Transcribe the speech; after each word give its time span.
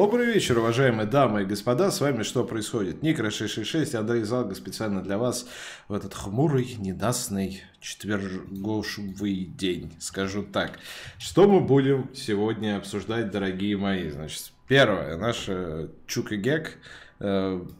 Добрый 0.00 0.24
вечер, 0.24 0.56
уважаемые 0.56 1.06
дамы 1.06 1.42
и 1.42 1.44
господа. 1.44 1.90
С 1.90 2.00
вами 2.00 2.22
«Что 2.22 2.42
происходит?» 2.42 3.02
Никра 3.02 3.28
666, 3.28 3.94
Андрей 3.94 4.22
Залга 4.22 4.54
специально 4.54 5.02
для 5.02 5.18
вас 5.18 5.46
в 5.88 5.92
этот 5.92 6.14
хмурый, 6.14 6.74
ненастный 6.78 7.62
четверговый 7.82 9.44
день, 9.44 9.92
скажу 10.00 10.42
так. 10.42 10.78
Что 11.18 11.46
мы 11.46 11.60
будем 11.60 12.08
сегодня 12.14 12.78
обсуждать, 12.78 13.30
дорогие 13.30 13.76
мои? 13.76 14.08
Значит, 14.08 14.52
первое, 14.66 15.18
наша 15.18 15.90
Чука 16.06 16.36
Гек– 16.36 16.78
Э, 17.09 17.09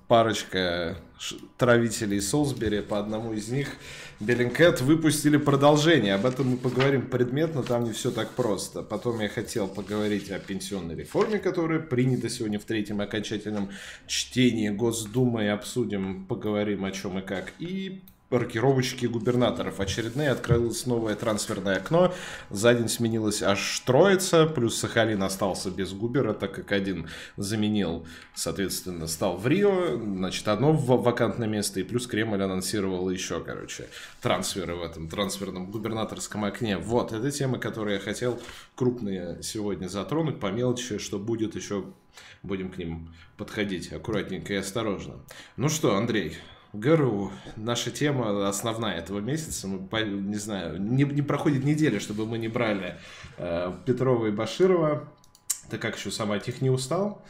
парочка 0.08 0.98
травителей 1.56 2.20
Солсбери, 2.20 2.80
по 2.82 2.98
одному 2.98 3.32
из 3.32 3.48
них 3.48 3.68
Беллинкет 4.20 4.82
выпустили 4.82 5.38
продолжение. 5.38 6.14
Об 6.14 6.26
этом 6.26 6.48
мы 6.48 6.56
поговорим 6.58 7.06
предметно, 7.08 7.62
там 7.62 7.84
не 7.84 7.92
все 7.92 8.10
так 8.10 8.30
просто. 8.30 8.82
Потом 8.82 9.20
я 9.20 9.28
хотел 9.28 9.66
поговорить 9.66 10.30
о 10.30 10.38
пенсионной 10.38 10.94
реформе, 10.94 11.38
которая 11.38 11.80
принята 11.80 12.28
сегодня 12.28 12.58
в 12.58 12.64
третьем 12.64 13.00
окончательном 13.00 13.70
чтении 14.06 14.68
Госдумы. 14.68 15.44
И 15.44 15.48
обсудим, 15.48 16.26
поговорим 16.26 16.84
о 16.84 16.90
чем 16.90 17.18
и 17.18 17.22
как. 17.22 17.52
И 17.58 18.02
рокировочки 18.30 19.06
губернаторов. 19.06 19.80
Очередные 19.80 20.30
открылось 20.30 20.86
новое 20.86 21.16
трансферное 21.16 21.76
окно. 21.76 22.14
За 22.48 22.74
день 22.74 22.88
сменилось 22.88 23.42
аж 23.42 23.80
троица, 23.80 24.46
плюс 24.46 24.78
Сахалин 24.78 25.22
остался 25.22 25.70
без 25.70 25.92
губера, 25.92 26.32
так 26.32 26.54
как 26.54 26.72
один 26.72 27.08
заменил, 27.36 28.06
соответственно, 28.34 29.06
стал 29.06 29.36
в 29.36 29.46
Рио. 29.46 29.96
Значит, 29.96 30.46
одно 30.48 30.72
вакантное 30.72 31.48
место, 31.48 31.80
и 31.80 31.82
плюс 31.82 32.06
Кремль 32.06 32.42
анонсировал 32.42 33.10
еще, 33.10 33.40
короче, 33.42 33.88
трансферы 34.20 34.76
в 34.76 34.82
этом 34.82 35.08
трансферном 35.08 35.70
губернаторском 35.70 36.44
окне. 36.44 36.78
Вот, 36.78 37.12
это 37.12 37.30
темы, 37.30 37.58
которые 37.58 37.96
я 37.96 38.00
хотел 38.00 38.40
крупные 38.76 39.42
сегодня 39.42 39.88
затронуть, 39.88 40.38
по 40.38 40.46
мелочи, 40.46 40.98
что 40.98 41.18
будет 41.18 41.56
еще, 41.56 41.84
будем 42.42 42.70
к 42.70 42.78
ним 42.78 43.12
подходить 43.36 43.92
аккуратненько 43.92 44.52
и 44.52 44.56
осторожно. 44.56 45.14
Ну 45.56 45.68
что, 45.68 45.96
Андрей, 45.96 46.36
ГРУ. 46.72 47.32
Наша 47.56 47.90
тема 47.90 48.48
основная 48.48 48.96
этого 48.96 49.20
месяца. 49.20 49.66
Мы, 49.66 50.02
не 50.02 50.36
знаю, 50.36 50.80
не, 50.80 51.04
не 51.04 51.22
проходит 51.22 51.64
неделя, 51.64 52.00
чтобы 52.00 52.26
мы 52.26 52.38
не 52.38 52.48
брали 52.48 52.98
э, 53.38 53.72
Петрова 53.86 54.26
и 54.26 54.30
Баширова. 54.30 55.08
Ты 55.70 55.78
как 55.78 55.96
еще 55.96 56.10
сам 56.10 56.32
от 56.32 56.46
них 56.46 56.60
не 56.60 56.70
устал? 56.70 57.22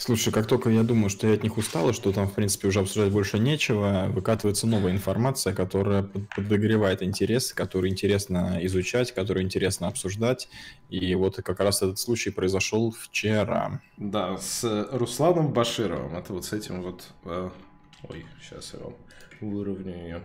Слушай, 0.00 0.32
как 0.32 0.46
только 0.46 0.70
я 0.70 0.84
думаю, 0.84 1.10
что 1.10 1.26
я 1.26 1.34
от 1.34 1.42
них 1.42 1.56
устал, 1.56 1.90
и 1.90 1.92
что 1.92 2.12
там, 2.12 2.28
в 2.28 2.32
принципе, 2.32 2.68
уже 2.68 2.78
обсуждать 2.78 3.12
больше 3.12 3.40
нечего, 3.40 4.06
выкатывается 4.08 4.68
новая 4.68 4.92
информация, 4.92 5.52
которая 5.52 6.04
подогревает 6.36 7.02
интерес, 7.02 7.52
которую 7.52 7.90
интересно 7.90 8.60
изучать, 8.62 9.12
которую 9.12 9.44
интересно 9.44 9.88
обсуждать. 9.88 10.48
И 10.88 11.16
вот 11.16 11.42
как 11.42 11.58
раз 11.58 11.82
этот 11.82 11.98
случай 11.98 12.30
произошел 12.30 12.92
вчера. 12.92 13.80
Да, 13.96 14.38
с 14.38 14.86
Русланом 14.92 15.52
Башировым. 15.52 16.16
Это 16.16 16.32
вот 16.32 16.44
с 16.44 16.52
этим 16.52 16.82
вот 16.82 17.02
э, 17.24 17.50
Ой, 18.04 18.24
сейчас 18.40 18.74
я 18.74 18.80
вам 18.80 18.94
выровняю. 19.40 20.04
ее 20.04 20.22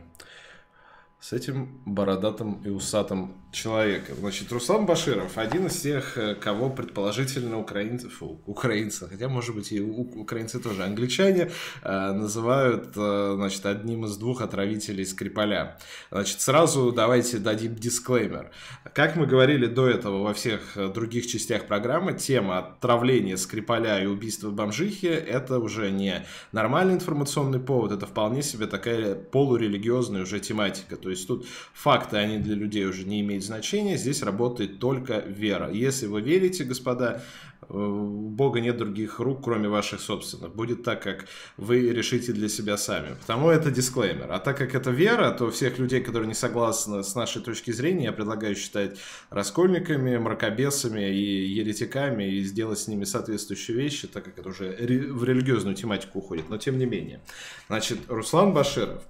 с 1.23 1.31
этим 1.31 1.69
бородатым 1.85 2.61
и 2.65 2.69
усатым 2.69 3.37
человеком. 3.53 4.17
Значит, 4.19 4.51
Руслан 4.51 4.85
Баширов, 4.85 5.37
один 5.37 5.67
из 5.67 5.79
тех, 5.79 6.17
э, 6.17 6.35
кого 6.35 6.69
предположительно 6.69 7.59
украинцы, 7.59 8.09
фу, 8.09 8.41
украинцы, 8.45 9.07
хотя, 9.07 9.29
может 9.29 9.55
быть, 9.55 9.71
и 9.71 9.79
украинцы 9.79 10.59
тоже, 10.59 10.83
англичане, 10.83 11.51
э, 11.83 12.11
называют, 12.11 12.91
э, 12.97 13.33
значит, 13.35 13.65
одним 13.65 14.05
из 14.05 14.17
двух 14.17 14.41
отравителей 14.41 15.05
Скрипаля. 15.05 15.77
Значит, 16.11 16.41
сразу 16.41 16.91
давайте 16.91 17.37
дадим 17.37 17.75
дисклеймер. 17.75 18.51
Как 18.93 19.15
мы 19.15 19.25
говорили 19.25 19.67
до 19.67 19.87
этого 19.87 20.23
во 20.23 20.33
всех 20.33 20.75
других 20.93 21.27
частях 21.27 21.67
программы, 21.67 22.13
тема 22.13 22.57
отравления 22.57 23.37
Скрипаля 23.37 24.03
и 24.03 24.07
убийства 24.07 24.49
бомжихи– 24.49 25.05
это 25.07 25.59
уже 25.59 25.89
не 25.91 26.25
нормальный 26.51 26.95
информационный 26.95 27.59
повод, 27.59 27.91
это 27.91 28.07
вполне 28.07 28.41
себе 28.41 28.67
такая 28.67 29.15
полурелигиозная 29.15 30.23
уже 30.23 30.39
тематика. 30.39 30.97
То 30.97 31.12
есть 31.13 31.27
тут 31.27 31.45
факты, 31.73 32.17
они 32.17 32.37
для 32.37 32.55
людей 32.55 32.85
уже 32.85 33.05
не 33.05 33.21
имеют 33.21 33.43
значения, 33.43 33.97
здесь 33.97 34.21
работает 34.23 34.79
только 34.79 35.19
вера. 35.19 35.71
Если 35.71 36.07
вы 36.07 36.21
верите, 36.21 36.63
господа, 36.63 37.23
э, 37.61 37.73
у 37.73 38.29
Бога 38.29 38.59
нет 38.59 38.77
других 38.77 39.19
рук, 39.19 39.43
кроме 39.43 39.69
ваших 39.69 40.01
собственных. 40.01 40.53
Будет 40.55 40.83
так, 40.83 41.01
как 41.01 41.25
вы 41.57 41.89
решите 41.89 42.33
для 42.33 42.49
себя 42.49 42.77
сами. 42.77 43.15
Потому 43.21 43.49
это 43.49 43.71
дисклеймер. 43.71 44.31
А 44.31 44.39
так 44.39 44.57
как 44.57 44.75
это 44.75 44.91
вера, 44.91 45.31
то 45.31 45.49
всех 45.49 45.79
людей, 45.79 46.01
которые 46.01 46.27
не 46.27 46.33
согласны 46.33 47.03
с 47.03 47.15
нашей 47.15 47.41
точки 47.41 47.71
зрения, 47.71 48.05
я 48.05 48.11
предлагаю 48.11 48.55
считать 48.55 48.97
раскольниками, 49.29 50.17
мракобесами 50.17 51.09
и 51.09 51.47
еретиками 51.47 52.23
и 52.23 52.43
сделать 52.43 52.79
с 52.79 52.87
ними 52.87 53.05
соответствующие 53.05 53.77
вещи, 53.77 54.07
так 54.07 54.25
как 54.25 54.39
это 54.39 54.49
уже 54.49 54.75
в 55.11 55.23
религиозную 55.23 55.75
тематику 55.75 56.19
уходит. 56.19 56.49
Но 56.49 56.57
тем 56.57 56.77
не 56.77 56.85
менее. 56.85 57.21
Значит, 57.67 57.99
Руслан 58.07 58.53
Баширов. 58.53 59.03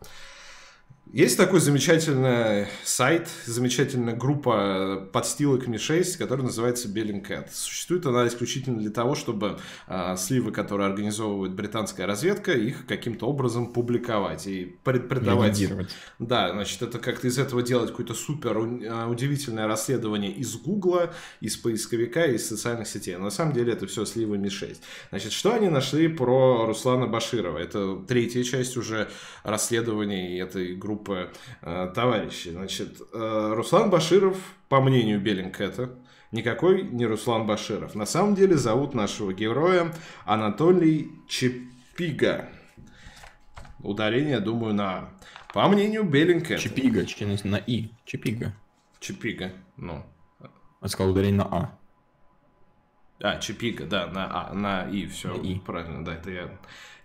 Есть 1.12 1.38
такой 1.38 1.59
замечательный 1.59 2.66
сайт, 2.84 3.30
замечательная 3.46 4.16
группа 4.16 5.08
подстилок 5.12 5.68
Ми-6, 5.68 6.18
которая 6.18 6.47
называется 6.47 6.88
Bellingcat. 6.88 7.50
Существует 7.52 8.06
она 8.08 8.28
исключительно 8.28 8.80
для 8.80 8.90
того, 8.90 9.14
чтобы 9.14 9.59
э, 9.88 10.16
сливы, 10.18 10.52
которые 10.52 10.88
организовывает 10.88 11.53
британская 11.53 12.06
разведка, 12.08 12.53
их 12.53 12.88
каким-то 12.88 13.28
образом 13.28 13.74
публиковать 13.74 14.47
и 14.47 14.75
предавать. 14.84 15.64
Да, 16.18 16.52
значит, 16.52 16.81
это 16.81 16.97
как-то 16.97 17.28
из 17.28 17.38
этого 17.38 17.62
делать 17.62 17.91
какое-то 17.91 18.16
супер 18.16 18.58
а, 18.58 19.08
удивительное 19.08 19.68
расследование 19.68 20.31
из 20.31 20.56
Гугла, 20.56 21.14
из 21.41 21.58
поисковика, 21.58 22.25
из 22.25 22.47
социальных 22.47 22.88
сетей. 22.88 23.18
Но 23.18 23.25
на 23.25 23.30
самом 23.30 23.53
деле 23.53 23.74
это 23.74 23.85
все 23.85 24.06
сливы 24.06 24.40
Ми-6. 24.40 24.78
Значит, 25.09 25.31
что 25.34 25.53
они 25.53 25.70
нашли 25.70 26.08
про 26.08 26.66
Руслана 26.66 27.06
Баширова? 27.06 27.59
Это 27.59 27.97
третья 28.08 28.41
часть 28.44 28.78
уже 28.78 29.09
расследования 29.44 30.40
этой 30.40 30.75
группы 30.75 30.92
группы 30.93 31.31
э, 31.61 31.91
товарищей. 31.93 32.51
Значит, 32.51 33.01
э, 33.13 33.53
Руслан 33.55 33.89
Баширов, 33.89 34.37
по 34.69 34.81
мнению 34.81 35.19
Беллингкэта, 35.19 35.89
никакой 36.31 36.83
не 36.83 37.05
Руслан 37.05 37.45
Баширов. 37.45 37.95
На 37.95 38.05
самом 38.05 38.35
деле 38.35 38.55
зовут 38.55 38.93
нашего 38.93 39.33
героя 39.33 39.93
Анатолий 40.25 41.11
Чепига. 41.27 42.49
Ударение, 43.79 44.39
думаю, 44.39 44.73
на. 44.73 45.09
По 45.53 45.67
мнению 45.67 46.03
Беллингкэта. 46.03 46.61
Чепига, 46.61 47.05
на 47.43 47.57
«и». 47.57 47.91
Чепига. 48.05 48.53
Чепига, 48.99 49.51
ну. 49.77 50.03
Я 50.81 50.87
сказал 50.87 51.11
ударение 51.11 51.37
на 51.37 51.45
«а». 51.45 51.82
А, 53.23 53.39
Чепига, 53.39 53.85
да, 53.85 54.07
на 54.07 54.50
А, 54.50 54.53
на 54.53 54.89
И, 54.89 55.07
все 55.07 55.34
и. 55.35 55.57
правильно, 55.57 56.03
да, 56.03 56.13
это 56.13 56.29
я 56.29 56.50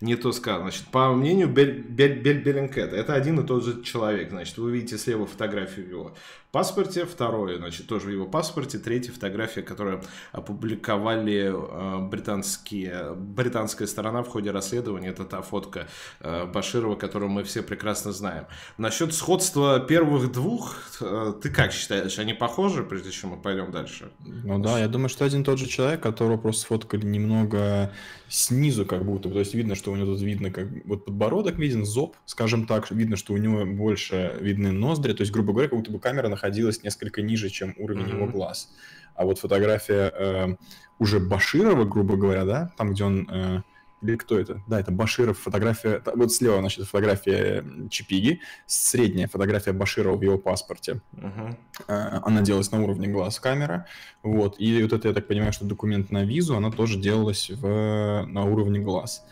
не 0.01 0.15
то 0.17 0.33
сказал. 0.33 0.61
Значит, 0.61 0.87
по 0.87 1.13
мнению 1.13 1.47
Бель, 1.47 1.81
Бель, 1.81 2.19
Бель 2.19 2.41
Беллинкета, 2.41 2.95
это 2.97 3.13
один 3.13 3.39
и 3.39 3.47
тот 3.47 3.63
же 3.63 3.81
человек. 3.83 4.29
Значит, 4.29 4.57
вы 4.57 4.71
видите 4.71 4.97
слева 4.97 5.25
фотографию 5.25 5.87
его 5.89 6.15
паспорте, 6.51 7.05
второе, 7.05 7.57
значит, 7.57 7.87
тоже 7.87 8.07
в 8.07 8.09
его 8.09 8.25
паспорте, 8.25 8.79
третья 8.79 9.11
фотография, 9.11 9.61
которую 9.61 10.01
опубликовали 10.31 11.53
э, 11.53 11.99
британские, 12.07 13.13
британская 13.15 13.87
сторона 13.87 14.23
в 14.23 14.27
ходе 14.29 14.51
расследования, 14.51 15.09
это 15.09 15.25
та 15.25 15.41
фотка 15.41 15.87
э, 16.19 16.45
Баширова, 16.45 16.95
которую 16.95 17.29
мы 17.29 17.43
все 17.43 17.61
прекрасно 17.61 18.11
знаем. 18.11 18.45
Насчет 18.77 19.13
сходства 19.13 19.79
первых 19.79 20.31
двух, 20.31 20.75
э, 21.01 21.33
ты 21.41 21.49
как 21.49 21.71
считаешь, 21.71 22.17
они 22.19 22.33
похожи, 22.33 22.83
прежде 22.83 23.11
чем 23.11 23.31
мы 23.31 23.37
пойдем 23.37 23.71
дальше? 23.71 24.11
Ну 24.25 24.59
да, 24.59 24.79
я 24.79 24.87
думаю, 24.87 25.09
что 25.09 25.25
один 25.25 25.43
тот 25.43 25.59
же 25.59 25.67
человек, 25.67 26.01
которого 26.01 26.37
просто 26.37 26.63
сфоткали 26.63 27.05
немного 27.05 27.93
снизу, 28.29 28.85
как 28.85 29.03
будто, 29.03 29.29
то 29.29 29.39
есть 29.39 29.53
видно, 29.53 29.75
что 29.75 29.91
у 29.91 29.95
него 29.95 30.13
тут 30.13 30.21
видно, 30.21 30.51
как 30.51 30.67
вот 30.85 31.05
подбородок 31.05 31.57
виден, 31.57 31.83
зоб, 31.83 32.15
скажем 32.25 32.67
так, 32.67 32.89
видно, 32.91 33.15
что 33.17 33.33
у 33.33 33.37
него 33.37 33.65
больше 33.65 34.37
видны 34.39 34.71
ноздри, 34.71 35.13
то 35.13 35.21
есть, 35.21 35.33
грубо 35.33 35.51
говоря, 35.51 35.69
как 35.69 35.79
будто 35.79 35.91
бы 35.91 35.99
камера 35.99 36.29
находилась 36.29 36.83
несколько 36.83 37.21
ниже, 37.21 37.49
чем 37.49 37.73
уровень 37.77 38.03
mm-hmm. 38.03 38.15
его 38.15 38.27
глаз. 38.27 38.71
А 39.15 39.25
вот 39.25 39.39
фотография 39.39 40.13
э, 40.15 40.55
уже 40.99 41.19
Баширова, 41.19 41.85
грубо 41.85 42.15
говоря, 42.15 42.45
да, 42.45 42.71
там, 42.77 42.93
где 42.93 43.03
он... 43.03 43.27
Э, 43.29 43.61
или 44.01 44.15
кто 44.15 44.39
это? 44.39 44.61
Да, 44.67 44.79
это 44.79 44.91
Баширов, 44.91 45.39
фотография... 45.39 46.01
Вот 46.15 46.31
слева, 46.31 46.59
значит, 46.59 46.85
фотография 46.85 47.65
Чипиги, 47.89 48.41
средняя 48.65 49.27
фотография 49.27 49.73
Баширова 49.73 50.15
в 50.15 50.21
его 50.21 50.37
паспорте. 50.37 51.01
Uh-huh. 51.13 51.55
Она 51.87 52.41
делалась 52.41 52.71
на 52.71 52.81
уровне 52.81 53.07
глаз 53.07 53.39
камера, 53.39 53.85
вот. 54.23 54.55
И 54.59 54.81
вот 54.81 54.93
это, 54.93 55.09
я 55.09 55.13
так 55.13 55.27
понимаю, 55.27 55.53
что 55.53 55.65
документ 55.65 56.11
на 56.11 56.23
визу, 56.23 56.55
она 56.55 56.71
тоже 56.71 56.99
делалась 56.99 57.49
в... 57.49 58.25
на 58.27 58.43
уровне 58.45 58.79
глаз. 58.79 59.25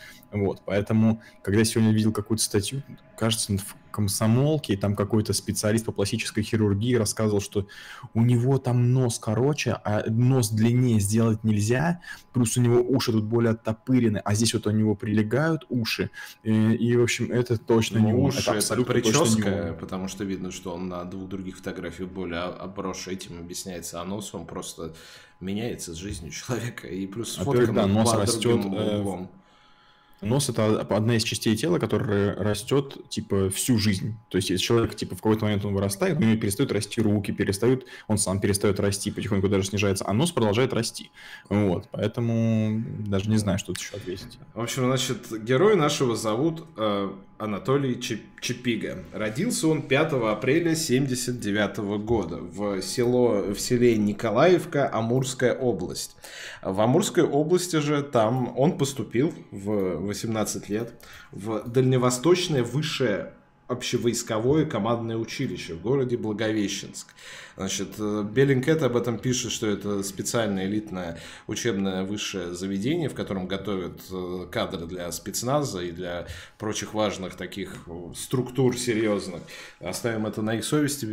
Вот, 0.44 0.62
поэтому, 0.66 1.22
когда 1.42 1.60
я 1.60 1.66
сегодня 1.66 1.92
видел 1.92 2.12
какую-то 2.12 2.44
статью, 2.44 2.84
кажется, 3.18 3.57
в 3.57 3.75
комсомолке, 3.98 4.74
и 4.74 4.78
там 4.78 4.95
какой-то 4.95 5.34
специалист 5.34 5.84
по 5.84 5.92
пластической 5.92 6.44
хирургии 6.44 6.94
рассказывал, 6.94 7.42
что 7.42 7.68
у 8.13 8.22
него 8.22 8.60
там 8.60 8.94
нос 8.94 9.18
короче, 9.18 9.72
а 9.72 10.04
нос 10.07 10.51
длиннее 10.51 11.00
сделать 11.00 11.44
нельзя, 11.44 12.00
плюс 12.31 12.57
у 12.57 12.62
него 12.62 12.80
уши 12.80 13.12
тут 13.12 13.24
более 13.24 13.54
оттопырены, 13.54 14.19
а 14.24 14.36
здесь 14.36 14.54
вот 14.54 14.68
у 14.68 14.69
него 14.69 14.94
прилегают 14.94 15.66
уши, 15.69 16.12
и, 16.44 16.51
и 16.74 16.95
в 16.95 17.01
общем, 17.01 17.31
это 17.31 17.57
точно 17.57 18.00
ну, 18.00 18.07
не 18.10 18.13
уши, 18.13 18.42
это 18.42 18.51
абсолютно 18.51 18.92
это 18.92 19.01
прическа, 19.01 19.78
потому 19.80 20.07
что 20.07 20.24
видно, 20.24 20.51
что 20.51 20.75
он 20.75 20.89
на 20.89 21.04
двух 21.04 21.28
других 21.28 21.57
фотографиях 21.57 22.10
более 22.10 22.42
обросший, 22.42 23.13
этим 23.13 23.39
объясняется, 23.39 24.00
а 24.00 24.06
нос 24.06 24.31
он 24.36 24.45
просто 24.45 24.94
меняется 25.39 25.95
с 25.95 25.98
жизнью 25.98 26.31
человека, 26.48 26.88
и 26.88 27.07
плюс 27.07 27.36
фотка 27.36 27.72
да, 27.74 27.88
нос 27.88 28.13
растет, 28.13 28.63
углом. 28.63 29.31
Нос 30.22 30.50
это 30.50 30.81
одна 30.81 31.16
из 31.16 31.24
частей 31.24 31.56
тела, 31.56 31.78
которая 31.80 32.36
растет 32.36 32.98
типа 33.10 33.50
всю 33.50 33.78
жизнь. 33.78 34.18
То 34.30 34.38
есть, 34.38 34.50
если 34.50 34.64
человек 34.64 34.96
типа 34.96 35.16
в 35.16 35.22
какой-то 35.22 35.46
момент 35.46 35.64
он 35.66 35.74
вырастает, 35.74 36.18
у 36.18 36.22
него 36.22 36.40
перестают 36.40 36.72
расти 36.72 37.02
руки, 37.02 37.31
перестают, 37.31 37.86
он 38.08 38.18
сам 38.18 38.40
перестает 38.40 38.80
расти, 38.80 39.12
потихоньку 39.12 39.48
даже 39.48 39.66
снижается, 39.66 40.06
а 40.08 40.14
нос 40.14 40.31
продолжает 40.31 40.74
расти. 40.74 41.12
Вот, 41.50 41.88
поэтому 41.92 42.84
даже 43.00 43.30
не 43.30 43.38
знаю, 43.38 43.60
что 43.60 43.68
тут 43.68 43.80
еще 43.80 43.96
ответить. 43.96 44.40
В 44.54 44.62
общем, 44.62 44.86
значит, 44.86 45.44
герой 45.44 45.75
нашего 45.75 46.16
зовут 46.16 46.66
э, 46.78 47.12
Анатолий 47.38 48.00
Чепига. 48.42 49.04
Родился 49.13 49.68
он 49.68 49.84
5 49.84 50.13
апреля 50.13 50.75
79 50.75 51.78
года 52.04 52.38
в, 52.38 52.81
село, 52.81 53.42
в 53.54 53.60
селе 53.60 53.98
Николаевка, 53.98 54.89
Амурская 54.92 55.54
область. 55.54 56.16
В 56.63 56.81
Амурской 56.81 57.24
области 57.24 57.78
же 57.78 58.01
там 58.01 58.57
он 58.57 58.78
поступил 58.78 59.34
в 59.51 59.98
18 59.98 60.69
лет 60.69 60.94
в 61.31 61.63
Дальневосточное 61.68 62.63
высшее 62.63 63.34
общевойсковое 63.68 64.66
командное 64.66 65.18
училище 65.18 65.74
в 65.74 65.81
городе 65.81 66.18
Благовещенск. 66.18 67.08
Значит, 67.58 67.96
э, 67.98 68.24
Беллинкет 68.24 68.84
об 68.84 68.96
этом 68.96 69.18
пишет, 69.18 69.52
что 69.52 69.68
это 69.68 70.04
специальное 70.04 70.68
элитное 70.68 71.19
учебное 71.48 72.04
высшее 72.04 72.54
заведение, 72.54 73.10
в 73.10 73.16
котором 73.16 73.48
готовят 73.48 74.00
э, 74.12 74.46
кадры 74.52 74.86
для 74.86 75.12
спецназа 75.12 75.81
и 75.81 75.92
для 75.92 76.28
прочих 76.60 76.94
важных 76.94 77.36
таких 77.36 77.75
э, 77.88 78.14
структур 78.16 78.78
серьезных. 78.78 79.42
Оставим 79.80 80.28
это 80.28 80.44
на 80.44 80.56
их 80.56 80.63
совести. 80.66 81.08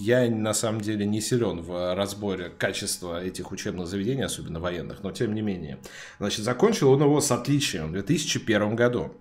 Я 0.00 0.30
на 0.30 0.54
самом 0.54 0.80
деле 0.80 1.04
не 1.04 1.20
силен 1.20 1.60
в 1.60 1.94
разборе 1.96 2.50
качества 2.50 3.22
этих 3.22 3.50
учебных 3.50 3.88
заведений, 3.88 4.22
особенно 4.22 4.60
военных, 4.60 5.02
но 5.02 5.10
тем 5.10 5.34
не 5.34 5.42
менее. 5.42 5.78
Значит, 6.18 6.44
закончил 6.44 6.92
он 6.92 7.02
его 7.02 7.20
с 7.20 7.32
отличием 7.32 7.88
в 7.88 7.92
2001 7.92 8.76
году. 8.76 9.12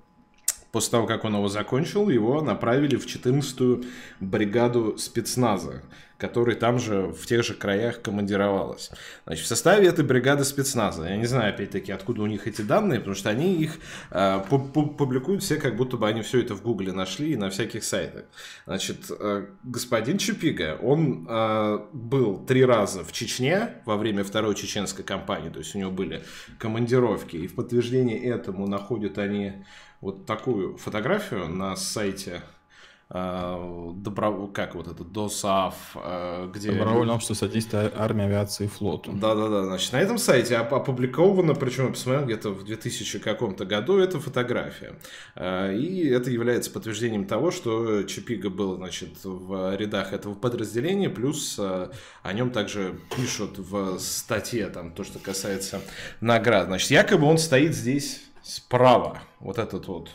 После 0.71 0.91
того, 0.91 1.07
как 1.07 1.25
он 1.25 1.35
его 1.35 1.47
закончил, 1.47 2.09
его 2.09 2.41
направили 2.41 2.95
в 2.95 3.05
14-ю 3.05 3.83
бригаду 4.19 4.97
спецназа, 4.97 5.81
который 6.19 6.55
там 6.55 6.77
же 6.77 7.07
в 7.07 7.25
тех 7.25 7.43
же 7.43 7.53
краях 7.55 8.01
командировалась. 8.01 8.91
Значит, 9.25 9.45
в 9.45 9.47
составе 9.47 9.87
этой 9.87 10.03
бригады 10.03 10.43
спецназа, 10.43 11.07
я 11.07 11.15
не 11.15 11.25
знаю, 11.25 11.53
опять-таки, 11.53 11.91
откуда 11.91 12.21
у 12.21 12.27
них 12.27 12.45
эти 12.45 12.61
данные, 12.61 12.99
потому 12.99 13.15
что 13.15 13.29
они 13.29 13.55
их 13.55 13.79
э, 14.11 14.41
публикуют 14.49 15.41
все, 15.41 15.55
как 15.55 15.77
будто 15.77 15.97
бы 15.97 16.07
они 16.07 16.21
все 16.21 16.41
это 16.41 16.55
в 16.55 16.61
Гугле 16.61 16.91
нашли 16.91 17.31
и 17.31 17.37
на 17.37 17.49
всяких 17.49 17.83
сайтах. 17.83 18.25
Значит, 18.65 19.09
э, 19.17 19.45
господин 19.63 20.17
Чупига, 20.17 20.77
он 20.81 21.25
э, 21.27 21.79
был 21.93 22.45
три 22.45 22.65
раза 22.65 23.03
в 23.03 23.13
Чечне 23.13 23.75
во 23.85 23.95
время 23.95 24.23
второй 24.25 24.55
чеченской 24.55 25.05
кампании, 25.05 25.49
то 25.49 25.59
есть 25.59 25.73
у 25.73 25.79
него 25.79 25.89
были 25.89 26.23
командировки, 26.59 27.37
и 27.37 27.47
в 27.47 27.55
подтверждение 27.55 28.21
этому 28.21 28.67
находят 28.67 29.17
они 29.17 29.63
вот 30.01 30.25
такую 30.25 30.77
фотографию 30.77 31.47
на 31.49 31.75
сайте 31.75 32.41
э, 33.09 33.91
добро... 33.95 34.47
как 34.47 34.75
вот 34.75 34.87
это, 34.87 35.03
ДОСАФ, 35.03 35.75
э, 35.95 36.51
где... 36.53 36.71
Добровольное 36.71 37.15
общество 37.15 37.33
содействия 37.33 37.91
армии, 37.93 38.23
авиации 38.23 38.65
и 38.65 38.67
флоту. 38.67 39.11
Да-да-да, 39.11 39.65
значит, 39.65 39.91
на 39.91 39.97
этом 39.97 40.17
сайте 40.17 40.55
опубликовано, 40.55 41.53
причем 41.53 41.87
я 41.87 41.89
посмотрел 41.89 42.25
где-то 42.25 42.51
в 42.51 42.63
2000 42.63 43.19
каком-то 43.19 43.65
году, 43.65 43.97
эта 43.97 44.21
фотография. 44.21 44.95
Э, 45.35 45.75
и 45.75 46.07
это 46.07 46.31
является 46.31 46.71
подтверждением 46.71 47.25
того, 47.25 47.51
что 47.51 48.03
Чапига 48.03 48.49
был, 48.49 48.77
значит, 48.77 49.17
в 49.23 49.75
рядах 49.75 50.13
этого 50.13 50.33
подразделения, 50.33 51.09
плюс 51.09 51.59
о 51.59 52.33
нем 52.33 52.51
также 52.51 53.01
пишут 53.17 53.57
в 53.57 53.99
статье, 53.99 54.67
там, 54.67 54.93
то, 54.93 55.03
что 55.03 55.19
касается 55.19 55.81
наград. 56.21 56.67
Значит, 56.67 56.91
якобы 56.91 57.25
он 57.25 57.37
стоит 57.37 57.75
здесь 57.75 58.28
справа 58.49 59.21
вот 59.39 59.57
этот 59.57 59.87
вот 59.87 60.09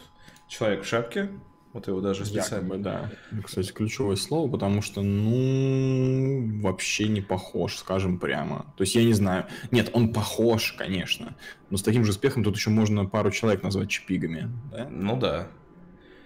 человек 0.48 0.82
в 0.82 0.86
шапке, 0.86 1.30
вот 1.72 1.88
его 1.88 2.00
даже 2.00 2.24
специально. 2.24 2.74
Якобы, 2.74 2.82
да. 2.82 3.10
Кстати, 3.44 3.72
ключевое 3.72 4.16
слово, 4.16 4.50
потому 4.50 4.80
что, 4.80 5.02
ну, 5.02 6.60
вообще 6.60 7.08
не 7.08 7.20
похож, 7.20 7.76
скажем 7.76 8.18
прямо. 8.18 8.72
То 8.76 8.82
есть 8.82 8.94
я 8.94 9.04
не 9.04 9.12
знаю. 9.12 9.46
Нет, 9.72 9.90
он 9.92 10.12
похож, 10.12 10.72
конечно. 10.72 11.34
Но 11.70 11.76
с 11.76 11.82
таким 11.82 12.04
же 12.04 12.10
успехом 12.10 12.44
тут 12.44 12.56
еще 12.56 12.70
можно 12.70 13.06
пару 13.06 13.32
человек 13.32 13.64
назвать 13.64 13.90
чипигами. 13.90 14.50
Да? 14.70 14.88
Ну 14.88 15.16
да. 15.18 15.48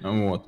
Вот. 0.03 0.47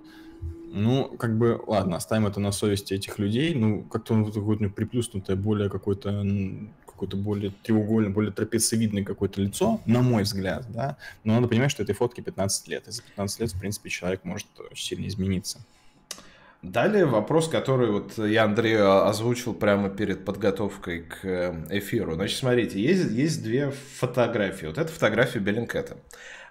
Ну, 0.72 1.16
как 1.18 1.36
бы, 1.36 1.60
ладно, 1.66 1.96
оставим 1.96 2.26
это 2.26 2.38
на 2.38 2.52
совести 2.52 2.94
этих 2.94 3.18
людей. 3.18 3.54
Ну, 3.54 3.82
как-то 3.84 4.14
он 4.14 4.24
вот 4.24 4.34
какое-то 4.34 4.68
приплюснутое, 4.68 5.34
более 5.34 5.68
какое-то 7.00 7.16
более 7.16 7.50
треугольное, 7.62 8.12
более 8.12 8.30
трапециевидное 8.30 9.04
какое-то 9.04 9.40
лицо, 9.40 9.80
на 9.86 10.02
мой 10.02 10.24
взгляд, 10.24 10.66
да, 10.68 10.98
но 11.24 11.34
надо 11.34 11.48
понимать, 11.48 11.70
что 11.70 11.82
этой 11.82 11.94
фотке 11.94 12.20
15 12.20 12.68
лет, 12.68 12.86
и 12.88 12.90
за 12.90 13.02
15 13.02 13.40
лет, 13.40 13.52
в 13.52 13.58
принципе, 13.58 13.88
человек 13.88 14.24
может 14.24 14.46
сильно 14.74 15.08
измениться. 15.08 15.60
Далее 16.60 17.06
вопрос, 17.06 17.48
который 17.48 17.90
вот 17.90 18.18
я 18.18 18.44
Андрею 18.44 19.06
озвучил 19.06 19.54
прямо 19.54 19.88
перед 19.88 20.26
подготовкой 20.26 21.00
к 21.00 21.24
э, 21.24 21.54
эфиру. 21.70 22.16
Значит, 22.16 22.38
смотрите, 22.38 22.78
есть, 22.78 23.10
есть 23.10 23.42
две 23.42 23.70
фотографии. 23.70 24.66
Вот 24.66 24.76
эта 24.76 24.92
фотография 24.92 25.38
Беллинкета. 25.38 25.96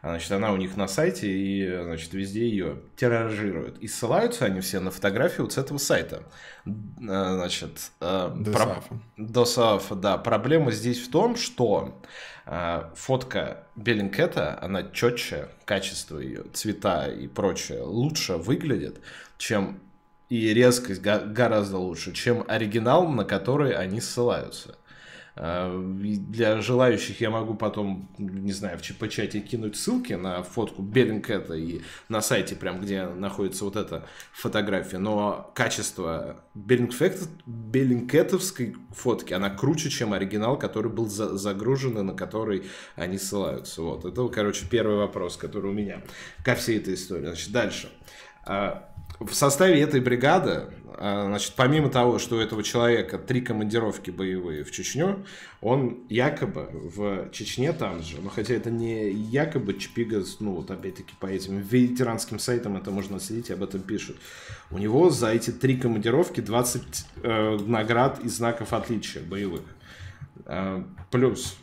Значит, 0.02 0.32
она 0.32 0.54
у 0.54 0.58
них 0.58 0.78
на 0.78 0.88
сайте, 0.88 1.28
и, 1.30 1.84
значит, 1.84 2.14
везде 2.14 2.48
ее 2.48 2.80
тиражируют. 2.96 3.80
И 3.80 3.88
ссылаются 3.88 4.46
они 4.46 4.62
все 4.62 4.80
на 4.80 4.92
фотографию 4.92 5.44
вот 5.44 5.54
с 5.54 5.58
этого 5.58 5.78
сайта. 5.78 6.24
Э, 6.66 6.72
значит, 7.02 7.92
Досаафа. 8.00 8.88
Про... 8.88 9.00
Досаафа, 9.18 9.96
да. 9.96 10.18
Проблема 10.18 10.72
здесь 10.72 11.06
в 11.06 11.12
том, 11.12 11.36
что 11.36 12.02
э, 12.46 12.84
фотка 12.96 13.66
Беллинкета, 13.76 14.58
она 14.62 14.84
четче, 14.84 15.50
качество 15.66 16.18
ее, 16.18 16.44
цвета 16.54 17.08
и 17.08 17.28
прочее 17.28 17.82
лучше 17.82 18.36
выглядит, 18.36 19.02
чем 19.38 19.82
и 20.30 20.54
резкость 20.54 21.02
гораздо 21.02 21.78
лучше, 21.78 22.14
чем 22.14 22.46
оригинал, 22.48 23.08
на 23.10 23.26
который 23.26 23.74
они 23.74 24.00
ссылаются. 24.00 24.78
А, 25.36 25.82
для 25.82 26.62
желающих 26.62 27.22
я 27.22 27.30
могу 27.30 27.54
потом, 27.54 28.10
не 28.18 28.52
знаю, 28.52 28.78
в 28.78 28.82
чате 28.82 29.40
кинуть 29.40 29.76
ссылки 29.76 30.14
на 30.14 30.44
фотку 30.44 30.82
Беллинкета 30.82 31.54
и 31.54 31.82
на 32.10 32.22
сайте, 32.22 32.56
прям 32.56 32.82
где 32.82 33.06
находится 33.06 33.66
вот 33.66 33.76
эта 33.76 34.06
фотография. 34.32 34.98
Но 34.98 35.52
качество 35.56 36.44
Беллинкетовской 36.56 38.76
фотки, 38.92 39.34
она 39.34 39.50
круче, 39.50 39.90
чем 39.90 40.14
оригинал, 40.14 40.58
который 40.58 40.92
был 40.92 41.08
за 41.08 41.38
загружен 41.38 41.98
и 41.98 42.02
на 42.02 42.14
который 42.14 42.64
они 42.96 43.18
ссылаются. 43.18 43.82
Вот. 43.82 44.06
Это, 44.06 44.28
короче, 44.28 44.66
первый 44.70 44.98
вопрос, 44.98 45.38
который 45.38 45.72
у 45.72 45.74
меня 45.74 46.02
ко 46.44 46.56
всей 46.56 46.78
этой 46.78 46.96
истории. 46.96 47.26
Значит, 47.26 47.52
дальше. 47.52 47.90
В 49.20 49.34
составе 49.34 49.82
этой 49.82 50.00
бригады, 50.00 50.68
а, 50.98 51.26
значит, 51.28 51.54
помимо 51.58 51.90
того, 51.90 52.20
что 52.20 52.38
у 52.38 52.40
этого 52.40 52.64
человека 52.64 53.18
три 53.18 53.42
командировки 53.42 54.12
боевые 54.12 54.64
в 54.64 54.72
Чечню, 54.72 55.26
он 55.60 56.00
якобы 56.08 56.70
в 56.72 57.30
Чечне 57.32 57.74
там 57.74 58.02
же, 58.02 58.22
но 58.22 58.30
хотя 58.30 58.54
это 58.54 58.72
не 58.72 59.10
якобы 59.12 59.74
Чпига, 59.74 60.24
ну 60.40 60.54
вот 60.56 60.72
опять-таки 60.72 61.14
по 61.20 61.28
этим 61.28 61.60
ветеранским 61.60 62.40
сайтам 62.40 62.78
это 62.78 62.92
можно 62.92 63.20
следить, 63.20 63.52
об 63.52 63.62
этом 63.62 63.82
пишут. 63.82 64.16
У 64.72 64.78
него 64.78 65.10
за 65.10 65.32
эти 65.34 65.52
три 65.52 65.76
командировки 65.76 66.40
20 66.40 66.84
э, 67.22 67.58
наград 67.66 68.20
и 68.24 68.30
знаков 68.30 68.72
отличия 68.72 69.22
боевых. 69.22 69.64
Э, 70.46 70.82
плюс 71.12 71.58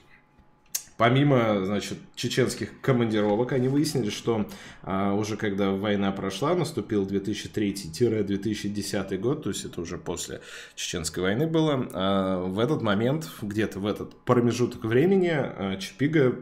Помимо, 0.97 1.65
значит, 1.65 1.99
чеченских 2.15 2.81
командировок, 2.81 3.53
они 3.53 3.69
выяснили, 3.69 4.09
что 4.09 4.49
а, 4.83 5.13
уже 5.13 5.37
когда 5.37 5.73
война 5.73 6.11
прошла, 6.11 6.55
наступил 6.55 7.07
2003-2010 7.07 9.19
год, 9.19 9.43
то 9.43 9.51
есть 9.51 9.67
это 9.67 9.83
уже 9.83 9.99
после 9.99 10.41
Чеченской 10.75 11.23
войны 11.23 11.47
было, 11.47 11.87
а, 11.93 12.41
в 12.41 12.59
этот 12.59 12.81
момент, 12.81 13.29
где-то 13.43 13.79
в 13.79 13.87
этот 13.87 14.17
промежуток 14.25 14.85
времени, 14.85 15.33
а, 15.33 15.77
Чапига 15.77 16.35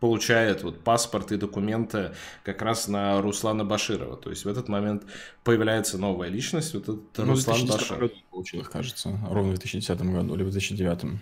получает 0.00 0.64
вот 0.64 0.80
паспорт 0.80 1.30
и 1.30 1.36
документы 1.36 2.10
как 2.42 2.60
раз 2.60 2.88
на 2.88 3.22
Руслана 3.22 3.64
Баширова. 3.64 4.16
То 4.16 4.30
есть 4.30 4.44
в 4.44 4.48
этот 4.48 4.68
момент 4.68 5.04
появляется 5.44 5.96
новая 5.96 6.28
личность, 6.28 6.74
вот 6.74 6.82
этот 6.82 7.18
ну, 7.18 7.26
Руслан 7.26 7.68
Баширов. 7.68 8.10
их, 8.52 8.68
кажется, 8.68 9.16
ровно 9.30 9.52
в 9.52 9.58
2010 9.58 10.02
году 10.02 10.34
или 10.34 10.42
в 10.42 10.50
2009. 10.50 11.20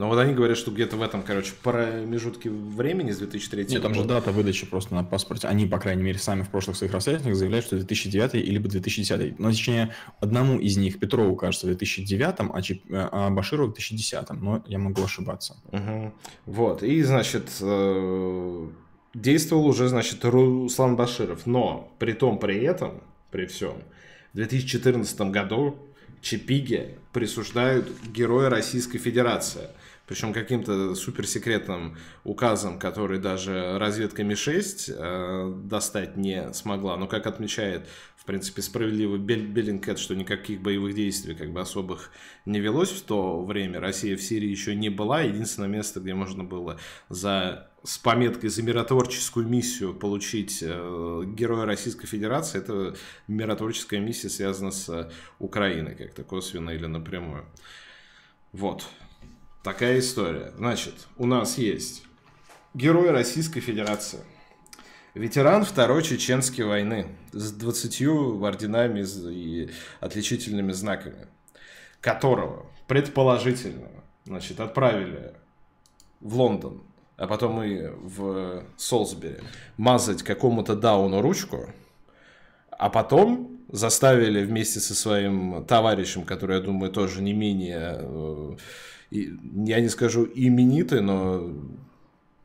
Но 0.00 0.08
вот 0.08 0.18
они 0.18 0.32
говорят, 0.32 0.56
что 0.56 0.70
где-то 0.70 0.96
в 0.96 1.02
этом, 1.02 1.22
короче, 1.22 1.52
промежутке 1.62 2.48
времени 2.48 3.10
с 3.10 3.18
2003 3.18 3.66
Нет, 3.66 3.82
там 3.82 3.94
же 3.94 4.04
дата 4.04 4.32
выдачи 4.32 4.64
просто 4.64 4.94
на 4.94 5.04
паспорте. 5.04 5.46
Они, 5.46 5.66
по 5.66 5.78
крайней 5.78 6.02
мере, 6.02 6.18
сами 6.18 6.40
в 6.40 6.48
прошлых 6.48 6.78
своих 6.78 6.94
расследованиях 6.94 7.36
заявляют, 7.36 7.66
что 7.66 7.76
2009 7.76 8.36
или 8.36 8.56
2010. 8.56 9.38
Но, 9.38 9.50
точнее, 9.50 9.94
одному 10.18 10.58
из 10.58 10.78
них, 10.78 10.98
Петрову, 11.00 11.36
кажется, 11.36 11.66
в 11.66 11.68
2009, 11.68 12.34
а, 12.38 12.62
Чип... 12.62 12.82
а 12.90 13.28
Баширу 13.28 13.66
в 13.66 13.74
2010. 13.74 14.30
Но 14.40 14.64
я 14.66 14.78
могу 14.78 15.04
ошибаться. 15.04 15.58
Угу. 15.70 16.14
Вот. 16.46 16.82
И, 16.82 17.02
значит, 17.02 17.50
э, 17.60 18.68
действовал 19.12 19.66
уже, 19.66 19.88
значит, 19.88 20.24
Руслан 20.24 20.96
Баширов. 20.96 21.44
Но 21.44 21.92
при 21.98 22.14
том, 22.14 22.38
при 22.38 22.58
этом, 22.64 23.02
при 23.30 23.44
всем, 23.44 23.74
в 24.32 24.36
2014 24.36 25.20
году 25.30 25.76
Чипиге 26.22 26.96
присуждают 27.12 27.90
Героя 28.14 28.48
Российской 28.48 28.96
Федерации. 28.98 29.68
Причем 30.10 30.32
каким-то 30.32 30.96
суперсекретным 30.96 31.96
указом, 32.24 32.80
который 32.80 33.20
даже 33.20 33.78
разведка 33.78 34.24
Ми-6 34.24 34.92
э, 34.92 35.54
достать 35.66 36.16
не 36.16 36.52
смогла. 36.52 36.96
Но, 36.96 37.06
как 37.06 37.28
отмечает, 37.28 37.88
в 38.16 38.24
принципе, 38.24 38.60
справедливо 38.60 39.18
Беллинкет, 39.18 40.00
что 40.00 40.16
никаких 40.16 40.62
боевых 40.62 40.96
действий 40.96 41.36
как 41.36 41.52
бы 41.52 41.60
особых 41.60 42.10
не 42.44 42.58
велось 42.58 42.90
в 42.90 43.02
то 43.02 43.44
время. 43.44 43.78
Россия 43.78 44.16
в 44.16 44.20
Сирии 44.20 44.48
еще 44.48 44.74
не 44.74 44.88
была. 44.88 45.20
Единственное 45.20 45.68
место, 45.68 46.00
где 46.00 46.12
можно 46.12 46.42
было 46.42 46.80
за 47.08 47.70
с 47.84 47.96
пометкой 47.96 48.50
за 48.50 48.64
миротворческую 48.64 49.46
миссию 49.46 49.94
получить 49.94 50.58
э, 50.60 51.22
Героя 51.24 51.66
Российской 51.66 52.08
Федерации, 52.08 52.58
это 52.58 52.96
миротворческая 53.28 54.00
миссия 54.00 54.28
связана 54.28 54.72
с 54.72 55.08
Украиной, 55.38 55.94
как-то 55.94 56.24
косвенно 56.24 56.70
или 56.70 56.86
напрямую. 56.86 57.46
Вот. 58.50 58.88
Такая 59.62 59.98
история. 59.98 60.52
Значит, 60.56 60.94
у 61.18 61.26
нас 61.26 61.58
есть 61.58 62.04
Герой 62.74 63.10
Российской 63.10 63.60
Федерации. 63.60 64.20
Ветеран 65.14 65.64
Второй 65.64 66.02
Чеченской 66.02 66.64
войны 66.64 67.08
с 67.32 67.52
20 67.52 68.02
орденами 68.42 69.04
и 69.30 69.70
отличительными 70.00 70.72
знаками, 70.72 71.26
которого 72.00 72.66
предположительно 72.86 73.88
значит, 74.24 74.60
отправили 74.60 75.34
в 76.20 76.36
Лондон 76.36 76.82
а 77.20 77.26
потом 77.26 77.62
и 77.62 77.86
в 77.86 78.64
Солсбери, 78.78 79.40
мазать 79.76 80.22
какому-то 80.22 80.74
Дауну 80.74 81.20
ручку, 81.20 81.68
а 82.70 82.88
потом 82.88 83.58
заставили 83.70 84.42
вместе 84.42 84.80
со 84.80 84.94
своим 84.94 85.62
товарищем, 85.66 86.24
который, 86.24 86.56
я 86.56 86.62
думаю, 86.62 86.90
тоже 86.90 87.20
не 87.20 87.34
менее, 87.34 87.98
э, 88.00 88.56
я 89.10 89.80
не 89.80 89.88
скажу 89.88 90.28
именитый, 90.34 91.00
но 91.00 91.52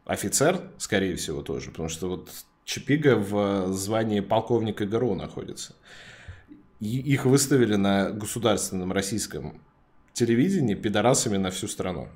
офицер, 0.06 0.62
скорее 0.78 1.16
всего, 1.16 1.42
тоже, 1.42 1.72
потому 1.72 1.90
что 1.90 2.10
вот 2.10 2.30
Чипига 2.64 3.16
в 3.16 3.72
звании 3.74 4.20
полковника 4.20 4.86
ГРУ 4.86 5.16
находится. 5.16 5.76
И 6.80 7.00
их 7.00 7.26
выставили 7.26 7.76
на 7.76 8.10
государственном 8.10 8.92
российском 8.92 9.62
телевидении 10.14 10.76
пидорасами 10.76 11.38
на 11.38 11.52
всю 11.52 11.68
страну. 11.68 12.10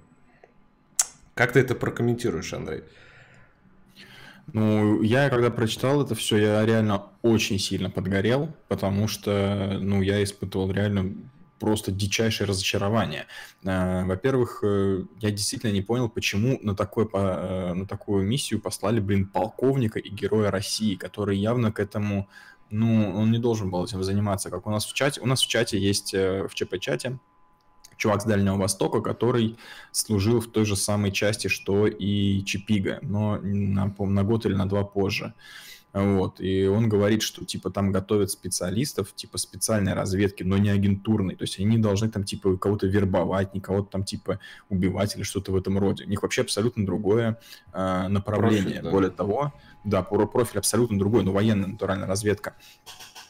Как 1.33 1.53
ты 1.53 1.59
это 1.59 1.75
прокомментируешь, 1.75 2.53
Андрей? 2.53 2.83
Ну, 4.53 5.03
я 5.03 5.29
когда 5.29 5.51
прочитал 5.51 6.03
это 6.03 6.15
все, 6.15 6.37
я 6.37 6.65
реально 6.65 7.03
очень 7.21 7.59
сильно 7.59 7.89
подгорел, 7.89 8.53
потому 8.67 9.07
что, 9.07 9.77
ну, 9.79 10.01
я 10.01 10.23
испытывал 10.23 10.71
реально 10.71 11.13
просто 11.59 11.91
дичайшее 11.91 12.47
разочарование. 12.47 13.27
А, 13.65 14.05
во-первых, 14.05 14.59
э, 14.63 15.03
я 15.19 15.31
действительно 15.31 15.71
не 15.71 15.81
понял, 15.81 16.09
почему 16.09 16.59
на, 16.61 16.75
такой, 16.75 17.07
э, 17.11 17.73
на 17.73 17.85
такую 17.85 18.25
миссию 18.25 18.61
послали, 18.61 18.99
блин, 18.99 19.27
полковника 19.27 19.99
и 19.99 20.09
героя 20.09 20.51
России, 20.51 20.95
который 20.95 21.37
явно 21.37 21.71
к 21.71 21.79
этому, 21.79 22.27
ну, 22.69 23.13
он 23.15 23.31
не 23.31 23.39
должен 23.39 23.69
был 23.69 23.83
этим 23.83 24.03
заниматься. 24.03 24.49
Как 24.49 24.67
у 24.67 24.69
нас 24.69 24.85
в 24.85 24.93
чате, 24.93 25.21
у 25.21 25.25
нас 25.25 25.41
в 25.41 25.47
чате 25.47 25.79
есть, 25.79 26.13
э, 26.13 26.47
в 26.47 26.55
ЧП-чате, 26.55 27.19
чувак 27.99 28.21
с 28.21 28.25
Дальнего 28.25 28.55
Востока, 28.55 29.01
который 29.01 29.57
служил 29.91 30.39
в 30.39 30.47
той 30.47 30.65
же 30.65 30.75
самой 30.75 31.11
части, 31.11 31.47
что 31.47 31.85
и 31.85 32.43
Чипига, 32.45 32.99
но 33.01 33.37
на, 33.37 33.93
на 33.99 34.23
год 34.23 34.45
или 34.45 34.55
на 34.55 34.67
два 34.67 34.83
позже. 34.83 35.33
Вот, 35.91 36.39
и 36.39 36.67
он 36.67 36.87
говорит, 36.87 37.23
что, 37.23 37.45
типа, 37.45 37.71
там 37.71 37.91
готовят 37.91 38.29
специалистов, 38.29 39.15
типа, 39.15 39.39
специальной 39.39 39.93
разведки, 39.93 40.43
но 40.43 40.57
не 40.57 40.69
агентурной, 40.69 41.35
то 41.35 41.43
есть 41.43 41.57
они 41.57 41.67
не 41.67 41.77
должны 41.79 42.09
там, 42.09 42.23
типа, 42.23 42.57
кого-то 42.57 42.85
вербовать, 42.85 43.55
не 43.55 43.59
кого-то 43.59 43.89
там, 43.89 44.03
типа, 44.03 44.39
убивать 44.69 45.15
или 45.15 45.23
что-то 45.23 45.51
в 45.51 45.55
этом 45.55 45.79
роде. 45.79 46.03
У 46.03 46.07
них 46.07 46.21
вообще 46.21 46.41
абсолютно 46.41 46.85
другое 46.85 47.39
э, 47.73 48.07
направление. 48.07 48.63
Профиль, 48.63 48.83
да. 48.83 48.91
Более 48.91 49.11
того, 49.11 49.53
да, 49.83 50.03
профиль 50.03 50.59
абсолютно 50.59 50.99
другой, 50.99 51.23
но 51.23 51.31
военная 51.31 51.67
натуральная 51.67 52.07
разведка. 52.07 52.55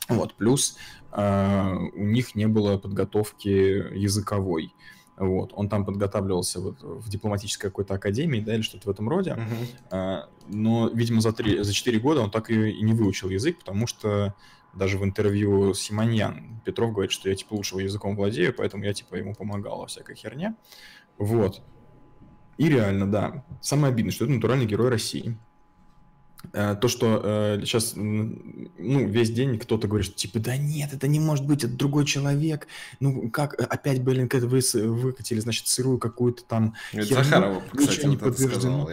Вот, 0.09 0.33
плюс 0.33 0.77
э, 1.13 1.75
у 1.93 2.03
них 2.03 2.35
не 2.35 2.47
было 2.47 2.77
подготовки 2.77 3.47
языковой. 3.47 4.73
Вот, 5.19 5.51
он 5.53 5.67
там 5.67 5.85
подготавливался 5.85 6.61
вот 6.61 6.81
в 6.81 7.09
дипломатической 7.09 7.67
какой-то 7.67 7.93
академии, 7.95 8.39
да, 8.39 8.55
или 8.55 8.61
что-то 8.61 8.87
в 8.87 8.91
этом 8.91 9.09
роде. 9.09 9.31
Uh-huh. 9.31 9.67
А, 9.91 10.29
но, 10.47 10.87
видимо, 10.87 11.19
за, 11.19 11.33
три, 11.33 11.61
за 11.61 11.73
4 11.73 11.99
года 11.99 12.21
он 12.21 12.31
так 12.31 12.49
и, 12.49 12.69
и 12.69 12.81
не 12.83 12.93
выучил 12.93 13.29
язык, 13.29 13.59
потому 13.59 13.85
что 13.85 14.33
даже 14.73 14.97
в 14.97 15.03
интервью 15.03 15.73
Симоньян 15.73 16.61
Петров 16.63 16.93
говорит, 16.93 17.11
что 17.11 17.27
я, 17.27 17.35
типа, 17.35 17.53
лучше 17.53 17.75
языком 17.75 18.15
владею, 18.15 18.53
поэтому 18.55 18.85
я, 18.85 18.93
типа, 18.93 19.15
ему 19.15 19.35
помогал 19.35 19.79
во 19.79 19.87
всякой 19.87 20.15
херне. 20.15 20.55
Вот. 21.17 21.61
И 22.57 22.69
реально, 22.69 23.11
да. 23.11 23.45
Самое 23.61 23.91
обидное, 23.91 24.13
что 24.13 24.23
это 24.23 24.33
натуральный 24.33 24.65
герой 24.65 24.89
России. 24.89 25.37
Э, 26.51 26.75
то, 26.75 26.87
что 26.87 27.21
э, 27.23 27.59
сейчас 27.61 27.93
ну, 27.95 29.07
весь 29.07 29.31
день 29.31 29.59
кто-то 29.59 29.87
говорит, 29.87 30.07
что 30.07 30.15
типа, 30.15 30.39
да 30.39 30.57
нет, 30.57 30.93
это 30.93 31.07
не 31.07 31.19
может 31.19 31.45
быть, 31.45 31.63
это 31.63 31.73
другой 31.73 32.05
человек. 32.05 32.67
Ну, 32.99 33.29
как 33.29 33.53
опять 33.53 33.99
Беллинкет 33.99 34.43
вы, 34.43 34.61
выкатили, 34.73 35.39
значит, 35.39 35.67
сырую 35.67 35.99
какую-то 35.99 36.43
там 36.43 36.73
это 36.91 37.05
херню, 37.05 37.23
Захарова, 37.23 37.63
кстати, 37.75 38.05
не 38.05 38.17
вот 38.17 38.19
подтверждено. 38.19 38.89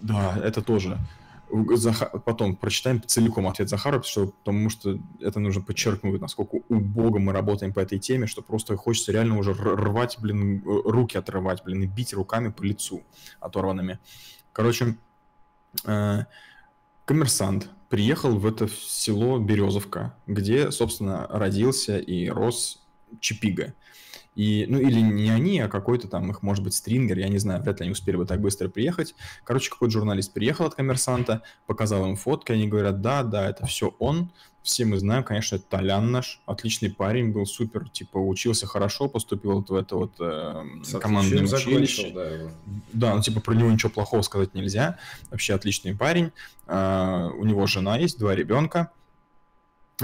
Да, 0.00 0.40
это 0.42 0.62
тоже. 0.62 0.98
Захар... 1.74 2.20
Потом 2.20 2.54
прочитаем 2.54 3.02
целиком 3.04 3.48
ответ 3.48 3.68
Захарова, 3.68 4.04
что, 4.04 4.26
потому 4.28 4.70
что 4.70 4.96
это 5.20 5.40
нужно 5.40 5.62
подчеркнуть, 5.62 6.20
насколько 6.20 6.60
убого 6.68 7.18
мы 7.18 7.32
работаем 7.32 7.72
по 7.72 7.80
этой 7.80 7.98
теме, 7.98 8.28
что 8.28 8.40
просто 8.40 8.76
хочется 8.76 9.10
реально 9.10 9.36
уже 9.36 9.52
рвать, 9.52 10.16
блин, 10.20 10.62
руки 10.64 11.18
отрывать, 11.18 11.64
блин, 11.64 11.82
и 11.82 11.86
бить 11.86 12.14
руками 12.14 12.50
по 12.50 12.62
лицу 12.62 13.02
оторванными. 13.40 13.98
Короче, 14.52 14.96
э 15.84 16.24
коммерсант 17.10 17.68
приехал 17.88 18.38
в 18.38 18.46
это 18.46 18.68
село 18.68 19.40
Березовка, 19.40 20.14
где, 20.28 20.70
собственно, 20.70 21.26
родился 21.28 21.98
и 21.98 22.28
рос 22.28 22.86
Чипига. 23.18 23.74
И, 24.40 24.64
ну, 24.66 24.78
или 24.78 25.00
не 25.00 25.28
они, 25.28 25.60
а 25.60 25.68
какой-то 25.68 26.08
там 26.08 26.30
их, 26.30 26.40
может 26.40 26.64
быть, 26.64 26.72
стрингер, 26.72 27.18
я 27.18 27.28
не 27.28 27.36
знаю, 27.36 27.60
вряд 27.60 27.78
ли 27.78 27.84
они 27.84 27.92
успели 27.92 28.16
бы 28.16 28.24
так 28.24 28.40
быстро 28.40 28.70
приехать. 28.70 29.14
Короче, 29.44 29.68
какой-то 29.68 29.92
журналист 29.92 30.32
приехал 30.32 30.64
от 30.64 30.76
коммерсанта, 30.76 31.42
показал 31.66 32.06
им 32.06 32.16
фотки, 32.16 32.50
они 32.50 32.66
говорят, 32.66 33.02
да, 33.02 33.22
да, 33.22 33.50
это 33.50 33.66
все 33.66 33.94
он. 33.98 34.32
Все 34.62 34.86
мы 34.86 34.98
знаем, 34.98 35.24
конечно, 35.24 35.56
это 35.56 35.66
Толян 35.68 36.10
наш, 36.10 36.40
отличный 36.46 36.90
парень, 36.90 37.32
был 37.32 37.44
супер, 37.44 37.90
типа, 37.90 38.16
учился 38.16 38.66
хорошо, 38.66 39.08
поступил 39.08 39.62
в 39.62 39.74
это 39.74 39.96
вот 39.96 40.14
э, 40.20 40.64
командное 41.02 41.44
училище. 41.44 42.10
Да, 42.14 42.24
его. 42.24 42.50
да, 42.94 43.14
ну, 43.16 43.20
типа, 43.20 43.40
про 43.40 43.52
него 43.52 43.70
ничего 43.70 43.90
плохого 43.90 44.22
сказать 44.22 44.54
нельзя. 44.54 44.98
Вообще 45.30 45.52
отличный 45.52 45.94
парень. 45.94 46.32
Э, 46.66 47.28
у 47.38 47.44
него 47.44 47.66
жена 47.66 47.98
есть, 47.98 48.18
два 48.18 48.34
ребенка. 48.34 48.90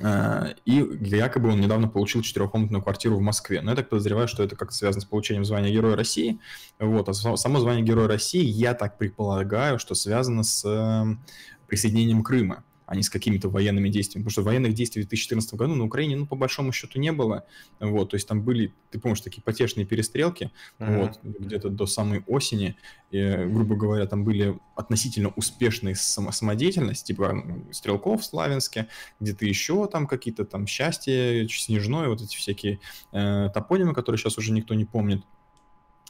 Э, 0.03 0.55
и 0.65 0.85
якобы 1.03 1.50
он 1.50 1.61
недавно 1.61 1.88
получил 1.88 2.23
четырехкомнатную 2.23 2.83
квартиру 2.83 3.17
в 3.17 3.21
Москве. 3.21 3.61
Но 3.62 3.71
я 3.71 3.76
так 3.76 3.88
подозреваю, 3.88 4.29
что 4.29 4.43
это 4.43 4.57
как-то 4.57 4.75
связано 4.75 5.03
с 5.03 5.07
получением 5.07 5.45
звания 5.45 5.73
Героя 5.73 5.97
России. 5.97 6.41
Вот. 6.79 7.09
А 7.09 7.15
само 7.15 7.61
звание 7.61 7.85
Героя 7.85 8.09
России, 8.09 8.45
я 8.45 8.75
так 8.75 8.99
предполагаю, 8.99 9.79
что 9.79 9.95
связано 9.95 10.43
с 10.43 10.65
эм, 10.65 11.21
присоединением 11.67 12.23
Крыма 12.23 12.65
а 12.87 12.95
не 12.95 13.02
с 13.02 13.11
какими-то 13.11 13.49
военными 13.49 13.88
действиями. 13.88 14.23
Потому 14.23 14.31
что 14.31 14.43
военных 14.43 14.75
действий 14.75 15.02
в 15.02 15.07
2014 15.07 15.55
году 15.55 15.75
на 15.75 15.85
Украине, 15.85 16.16
ну, 16.16 16.26
по 16.26 16.37
большому 16.37 16.73
счету, 16.73 17.00
не 17.00 17.12
было. 17.12 17.45
Вот, 17.81 18.11
то 18.11 18.16
есть 18.16 18.28
там 18.28 18.43
были, 18.43 18.73
ты 18.90 19.00
помнишь, 19.00 19.21
такие 19.21 19.43
потешные 19.43 19.85
перестрелки, 19.85 20.52
uh-huh. 20.78 21.00
вот, 21.00 21.19
где-то 21.23 21.69
до 21.69 21.87
самой 21.87 22.23
осени, 22.26 22.76
и, 23.11 23.45
грубо 23.47 23.76
говоря, 23.76 24.07
там 24.07 24.25
были 24.25 24.59
относительно 24.76 25.33
успешные 25.37 25.95
само- 25.95 26.33
самодеятельность, 26.33 27.07
типа 27.07 27.45
стрелков 27.73 28.23
в 28.23 28.25
Славянске, 28.25 28.88
где-то 29.21 29.45
еще 29.45 29.88
там 29.88 30.07
какие-то 30.07 30.45
там 30.45 30.66
счастье, 30.66 31.49
снежное, 31.49 32.09
вот 32.09 32.21
эти 32.21 32.37
всякие 32.37 32.78
э, 33.12 33.50
топонимы, 33.52 33.95
которые 33.95 34.19
сейчас 34.19 34.38
уже 34.38 34.52
никто 34.52 34.75
не 34.75 34.85
помнит. 34.85 35.25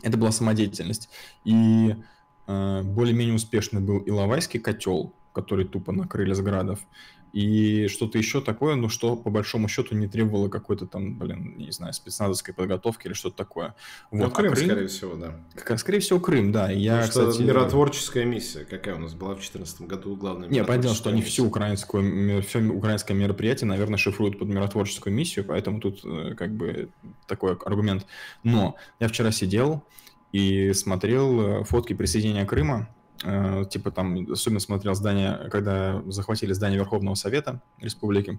Это 0.02 0.18
была 0.18 0.30
самодеятельность. 0.30 1.08
И 1.44 1.96
э, 2.46 2.82
более-менее 2.82 3.34
успешный 3.34 3.80
был 3.80 4.02
Иловайский 4.04 4.60
котел, 4.60 5.14
который 5.36 5.66
тупо 5.66 5.92
накрыли 5.92 6.32
с 6.32 6.40
градов. 6.40 6.78
и 7.32 7.88
что-то 7.88 8.16
еще 8.16 8.40
такое, 8.40 8.76
ну, 8.76 8.88
что 8.88 9.14
по 9.16 9.28
большому 9.28 9.68
счету 9.68 9.94
не 9.94 10.08
требовало 10.08 10.48
какой-то 10.48 10.86
там, 10.86 11.18
блин, 11.18 11.58
не 11.58 11.70
знаю, 11.72 11.92
спецназовской 11.92 12.54
подготовки 12.54 13.06
или 13.06 13.12
что-то 13.12 13.36
такое. 13.36 13.74
Вот. 14.10 14.28
Ну, 14.28 14.30
Крым, 14.30 14.52
а 14.52 14.56
Крым, 14.56 14.70
скорее 14.70 14.86
всего, 14.86 15.14
да. 15.16 15.34
Как, 15.54 15.78
скорее 15.78 15.98
всего, 16.00 16.20
Крым, 16.20 16.52
да. 16.52 16.70
Я, 16.70 17.02
Потому 17.02 17.12
что 17.12 17.28
кстати, 17.28 17.46
миротворческая 17.46 18.24
миссия, 18.24 18.64
какая 18.64 18.94
у 18.94 18.98
нас 18.98 19.12
была 19.12 19.32
в 19.32 19.40
2014 19.40 19.82
году, 19.82 20.16
главная 20.16 20.48
Не, 20.48 20.64
понятно, 20.64 20.94
что 20.94 21.10
они 21.10 21.20
всю 21.20 21.46
украинскую, 21.46 22.42
все 22.42 22.62
украинское 22.62 23.14
мероприятие, 23.14 23.68
наверное, 23.68 23.98
шифруют 23.98 24.38
под 24.38 24.48
миротворческую 24.48 25.14
миссию, 25.14 25.44
поэтому 25.44 25.80
тут 25.80 26.00
э, 26.04 26.34
как 26.34 26.56
бы 26.56 26.88
такой 27.26 27.56
аргумент. 27.56 28.06
Но 28.42 28.76
я 28.98 29.08
вчера 29.08 29.30
сидел 29.30 29.82
и 30.32 30.72
смотрел 30.72 31.40
э, 31.40 31.64
фотки 31.64 31.92
присоединения 31.92 32.46
Крыма, 32.46 32.88
типа 33.18 33.90
там, 33.90 34.30
особенно 34.30 34.60
смотрел 34.60 34.94
здание, 34.94 35.48
когда 35.50 36.02
захватили 36.06 36.52
здание 36.52 36.78
Верховного 36.78 37.14
Совета 37.14 37.60
Республики. 37.80 38.38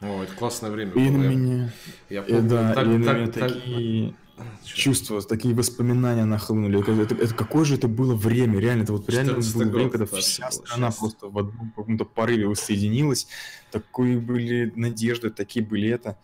О, 0.00 0.22
это 0.22 0.32
классное 0.34 0.70
время 0.70 0.92
и 0.92 0.94
было. 0.94 1.18
На 1.18 1.26
меня... 1.26 1.72
Я 2.08 2.22
помню, 2.22 2.44
и, 2.44 2.48
да, 2.48 2.72
так, 2.74 2.86
и 2.86 2.88
на 2.88 2.96
меня 2.96 3.26
так, 3.26 3.52
такие 3.52 4.14
так... 4.36 4.46
чувства, 4.64 5.22
такие 5.22 5.54
воспоминания 5.54 6.24
нахлынули. 6.24 6.80
Это, 6.80 6.92
это, 6.92 7.14
это 7.14 7.34
какое 7.34 7.64
же 7.64 7.74
это 7.74 7.86
было 7.86 8.14
время, 8.14 8.58
реально, 8.58 8.82
это 8.82 8.92
вот 8.92 9.08
реально 9.08 9.34
было 9.34 9.64
время, 9.64 9.90
когда 9.90 10.06
вся 10.06 10.50
страна 10.50 10.90
просто 10.90 11.28
в 11.28 11.38
одном 11.38 11.72
каком-то 11.76 12.04
порыве 12.04 12.46
воссоединилась. 12.46 13.28
Такие 13.70 14.18
были 14.18 14.72
надежды, 14.74 15.30
такие 15.30 15.64
были 15.64 15.90
это 15.90 16.18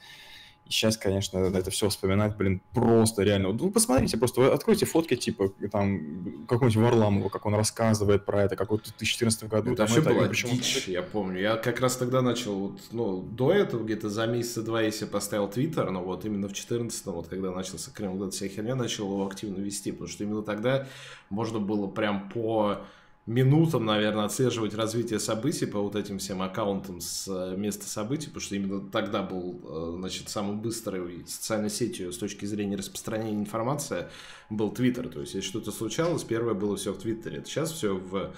сейчас, 0.69 0.97
конечно, 0.97 1.39
это 1.39 1.71
все 1.71 1.89
вспоминать, 1.89 2.37
блин, 2.37 2.63
просто 2.73 3.23
реально. 3.23 3.49
Вот 3.49 3.61
вы 3.61 3.71
посмотрите, 3.71 4.17
просто 4.17 4.41
вы 4.41 4.47
откройте 4.49 4.87
фотки, 4.87 5.17
типа, 5.17 5.51
там, 5.71 6.47
какого-нибудь 6.49 6.77
Варламова, 6.77 7.29
как 7.29 7.47
он 7.47 7.55
рассказывает 7.55 8.25
про 8.25 8.45
это, 8.45 8.57
как 8.57 8.71
вот 8.71 8.87
в 8.87 8.99
2014 8.99 9.45
году. 9.45 9.73
Это 9.73 9.83
вообще 9.83 10.01
это, 10.01 10.11
была 10.11 10.29
причем... 10.29 10.51
дичь, 10.51 10.89
я 10.89 11.03
помню. 11.03 11.41
Я 11.41 11.57
как 11.57 11.81
раз 11.81 11.97
тогда 11.97 12.23
начал, 12.23 12.55
вот, 12.55 12.81
ну, 12.91 13.23
до 13.23 13.53
этого, 13.53 13.85
где-то 13.85 14.09
за 14.09 14.27
месяца-два 14.27 14.83
я 14.83 14.91
себе 14.91 15.09
поставил 15.09 15.49
Твиттер, 15.49 15.91
но 15.91 16.03
вот 16.03 16.25
именно 16.25 16.49
в 16.49 16.53
2014, 16.53 17.07
вот, 17.07 17.29
когда 17.29 17.51
начался 17.51 17.91
Крым, 17.91 18.17
вот 18.17 18.29
эта 18.29 18.37
вся 18.37 18.49
херня, 18.49 18.75
начал 18.75 19.07
его 19.07 19.27
активно 19.27 19.61
вести, 19.61 19.93
потому 19.93 20.09
что 20.09 20.25
именно 20.25 20.43
тогда 20.43 20.87
можно 21.31 21.59
было 21.59 21.87
прям 21.87 22.31
по 22.31 22.79
минутам, 23.27 23.87
наверное, 23.87 24.25
отслеживать 24.25 24.75
развитие 24.75 25.21
событий 25.21 25.67
по 25.67 25.81
вот 25.81 25.95
этим 25.95 26.19
всем 26.19 26.43
аккаунтам 26.43 27.01
с 27.01 27.29
э, 27.29 27.57
места 27.57 27.87
событий, 27.87 28.27
потому 28.27 28.41
что 28.41 28.57
именно 28.57 28.81
тогда 28.81 29.23
был, 29.23 29.61
э, 29.65 29.97
значит, 29.99 30.29
самой 30.29 30.57
быстрой 30.57 31.25
социальной 31.27 31.71
сетью 31.71 32.13
с 32.13 32.19
точки 32.19 32.47
зрения 32.47 32.77
распространения 32.77 33.39
информации 33.39 34.09
был 34.51 34.71
Твиттер. 34.71 35.09
То 35.09 35.21
есть, 35.21 35.35
если 35.35 35.49
что-то 35.49 35.71
случалось, 35.71 36.25
первое 36.25 36.55
было 36.55 36.77
все 36.77 36.93
в 36.93 36.99
Твиттере. 36.99 37.45
Сейчас 37.45 37.71
все 37.71 37.95
в 37.95 38.33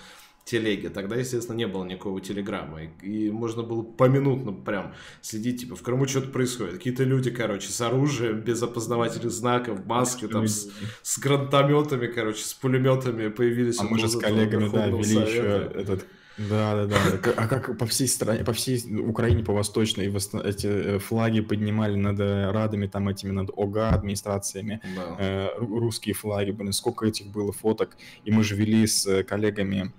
телеге. 0.45 0.91
Тогда, 0.91 1.17
естественно, 1.17 1.57
не 1.57 1.67
было 1.67 1.85
никакого 1.85 2.21
телеграмма. 2.21 2.85
И, 2.85 2.89
и 3.03 3.31
можно 3.31 3.63
было 3.63 3.83
поминутно 3.83 4.53
прям 4.53 4.95
следить, 5.23 5.61
типа, 5.61 5.77
в 5.77 5.83
Крыму 5.83 6.07
что-то 6.07 6.29
происходит. 6.29 6.75
Какие-то 6.75 7.05
люди, 7.05 7.31
короче, 7.31 7.69
с 7.69 7.81
оружием, 7.81 8.41
без 8.41 8.63
опознавательных 8.63 9.33
знаков, 9.33 9.81
в 9.81 9.87
маске, 9.87 10.29
там, 10.29 10.47
с, 10.47 10.71
с 11.03 11.19
гранатометами, 11.19 12.07
короче, 12.07 12.45
с 12.45 12.55
пулеметами 12.55 13.29
появились. 13.29 13.81
А 13.81 13.85
мы 13.85 13.99
же 13.99 14.09
с 14.09 14.17
коллегами, 14.17 14.69
да, 14.69 14.87
вели 14.89 15.05
совета. 15.05 15.31
еще 15.31 15.81
этот 15.81 16.07
да, 16.37 16.87
да, 16.87 16.87
да. 16.87 17.33
А 17.37 17.47
как 17.47 17.79
по 17.79 17.87
всей 17.87 18.09
стране, 18.09 18.45
по 18.45 18.53
всей 18.53 18.83
Украине, 18.99 19.45
по 19.45 19.53
восточной, 19.53 20.07
эти 20.09 20.67
э, 20.67 20.99
флаги 20.99 21.41
поднимали 21.41 21.95
над 21.95 22.19
э, 22.19 22.51
радами, 22.51 22.87
там 22.87 23.09
этими, 23.09 23.31
над 23.31 23.51
ОГА 23.57 23.91
администрациями, 23.91 24.81
да. 24.97 25.17
э, 25.19 25.49
русские 25.59 26.15
флаги, 26.15 26.51
блин, 26.51 26.73
сколько 26.73 27.07
этих 27.07 27.29
было 27.29 27.53
фоток. 27.53 27.97
И 28.25 28.33
мы 28.33 28.43
же 28.43 28.57
вели 28.57 28.87
с 28.87 29.23
коллегами 29.23 29.93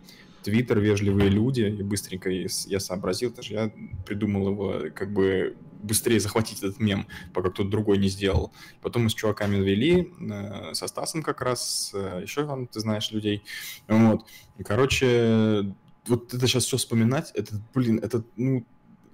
Твиттер, 0.46 0.80
вежливые 0.80 1.30
люди, 1.30 1.62
и 1.62 1.82
быстренько 1.82 2.30
я 2.30 2.80
сообразил, 2.80 3.34
даже 3.34 3.54
я 3.54 3.72
придумал 4.06 4.50
его 4.50 4.76
как 4.94 5.12
бы 5.12 5.58
быстрее 5.82 6.20
захватить 6.20 6.60
этот 6.60 6.80
мем, 6.80 7.08
пока 7.34 7.50
кто-то 7.50 7.68
другой 7.68 7.98
не 7.98 8.10
сделал. 8.10 8.54
Потом 8.82 9.04
мы 9.04 9.10
с 9.10 9.16
чуваками 9.16 9.58
вели, 9.58 10.14
э, 10.20 10.74
со 10.76 10.86
Стасом 10.86 11.24
как 11.24 11.42
раз, 11.42 11.92
э, 11.96 12.20
еще 12.22 12.46
там, 12.46 12.68
ты 12.68 12.80
знаешь, 12.80 13.10
людей. 13.12 13.44
Вот. 13.88 14.28
И, 14.60 14.64
короче, 14.64 15.74
вот 16.06 16.32
это 16.32 16.48
сейчас 16.48 16.66
все 16.66 16.78
вспоминать, 16.78 17.32
это, 17.34 17.60
блин, 17.74 18.00
это, 18.04 18.24
ну, 18.36 18.64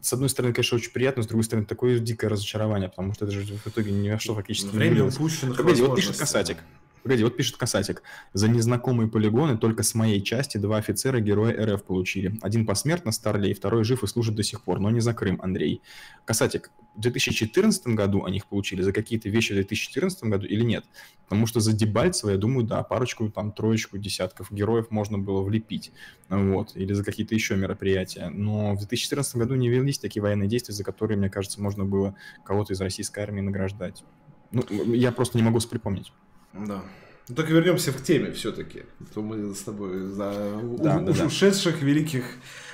с 0.01 0.11
одной 0.11 0.27
стороны, 0.27 0.53
конечно, 0.53 0.75
очень 0.75 0.91
приятно, 0.91 1.23
с 1.23 1.27
другой 1.27 1.45
стороны, 1.45 1.65
такое 1.65 1.99
дикое 1.99 2.27
разочарование, 2.27 2.89
потому 2.89 3.13
что 3.13 3.23
это 3.23 3.33
же 3.33 3.55
в 3.55 3.67
итоге 3.67 3.91
ни 3.91 4.09
во 4.09 4.19
что 4.19 4.35
фактически 4.35 4.75
Время 4.75 4.95
не 4.95 5.01
упущенных 5.01 5.55
Погоди, 5.55 5.81
вот 5.81 5.95
пишет 5.95 6.17
Касатик. 6.17 6.57
Погоди, 7.03 7.23
вот 7.23 7.35
пишет 7.35 7.57
Касатик. 7.57 8.03
За 8.33 8.47
незнакомые 8.47 9.09
полигоны 9.09 9.57
только 9.57 9.81
с 9.81 9.95
моей 9.95 10.21
части 10.21 10.57
два 10.57 10.77
офицера 10.77 11.19
героя 11.19 11.73
РФ 11.73 11.83
получили. 11.83 12.37
Один 12.41 12.65
посмертно, 12.65 13.11
Старлей, 13.11 13.53
второй 13.53 13.83
жив 13.83 14.03
и 14.03 14.07
служит 14.07 14.35
до 14.35 14.43
сих 14.43 14.61
пор, 14.63 14.79
но 14.79 14.91
не 14.91 14.99
за 14.99 15.13
Крым, 15.13 15.41
Андрей. 15.41 15.81
Касатик, 16.25 16.69
в 16.95 17.01
2014 17.01 17.87
году 17.87 18.23
они 18.23 18.37
их 18.37 18.45
получили 18.45 18.83
за 18.83 18.93
какие-то 18.93 19.29
вещи 19.29 19.51
в 19.51 19.55
2014 19.55 20.23
году 20.25 20.45
или 20.45 20.63
нет? 20.63 20.85
Потому 21.23 21.47
что 21.47 21.59
за 21.59 21.73
Дебальцево, 21.73 22.29
я 22.29 22.37
думаю, 22.37 22.67
да, 22.67 22.83
парочку, 22.83 23.29
там, 23.29 23.51
троечку, 23.51 23.97
десятков 23.97 24.51
героев 24.51 24.91
можно 24.91 25.17
было 25.17 25.41
влепить. 25.41 25.91
Вот, 26.29 26.75
или 26.75 26.93
за 26.93 27.03
какие-то 27.03 27.33
еще 27.33 27.55
мероприятия. 27.55 28.29
Но 28.29 28.73
в 28.73 28.79
2014 28.79 29.37
году 29.37 29.55
не 29.55 29.69
велись 29.69 29.97
такие 29.97 30.21
военные 30.21 30.47
действия, 30.49 30.75
за 30.75 30.83
которые, 30.83 31.17
мне 31.17 31.29
кажется, 31.29 31.61
можно 31.61 31.83
было 31.83 32.15
кого-то 32.43 32.73
из 32.73 32.81
российской 32.81 33.21
армии 33.21 33.41
награждать. 33.41 34.03
Ну, 34.51 34.63
я 34.93 35.11
просто 35.11 35.37
не 35.37 35.43
могу 35.43 35.59
припомнить. 35.61 36.11
Да. 36.53 36.83
Ну, 37.27 37.35
только 37.35 37.53
вернемся 37.53 37.93
к 37.93 38.03
теме 38.03 38.31
все-таки. 38.31 38.83
То 39.13 39.21
мы 39.21 39.55
с 39.55 39.61
тобой 39.61 40.07
за 40.07 40.31
да, 40.33 40.57
у, 40.57 40.77
да, 40.77 40.99
да. 40.99 41.25
ушедших 41.25 41.81
великих 41.81 42.25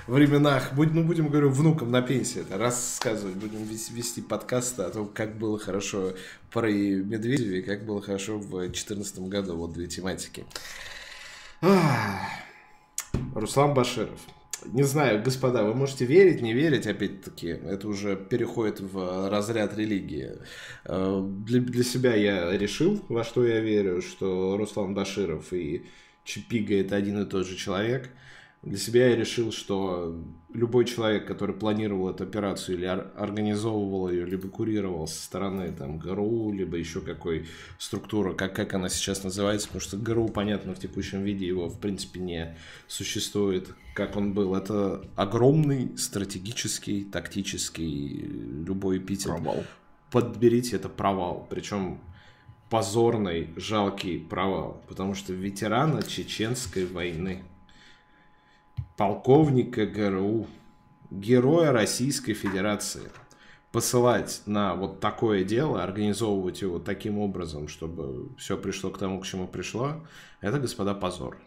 временах, 0.07 0.73
будь, 0.73 0.93
ну, 0.93 1.03
будем, 1.03 1.27
говорю, 1.27 1.49
внукам 1.49 1.91
на 1.91 2.01
пенсии 2.01 2.41
это 2.41 2.57
рассказывать, 2.57 3.35
будем 3.35 3.63
вести, 3.65 3.93
вести 3.93 4.21
подкасты 4.21 4.83
о 4.83 4.89
том, 4.89 5.09
как 5.09 5.37
было 5.37 5.59
хорошо 5.59 6.13
при 6.51 6.95
Медведеве, 6.95 7.61
как 7.61 7.85
было 7.85 8.01
хорошо 8.01 8.39
в 8.39 8.49
2014 8.49 9.19
году, 9.19 9.55
вот 9.57 9.73
две 9.73 9.87
тематики. 9.87 10.45
Руслан 13.35 13.73
Баширов. 13.73 14.19
Не 14.65 14.83
знаю, 14.83 15.23
господа, 15.23 15.63
вы 15.63 15.73
можете 15.73 16.05
верить, 16.05 16.41
не 16.41 16.53
верить, 16.53 16.87
опять-таки, 16.87 17.47
это 17.47 17.87
уже 17.87 18.15
переходит 18.15 18.79
в 18.79 19.29
разряд 19.29 19.77
религии. 19.77 20.33
Э, 20.85 21.21
для, 21.45 21.61
для 21.61 21.83
себя 21.83 22.15
я 22.15 22.57
решил, 22.57 23.03
во 23.09 23.23
что 23.23 23.45
я 23.45 23.59
верю, 23.59 24.01
что 24.01 24.57
Руслан 24.57 24.93
Баширов 24.93 25.53
и 25.53 25.85
Чипига 26.23 26.75
это 26.75 26.95
один 26.95 27.21
и 27.21 27.25
тот 27.25 27.45
же 27.47 27.55
человек– 27.55 28.09
для 28.63 28.77
себя 28.77 29.09
я 29.09 29.15
решил, 29.15 29.51
что 29.51 30.19
любой 30.51 30.85
человек, 30.85 31.27
который 31.27 31.55
планировал 31.55 32.09
эту 32.09 32.23
операцию 32.23 32.77
или 32.77 32.85
организовывал 32.85 34.09
ее, 34.09 34.25
либо 34.25 34.49
курировал 34.49 35.07
со 35.07 35.23
стороны 35.23 35.71
там, 35.71 35.99
ГРУ, 35.99 36.51
либо 36.51 36.75
еще 36.77 37.01
какой 37.01 37.47
структуры, 37.77 38.33
как, 38.33 38.55
как 38.55 38.73
она 38.73 38.89
сейчас 38.89 39.23
называется, 39.23 39.67
потому 39.67 39.81
что 39.81 39.97
ГРУ, 39.97 40.29
понятно, 40.29 40.73
в 40.73 40.79
текущем 40.79 41.23
виде 41.23 41.45
его, 41.45 41.69
в 41.69 41.79
принципе, 41.79 42.19
не 42.19 42.57
существует, 42.87 43.69
как 43.93 44.17
он 44.17 44.33
был. 44.33 44.55
Это 44.55 45.07
огромный 45.15 45.97
стратегический, 45.97 47.03
тактический, 47.03 48.21
любой 48.21 48.97
эпитет. 48.97 49.27
Провал. 49.27 49.63
Подберите, 50.11 50.77
это 50.77 50.89
провал. 50.89 51.45
Причем 51.49 52.01
позорный, 52.69 53.49
жалкий 53.55 54.19
провал, 54.19 54.83
потому 54.87 55.13
что 55.13 55.31
ветерана 55.31 56.01
Чеченской 56.01 56.85
войны– 56.85 57.43
полковника 58.97 59.85
ГРУ, 59.85 60.47
героя 61.11 61.71
Российской 61.71 62.33
Федерации, 62.33 63.09
посылать 63.71 64.41
на 64.45 64.75
вот 64.75 64.99
такое 64.99 65.43
дело, 65.43 65.83
организовывать 65.83 66.61
его 66.61 66.79
таким 66.79 67.19
образом, 67.19 67.67
чтобы 67.67 68.35
все 68.37 68.57
пришло 68.57 68.89
к 68.89 68.97
тому, 68.97 69.21
к 69.21 69.25
чему 69.25 69.47
пришло, 69.47 70.03
это, 70.41 70.59
господа, 70.59 70.93
позор. 70.95 71.37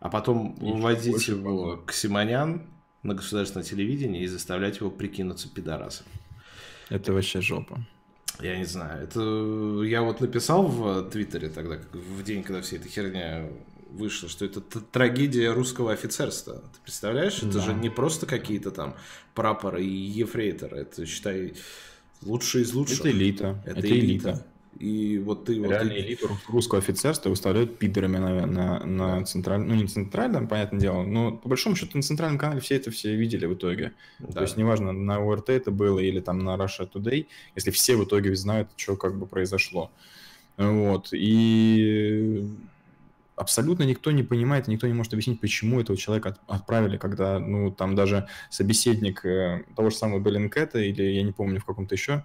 А 0.00 0.08
потом 0.10 0.54
выводить 0.56 1.28
его 1.28 1.76
к 1.86 1.92
Симонян 1.92 2.62
на 3.02 3.14
государственное 3.14 3.64
телевидение 3.64 4.24
и 4.24 4.26
заставлять 4.26 4.80
его 4.80 4.90
прикинуться 4.90 5.48
пидорасом. 5.48 6.06
Это 6.88 7.12
вообще 7.12 7.40
жопа. 7.40 7.84
Я 8.40 8.56
не 8.56 8.64
знаю. 8.64 9.04
Это 9.04 9.20
я 9.84 10.02
вот 10.02 10.20
написал 10.20 10.66
в 10.66 11.10
Твиттере 11.10 11.48
тогда, 11.48 11.78
в 11.92 12.22
день, 12.22 12.42
когда 12.42 12.62
вся 12.62 12.76
эта 12.76 12.88
херня 12.88 13.48
вышло, 13.90 14.28
что 14.28 14.44
это 14.44 14.60
трагедия 14.60 15.52
русского 15.52 15.92
офицерства. 15.92 16.54
Ты 16.54 16.80
представляешь? 16.82 17.38
Это 17.38 17.54
да. 17.54 17.60
же 17.60 17.74
не 17.74 17.90
просто 17.90 18.26
какие-то 18.26 18.70
там 18.70 18.94
прапоры 19.34 19.84
и 19.84 19.88
ефрейторы. 19.88 20.78
Это, 20.78 21.06
считай, 21.06 21.54
лучшие 22.22 22.64
из 22.64 22.72
лучших. 22.74 23.00
Это 23.00 23.10
элита. 23.10 23.62
Это, 23.64 23.78
это 23.78 23.88
элита. 23.88 24.30
элита. 24.30 24.46
И 24.78 25.18
вот 25.18 25.46
ты... 25.46 25.54
Реально 25.54 25.94
вот 25.94 26.00
элиту 26.00 26.28
русского 26.48 26.78
офицерства 26.78 27.30
выставляют 27.30 27.78
пидорами 27.78 28.18
на, 28.18 28.46
на, 28.46 28.84
на 28.84 29.24
центральном... 29.24 29.68
Ну, 29.68 29.74
не 29.74 29.88
центральном, 29.88 30.46
понятное 30.46 30.78
дело, 30.78 31.02
но 31.02 31.32
по 31.32 31.48
большому 31.48 31.74
счету 31.74 31.96
на 31.96 32.02
центральном 32.02 32.38
канале 32.38 32.60
все 32.60 32.76
это 32.76 32.90
все 32.92 33.16
видели 33.16 33.46
в 33.46 33.54
итоге. 33.54 33.92
Да. 34.20 34.34
То 34.34 34.42
есть 34.42 34.56
неважно, 34.56 34.92
на 34.92 35.20
УРТ 35.20 35.50
это 35.50 35.72
было 35.72 35.98
или 35.98 36.20
там 36.20 36.38
на 36.40 36.54
Russia 36.54 36.88
Today, 36.88 37.26
если 37.56 37.72
все 37.72 37.96
в 37.96 38.04
итоге 38.04 38.34
знают, 38.36 38.68
что 38.76 38.96
как 38.96 39.18
бы 39.18 39.26
произошло. 39.26 39.90
Вот. 40.56 41.08
И 41.12 42.48
абсолютно 43.38 43.84
никто 43.84 44.10
не 44.10 44.22
понимает, 44.22 44.68
никто 44.68 44.86
не 44.86 44.92
может 44.92 45.12
объяснить, 45.12 45.40
почему 45.40 45.80
этого 45.80 45.96
человека 45.96 46.36
отправили, 46.46 46.96
когда, 46.96 47.38
ну, 47.38 47.70
там 47.70 47.94
даже 47.94 48.28
собеседник 48.50 49.24
э, 49.24 49.64
того 49.76 49.90
же 49.90 49.96
самого 49.96 50.20
Беллинкета 50.20 50.78
или 50.78 51.02
я 51.02 51.22
не 51.22 51.32
помню 51.32 51.60
в 51.60 51.64
каком-то 51.64 51.94
еще 51.94 52.24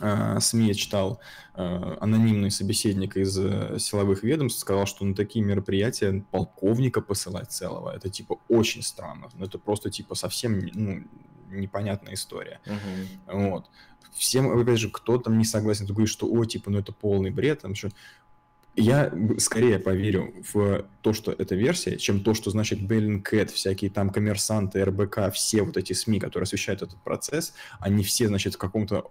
э, 0.00 0.38
СМИ 0.40 0.68
я 0.68 0.74
читал, 0.74 1.20
э, 1.54 1.96
анонимный 2.00 2.50
собеседник 2.50 3.16
из 3.16 3.34
силовых 3.82 4.22
ведомств 4.22 4.60
сказал, 4.60 4.86
что 4.86 5.04
на 5.04 5.14
такие 5.14 5.44
мероприятия 5.44 6.24
полковника 6.30 7.00
посылать 7.00 7.50
целого, 7.50 7.94
это 7.94 8.10
типа 8.10 8.38
очень 8.48 8.82
странно, 8.82 9.28
ну, 9.34 9.46
это 9.46 9.58
просто 9.58 9.90
типа 9.90 10.14
совсем 10.14 10.58
ну, 10.74 11.04
непонятная 11.50 12.14
история. 12.14 12.60
Uh-huh. 12.66 13.50
Вот. 13.50 13.66
Всем, 14.12 14.50
опять 14.50 14.78
же, 14.78 14.90
кто 14.90 15.18
там 15.18 15.38
не 15.38 15.44
согласен, 15.44 15.84
кто 15.84 15.94
говорит, 15.94 16.12
что, 16.12 16.26
о, 16.26 16.44
типа, 16.44 16.70
ну 16.70 16.78
это 16.78 16.92
полный 16.92 17.30
бред, 17.30 17.60
там 17.60 17.74
что 17.74 17.90
я 18.78 19.12
скорее 19.38 19.78
поверю 19.78 20.34
в 20.52 20.86
то, 21.02 21.12
что 21.12 21.32
это 21.32 21.54
версия, 21.54 21.96
чем 21.96 22.20
то, 22.20 22.34
что 22.34 22.50
значит 22.50 22.80
Bellingcat, 22.80 23.52
всякие 23.52 23.90
там 23.90 24.10
коммерсанты, 24.10 24.84
РБК, 24.84 25.32
все 25.32 25.62
вот 25.62 25.76
эти 25.76 25.92
СМИ, 25.92 26.20
которые 26.20 26.44
освещают 26.44 26.82
этот 26.82 27.02
процесс, 27.02 27.54
они 27.80 28.04
все, 28.04 28.28
значит, 28.28 28.54
в 28.54 28.58
каком-то 28.58 29.04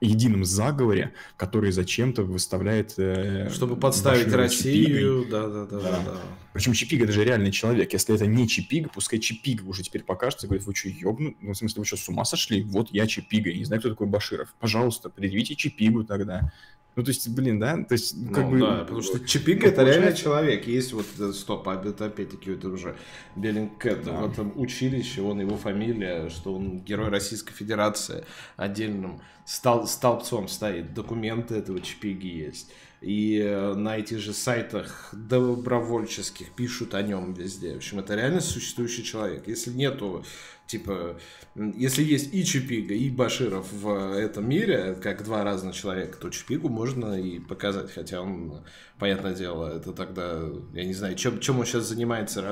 едином 0.00 0.44
заговоре, 0.44 1.12
который 1.36 1.72
зачем-то 1.72 2.22
выставляет... 2.22 2.94
Э, 2.98 3.50
Чтобы 3.50 3.76
подставить 3.76 4.32
Россию, 4.32 5.26
да-да-да. 5.30 5.80
Да. 5.80 6.20
Причем 6.54 6.72
Чипига 6.72 7.04
это 7.04 7.12
же 7.12 7.22
реальный 7.22 7.52
человек. 7.52 7.92
Если 7.92 8.14
это 8.14 8.26
не 8.26 8.48
Чипига, 8.48 8.88
пускай 8.88 9.18
Чипига 9.18 9.62
уже 9.64 9.82
теперь 9.82 10.02
покажется 10.02 10.46
и 10.46 10.48
говорит, 10.48 10.66
вы 10.66 10.74
что, 10.74 10.88
ёбну? 10.88 11.34
Ну, 11.40 11.52
в 11.52 11.56
смысле, 11.56 11.80
вы 11.80 11.84
что, 11.84 11.96
с 11.96 12.08
ума 12.08 12.24
сошли? 12.24 12.62
Вот 12.62 12.88
я 12.92 13.06
Чипига, 13.06 13.50
я 13.50 13.58
не 13.58 13.64
знаю, 13.64 13.80
кто 13.80 13.90
такой 13.90 14.06
Баширов. 14.06 14.54
Пожалуйста, 14.58 15.10
предъявите 15.10 15.54
Чипигу 15.54 16.04
тогда. 16.04 16.50
Ну, 16.96 17.04
то 17.04 17.10
есть, 17.10 17.28
блин, 17.28 17.60
да, 17.60 17.82
то 17.84 17.92
есть, 17.92 18.16
ну, 18.16 18.32
как 18.32 18.44
ну, 18.44 18.50
бы... 18.50 18.58
Да, 18.58 18.80
потому 18.80 19.02
что 19.02 19.20
Чипик 19.20 19.64
это 19.64 19.84
реально 19.84 20.12
человек. 20.12 20.66
Есть 20.66 20.92
вот, 20.92 21.06
э, 21.18 21.32
стоп, 21.32 21.68
а 21.68 21.80
это 21.82 22.06
опять-таки 22.06 22.50
это 22.50 22.68
уже 22.68 22.96
Беллингкэт. 23.36 24.04
Да. 24.04 24.12
В 24.12 24.30
этом 24.30 24.52
училище, 24.60 25.22
он 25.22 25.40
его 25.40 25.56
фамилия, 25.56 26.28
что 26.28 26.54
он 26.54 26.80
герой 26.80 27.08
Российской 27.08 27.52
Федерации 27.52 28.24
отдельным 28.56 29.20
стол, 29.44 29.86
столбцом 29.86 30.48
стоит. 30.48 30.92
Документы 30.92 31.54
этого 31.54 31.80
Чипиги 31.80 32.26
есть. 32.26 32.72
И 33.00 33.38
э, 33.38 33.74
на 33.74 33.96
этих 33.96 34.18
же 34.18 34.34
сайтах 34.34 35.08
добровольческих 35.12 36.52
пишут 36.52 36.94
о 36.94 37.02
нем 37.02 37.32
везде. 37.32 37.74
В 37.74 37.76
общем, 37.76 38.00
это 38.00 38.14
реально 38.14 38.40
существующий 38.40 39.04
человек. 39.04 39.48
Если 39.48 39.70
нету 39.70 40.24
Типа, 40.70 41.16
если 41.56 42.04
есть 42.04 42.32
и 42.32 42.44
Чипига, 42.44 42.94
и 42.94 43.10
Баширов 43.10 43.72
в 43.72 44.16
этом 44.16 44.48
мире, 44.48 44.96
как 45.02 45.24
два 45.24 45.42
разных 45.42 45.74
человека, 45.74 46.16
то 46.16 46.30
Чипигу 46.30 46.68
можно 46.68 47.20
и 47.20 47.40
показать, 47.40 47.92
хотя 47.92 48.20
он, 48.20 48.62
понятное 48.96 49.34
дело, 49.34 49.76
это 49.76 49.92
тогда, 49.92 50.44
я 50.72 50.84
не 50.84 50.94
знаю, 50.94 51.16
чем, 51.16 51.40
чем 51.40 51.58
он 51.58 51.66
сейчас 51.66 51.88
занимается, 51.88 52.42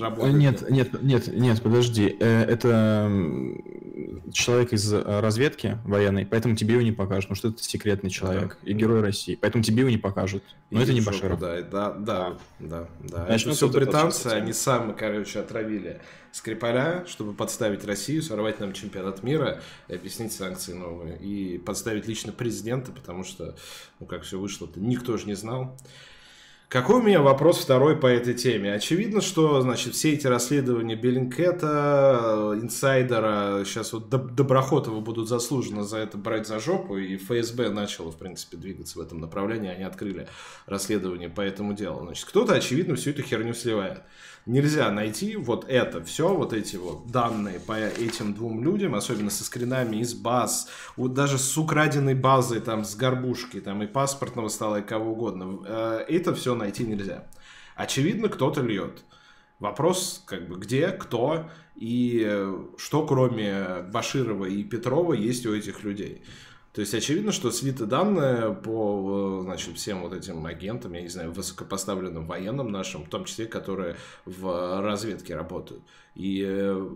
работой? 0.00 0.32
Нет, 0.32 0.68
нет, 0.68 1.00
нет, 1.00 1.28
нет, 1.28 1.62
подожди, 1.62 2.16
э, 2.18 2.42
это 2.42 3.08
человек 4.32 4.72
из 4.72 4.92
разведки 4.92 5.78
военной, 5.84 6.26
поэтому 6.26 6.56
тебе 6.56 6.72
его 6.72 6.82
не 6.82 6.90
покажут, 6.90 7.28
потому 7.28 7.36
что 7.36 7.48
это 7.50 7.62
секретный 7.62 8.10
человек 8.10 8.58
да. 8.60 8.70
и 8.72 8.74
герой 8.74 9.02
России, 9.02 9.38
поэтому 9.40 9.62
тебе 9.62 9.82
его 9.82 9.90
не 9.90 9.98
покажут. 9.98 10.42
Но 10.70 10.80
и 10.80 10.82
это 10.82 10.92
не 10.92 11.00
Баширов. 11.00 11.38
Да, 11.38 11.62
да, 11.62 11.92
да, 11.92 12.38
да, 12.58 12.88
да. 12.98 13.26
Значит, 13.26 13.46
это 13.46 13.56
все 13.56 13.68
британцы, 13.68 14.26
они 14.26 14.52
сами, 14.52 14.94
короче, 14.94 15.38
отравили 15.38 16.00
Скрипаля, 16.38 17.04
чтобы 17.08 17.34
подставить 17.34 17.84
Россию, 17.84 18.22
сорвать 18.22 18.60
нам 18.60 18.72
чемпионат 18.72 19.24
мира 19.24 19.60
объяснить 19.88 20.32
санкции 20.32 20.72
новые. 20.72 21.18
И 21.18 21.58
подставить 21.58 22.06
лично 22.06 22.32
президента, 22.32 22.92
потому 22.92 23.24
что, 23.24 23.56
ну, 23.98 24.06
как 24.06 24.22
все 24.22 24.38
вышло-то, 24.38 24.78
никто 24.78 25.16
же 25.16 25.26
не 25.26 25.34
знал. 25.34 25.76
Какой 26.68 26.96
у 26.96 27.02
меня 27.02 27.22
вопрос 27.22 27.60
второй 27.60 27.96
по 27.96 28.06
этой 28.06 28.34
теме? 28.34 28.74
Очевидно, 28.74 29.22
что, 29.22 29.62
значит, 29.62 29.94
все 29.94 30.12
эти 30.12 30.26
расследования 30.26 30.96
Беллинкета, 30.96 32.52
инсайдера, 32.60 33.62
сейчас 33.64 33.94
вот 33.94 34.10
Доброхотова 34.10 35.00
будут 35.00 35.30
заслуженно 35.30 35.84
за 35.84 35.96
это 35.96 36.18
брать 36.18 36.46
за 36.46 36.60
жопу, 36.60 36.98
и 36.98 37.16
ФСБ 37.16 37.70
начало, 37.70 38.12
в 38.12 38.18
принципе, 38.18 38.58
двигаться 38.58 38.98
в 38.98 39.00
этом 39.00 39.18
направлении, 39.18 39.70
они 39.70 39.82
открыли 39.82 40.28
расследование 40.66 41.30
по 41.30 41.40
этому 41.40 41.72
делу. 41.72 42.02
Значит, 42.02 42.26
кто-то, 42.26 42.52
очевидно, 42.52 42.96
всю 42.96 43.10
эту 43.10 43.22
херню 43.22 43.54
сливает 43.54 44.02
нельзя 44.48 44.90
найти 44.90 45.36
вот 45.36 45.66
это 45.68 46.02
все, 46.02 46.34
вот 46.34 46.52
эти 46.52 46.76
вот 46.76 47.06
данные 47.10 47.60
по 47.60 47.74
этим 47.74 48.34
двум 48.34 48.64
людям, 48.64 48.94
особенно 48.94 49.30
со 49.30 49.44
скринами 49.44 49.96
из 49.96 50.14
баз, 50.14 50.68
вот 50.96 51.12
даже 51.12 51.38
с 51.38 51.56
украденной 51.56 52.14
базой, 52.14 52.60
там, 52.60 52.84
с 52.84 52.96
горбушки, 52.96 53.60
там, 53.60 53.82
и 53.82 53.86
паспортного 53.86 54.48
стола, 54.48 54.80
и 54.80 54.82
кого 54.82 55.12
угодно. 55.12 55.58
Э, 55.66 56.04
это 56.08 56.34
все 56.34 56.54
найти 56.58 56.84
нельзя. 56.84 57.26
Очевидно, 57.76 58.28
кто-то 58.28 58.60
льет. 58.60 59.04
Вопрос, 59.58 60.22
как 60.26 60.48
бы, 60.48 60.56
где, 60.56 60.88
кто 60.88 61.50
и 61.74 62.46
что, 62.76 63.06
кроме 63.06 63.82
Баширова 63.92 64.44
и 64.44 64.62
Петрова, 64.64 65.14
есть 65.14 65.46
у 65.46 65.54
этих 65.54 65.82
людей. 65.82 66.22
То 66.72 66.82
есть 66.82 66.94
очевидно, 66.94 67.32
что 67.32 67.50
слиты 67.50 67.86
данные 67.86 68.54
по 68.54 69.40
значит, 69.42 69.76
всем 69.76 70.02
вот 70.02 70.12
этим 70.12 70.46
агентам, 70.46 70.92
я 70.92 71.02
не 71.02 71.08
знаю, 71.08 71.32
высокопоставленным 71.32 72.26
военным 72.26 72.70
нашим, 72.70 73.04
в 73.04 73.08
том 73.08 73.24
числе, 73.24 73.46
которые 73.46 73.96
в 74.24 74.80
разведке 74.80 75.34
работают. 75.34 75.82
И 76.14 76.44
э, 76.46 76.88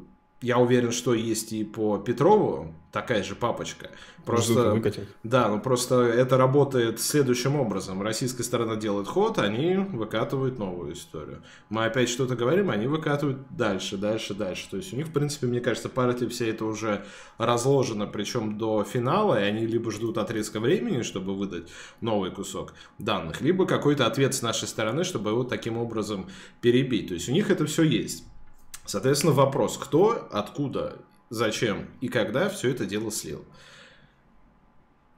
я 0.42 0.58
уверен, 0.58 0.92
что 0.92 1.14
есть 1.14 1.52
и 1.52 1.64
по 1.64 1.98
Петрову 1.98 2.74
такая 2.90 3.22
же 3.22 3.34
папочка. 3.34 3.90
Просто, 4.24 4.80
да, 5.24 5.48
ну 5.48 5.58
просто 5.58 6.02
это 6.02 6.36
работает 6.36 7.00
следующим 7.00 7.56
образом. 7.56 8.02
Российская 8.02 8.44
сторона 8.44 8.76
делает 8.76 9.08
ход, 9.08 9.38
они 9.38 9.74
выкатывают 9.76 10.58
новую 10.58 10.92
историю. 10.92 11.42
Мы 11.70 11.86
опять 11.86 12.08
что-то 12.08 12.36
говорим, 12.36 12.70
они 12.70 12.86
выкатывают 12.86 13.38
дальше, 13.50 13.96
дальше, 13.96 14.34
дальше. 14.34 14.68
То 14.70 14.76
есть 14.76 14.92
у 14.92 14.96
них, 14.96 15.08
в 15.08 15.12
принципе, 15.12 15.48
мне 15.48 15.60
кажется, 15.60 15.88
партия 15.88 16.28
вся 16.28 16.46
это 16.46 16.64
уже 16.64 17.04
разложена, 17.38 18.06
причем 18.06 18.58
до 18.58 18.84
финала, 18.84 19.40
и 19.40 19.44
они 19.44 19.66
либо 19.66 19.90
ждут 19.90 20.18
отрезка 20.18 20.60
времени, 20.60 21.02
чтобы 21.02 21.34
выдать 21.34 21.68
новый 22.00 22.30
кусок 22.30 22.74
данных, 22.98 23.40
либо 23.40 23.66
какой-то 23.66 24.06
ответ 24.06 24.34
с 24.34 24.42
нашей 24.42 24.68
стороны, 24.68 25.02
чтобы 25.02 25.30
его 25.30 25.42
таким 25.42 25.78
образом 25.78 26.28
перебить. 26.60 27.08
То 27.08 27.14
есть 27.14 27.28
у 27.28 27.32
них 27.32 27.50
это 27.50 27.66
все 27.66 27.82
есть. 27.82 28.24
Соответственно, 28.84 29.32
вопрос, 29.32 29.78
кто, 29.78 30.28
откуда, 30.30 30.98
зачем 31.30 31.88
и 32.00 32.08
когда 32.08 32.48
все 32.48 32.70
это 32.70 32.84
дело 32.84 33.10
слил. 33.10 33.44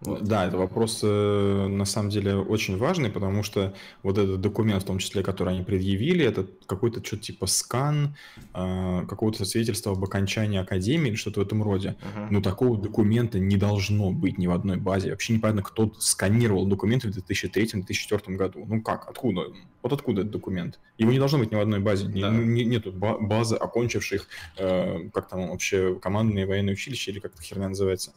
Да, 0.04 0.46
это 0.46 0.58
вопрос 0.58 1.00
э, 1.02 1.66
на 1.68 1.84
самом 1.84 2.10
деле 2.10 2.36
очень 2.36 2.76
важный, 2.76 3.10
потому 3.10 3.42
что 3.42 3.74
вот 4.02 4.18
этот 4.18 4.40
документ, 4.40 4.82
в 4.82 4.86
том 4.86 4.98
числе, 4.98 5.22
который 5.22 5.54
они 5.54 5.64
предъявили, 5.64 6.24
это 6.24 6.46
какой-то 6.66 7.04
что-то 7.04 7.22
типа 7.22 7.46
скан 7.46 8.14
э, 8.52 9.04
какого-то 9.08 9.44
свидетельства 9.44 9.92
об 9.92 10.04
окончании 10.04 10.58
академии 10.58 11.08
или 11.08 11.14
что-то 11.14 11.40
в 11.40 11.42
этом 11.44 11.62
роде. 11.62 11.96
Uh-huh. 12.00 12.26
Но 12.30 12.40
такого 12.42 12.76
документа 12.76 13.38
не 13.38 13.56
должно 13.56 14.10
быть 14.10 14.36
ни 14.36 14.46
в 14.46 14.52
одной 14.52 14.76
базе. 14.76 15.10
Вообще 15.10 15.34
непонятно, 15.34 15.62
кто 15.62 15.92
сканировал 15.98 16.66
документы 16.66 17.10
в 17.10 17.16
2003-2004 17.16 18.36
году. 18.36 18.64
Ну 18.66 18.82
как, 18.82 19.08
откуда? 19.08 19.44
Вот 19.82 19.92
откуда 19.92 20.20
этот 20.20 20.32
документ? 20.32 20.80
Его 20.98 21.12
не 21.12 21.18
должно 21.18 21.38
быть 21.38 21.50
ни 21.50 21.56
в 21.56 21.60
одной 21.60 21.80
базе. 21.80 22.08
Да. 22.08 22.30
Не, 22.30 22.64
нету 22.64 22.92
базы 22.92 23.56
окончивших, 23.56 24.28
э, 24.58 25.08
как 25.12 25.28
там 25.28 25.48
вообще, 25.48 25.94
командные 25.96 26.46
военные 26.46 26.74
училища 26.74 27.10
или 27.10 27.20
как 27.20 27.34
эта 27.34 27.42
херня 27.42 27.68
называется. 27.68 28.12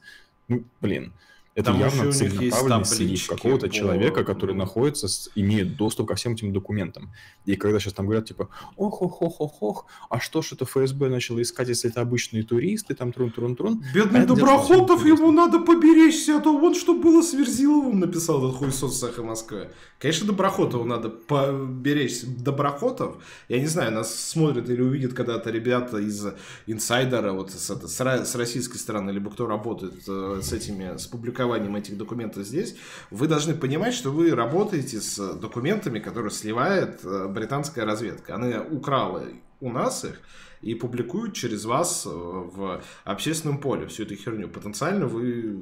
Ну, 0.48 0.64
блин. 0.82 1.14
Это 1.58 1.72
Там 1.72 1.80
явно 1.80 2.12
целенаправленный 2.12 2.86
слив 2.86 3.28
какого-то 3.28 3.66
по... 3.66 3.74
человека, 3.74 4.24
который 4.24 4.54
находится, 4.54 5.08
с, 5.08 5.32
имеет 5.34 5.76
доступ 5.76 6.08
ко 6.08 6.14
всем 6.14 6.34
этим 6.34 6.54
документам. 6.54 7.12
И 7.46 7.56
когда 7.56 7.80
сейчас 7.80 7.94
там 7.94 8.06
говорят, 8.06 8.26
типа, 8.26 8.50
ох, 8.76 9.02
ох, 9.02 9.24
ох, 9.24 9.42
ох, 9.42 9.64
ох, 9.64 9.86
а 10.12 10.20
что 10.20 10.44
ж 10.44 10.52
это 10.52 10.66
ФСБ 10.66 11.10
начало 11.10 11.42
искать, 11.42 11.70
если 11.70 11.90
это 11.90 12.02
обычные 12.02 12.44
туристы, 12.44 12.94
там 12.94 13.12
трун-трун-трун. 13.12 13.84
Бедный 13.92 14.22
а 14.22 14.26
Доброхотов, 14.28 15.04
ему 15.04 15.32
надо 15.32 15.60
поберечься, 15.60 16.38
а 16.38 16.42
то 16.42 16.56
вот 16.56 16.78
что 16.78 16.94
было 16.94 17.24
с 17.24 17.34
Верзиловым, 17.34 18.02
написал 18.02 18.48
этот 18.48 18.60
хуесос 18.60 18.94
в 18.94 19.00
Сахе 19.00 19.24
Москве. 19.24 19.72
Конечно, 19.98 20.28
Доброхотову 20.28 20.84
надо 20.84 21.10
поберечься. 21.10 22.28
Доброхотов, 22.28 23.16
я 23.50 23.60
не 23.60 23.66
знаю, 23.66 23.94
нас 23.94 24.14
смотрят 24.14 24.70
или 24.70 24.84
увидят 24.84 25.14
когда-то 25.14 25.50
ребята 25.50 25.98
из 25.98 26.24
инсайдера, 26.68 27.32
вот 27.32 27.50
с, 27.50 27.72
это, 27.72 27.88
с 27.88 28.36
российской 28.36 28.78
стороны, 28.78 29.10
либо 29.10 29.32
кто 29.32 29.48
работает 29.48 30.04
э, 30.08 30.42
с 30.44 30.54
этими, 30.54 30.98
с 30.98 31.08
публикацией 31.08 31.47
формированием 31.48 31.76
этих 31.76 31.98
документов 31.98 32.44
здесь, 32.44 32.76
вы 33.12 33.28
должны 33.28 33.56
понимать, 33.56 33.94
что 33.94 34.12
вы 34.12 34.36
работаете 34.36 35.00
с 35.00 35.34
документами, 35.34 36.00
которые 36.00 36.32
сливает 36.32 37.00
э, 37.04 37.28
британская 37.28 37.86
разведка. 37.86 38.36
Она 38.36 38.62
украла 38.62 39.24
у 39.60 39.72
нас 39.72 40.06
их 40.06 40.22
и 40.62 40.76
публикует 40.76 41.34
через 41.34 41.66
вас 41.66 42.06
э, 42.06 42.10
в 42.10 42.82
общественном 43.06 43.60
поле 43.60 43.88
всю 43.88 44.04
эту 44.04 44.16
херню. 44.16 44.48
Потенциально 44.50 45.08
вы, 45.08 45.60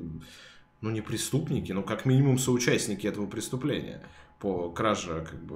ну, 0.82 0.92
не 0.92 1.02
преступники, 1.02 1.72
но 1.72 1.84
как 1.84 2.06
минимум 2.06 2.38
соучастники 2.38 3.08
этого 3.08 3.28
преступления 3.28 4.02
по 4.40 4.70
краже 4.70 5.26
как 5.30 5.42
бы 5.44 5.56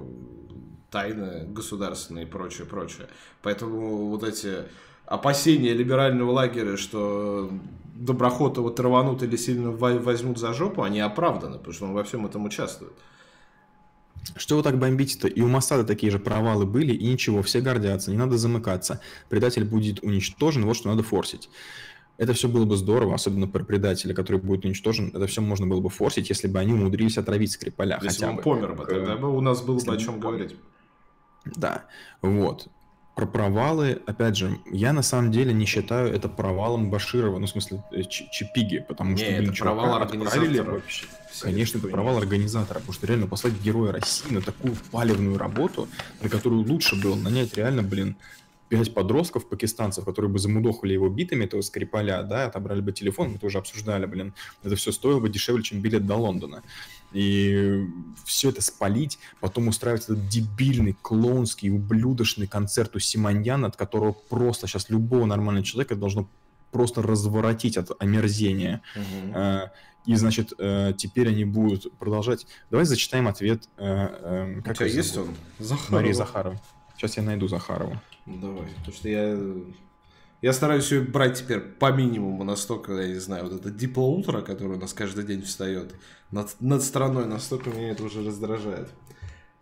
тайны 0.90 1.46
государственные 1.52 2.24
и 2.24 2.28
прочее, 2.28 2.66
прочее. 2.66 3.06
Поэтому 3.42 4.08
вот 4.08 4.24
эти 4.24 4.64
опасения 5.06 5.74
либерального 5.74 6.30
лагеря, 6.32 6.76
что 6.76 7.50
Доброхотова 8.00 8.70
траванут 8.70 9.22
или 9.22 9.36
сильно 9.36 9.70
возьмут 9.70 10.38
за 10.38 10.54
жопу, 10.54 10.82
они 10.82 11.00
оправданы, 11.00 11.58
потому 11.58 11.74
что 11.74 11.84
он 11.84 11.92
во 11.92 12.02
всем 12.02 12.26
этом 12.26 12.46
участвует. 12.46 12.92
Что 14.36 14.56
вы 14.56 14.62
так 14.62 14.78
бомбите-то? 14.78 15.28
И 15.28 15.40
у 15.42 15.48
Масада 15.48 15.84
такие 15.84 16.10
же 16.10 16.18
провалы 16.18 16.64
были, 16.64 16.92
и 16.94 17.06
ничего, 17.06 17.42
все 17.42 17.60
гордятся, 17.60 18.10
не 18.10 18.16
надо 18.16 18.38
замыкаться. 18.38 19.00
Предатель 19.28 19.64
будет 19.64 20.02
уничтожен, 20.02 20.64
вот 20.64 20.76
что 20.76 20.88
надо 20.88 21.02
форсить. 21.02 21.50
Это 22.16 22.34
все 22.34 22.48
было 22.48 22.64
бы 22.64 22.76
здорово, 22.76 23.14
особенно 23.14 23.48
про 23.48 23.64
предателя, 23.64 24.14
который 24.14 24.40
будет 24.40 24.64
уничтожен. 24.64 25.08
Это 25.14 25.26
все 25.26 25.40
можно 25.40 25.66
было 25.66 25.80
бы 25.80 25.88
форсить, 25.88 26.28
если 26.28 26.48
бы 26.48 26.58
они 26.58 26.74
умудрились 26.74 27.16
отравить 27.16 27.52
Скрипаля. 27.52 27.98
Если 28.02 28.20
хотя 28.20 28.30
он 28.30 28.36
бы. 28.36 28.42
помер 28.42 28.74
бы, 28.74 28.84
тогда 28.84 29.16
бы 29.16 29.34
у 29.34 29.40
нас 29.40 29.62
было 29.62 29.82
бы 29.82 29.94
о 29.94 29.96
чем 29.96 30.20
говорить. 30.20 30.56
Да, 31.56 31.84
вот. 32.20 32.68
Про 33.14 33.26
провалы, 33.26 34.00
опять 34.06 34.36
же, 34.36 34.58
я 34.70 34.92
на 34.92 35.02
самом 35.02 35.30
деле 35.30 35.52
не 35.52 35.66
считаю 35.66 36.12
это 36.14 36.28
провалом 36.28 36.90
Баширова, 36.90 37.38
ну, 37.38 37.46
в 37.46 37.50
смысле, 37.50 37.82
э, 37.92 38.02
Чипиги, 38.02 38.84
потому 38.86 39.12
не, 39.12 39.18
что, 39.18 39.32
блин, 39.32 39.50
это 39.50 39.62
провал 39.62 39.94
организатора. 39.94 40.70
Вообще. 40.70 41.06
Конечно, 41.42 41.78
это 41.78 41.88
провал 41.88 42.18
организатора, 42.18 42.78
потому 42.78 42.94
что 42.94 43.06
реально 43.06 43.26
послать 43.26 43.54
героя 43.60 43.92
России 43.92 44.32
на 44.32 44.40
такую 44.40 44.74
палевную 44.90 45.38
работу, 45.38 45.88
на 46.22 46.28
которую 46.28 46.62
лучше 46.62 46.96
было 46.96 47.14
нанять 47.14 47.56
реально, 47.56 47.82
блин, 47.82 48.16
пять 48.70 48.94
подростков 48.94 49.48
пакистанцев, 49.48 50.04
которые 50.04 50.30
бы 50.30 50.38
замудохали 50.38 50.92
его 50.92 51.08
битами 51.08 51.44
этого 51.44 51.60
Скрипаля, 51.60 52.22
да, 52.22 52.46
отобрали 52.46 52.80
бы 52.80 52.92
телефон, 52.92 53.32
мы 53.32 53.38
тоже 53.38 53.58
обсуждали, 53.58 54.06
блин, 54.06 54.32
это 54.62 54.76
все 54.76 54.92
стоило 54.92 55.20
бы 55.20 55.28
дешевле, 55.28 55.62
чем 55.62 55.80
билет 55.80 56.06
до 56.06 56.14
Лондона. 56.14 56.62
И 57.12 57.86
все 58.24 58.50
это 58.50 58.62
спалить, 58.62 59.18
потом 59.40 59.68
устраивать 59.68 60.04
этот 60.04 60.28
дебильный, 60.28 60.96
клоунский, 61.00 61.70
ублюдочный 61.70 62.46
концерт 62.46 62.94
у 62.96 62.98
Симоньяна, 62.98 63.68
от 63.68 63.76
которого 63.76 64.12
просто 64.12 64.66
сейчас 64.66 64.90
любого 64.90 65.26
нормального 65.26 65.64
человека 65.64 65.96
должно 65.96 66.28
просто 66.70 67.02
разворотить 67.02 67.76
от 67.76 67.90
омерзения. 68.00 68.80
Uh-huh. 68.94 69.70
И, 70.06 70.14
значит, 70.14 70.52
э, 70.58 70.92
теперь 70.96 71.28
они 71.28 71.44
будут 71.44 71.92
продолжать. 71.98 72.46
Давай 72.70 72.86
зачитаем 72.86 73.28
ответ. 73.28 73.68
Э, 73.76 74.60
как 74.64 74.74
У 74.74 74.78
тебя 74.78 74.86
есть 74.86 75.16
он? 75.16 75.36
Захарова. 75.58 76.00
Мария 76.00 76.14
Захарова. 76.14 76.60
Сейчас 76.96 77.16
я 77.16 77.22
найду 77.22 77.48
Захарову. 77.48 78.00
Давай, 78.26 78.68
потому 78.78 78.96
что 78.96 79.08
я... 79.08 79.38
Я 80.42 80.54
стараюсь 80.54 80.90
ее 80.90 81.02
брать 81.02 81.38
теперь 81.38 81.60
по 81.60 81.92
минимуму 81.92 82.44
настолько, 82.44 82.94
я 82.94 83.08
не 83.08 83.18
знаю, 83.18 83.44
вот 83.44 83.60
это 83.60 83.70
дипло 83.70 84.04
утро, 84.04 84.40
которое 84.40 84.76
у 84.76 84.80
нас 84.80 84.94
каждый 84.94 85.24
день 85.24 85.42
встает 85.42 85.94
над, 86.30 86.58
над 86.60 86.82
страной, 86.82 87.26
настолько 87.26 87.68
меня 87.68 87.90
это 87.90 88.04
уже 88.04 88.24
раздражает. 88.24 88.88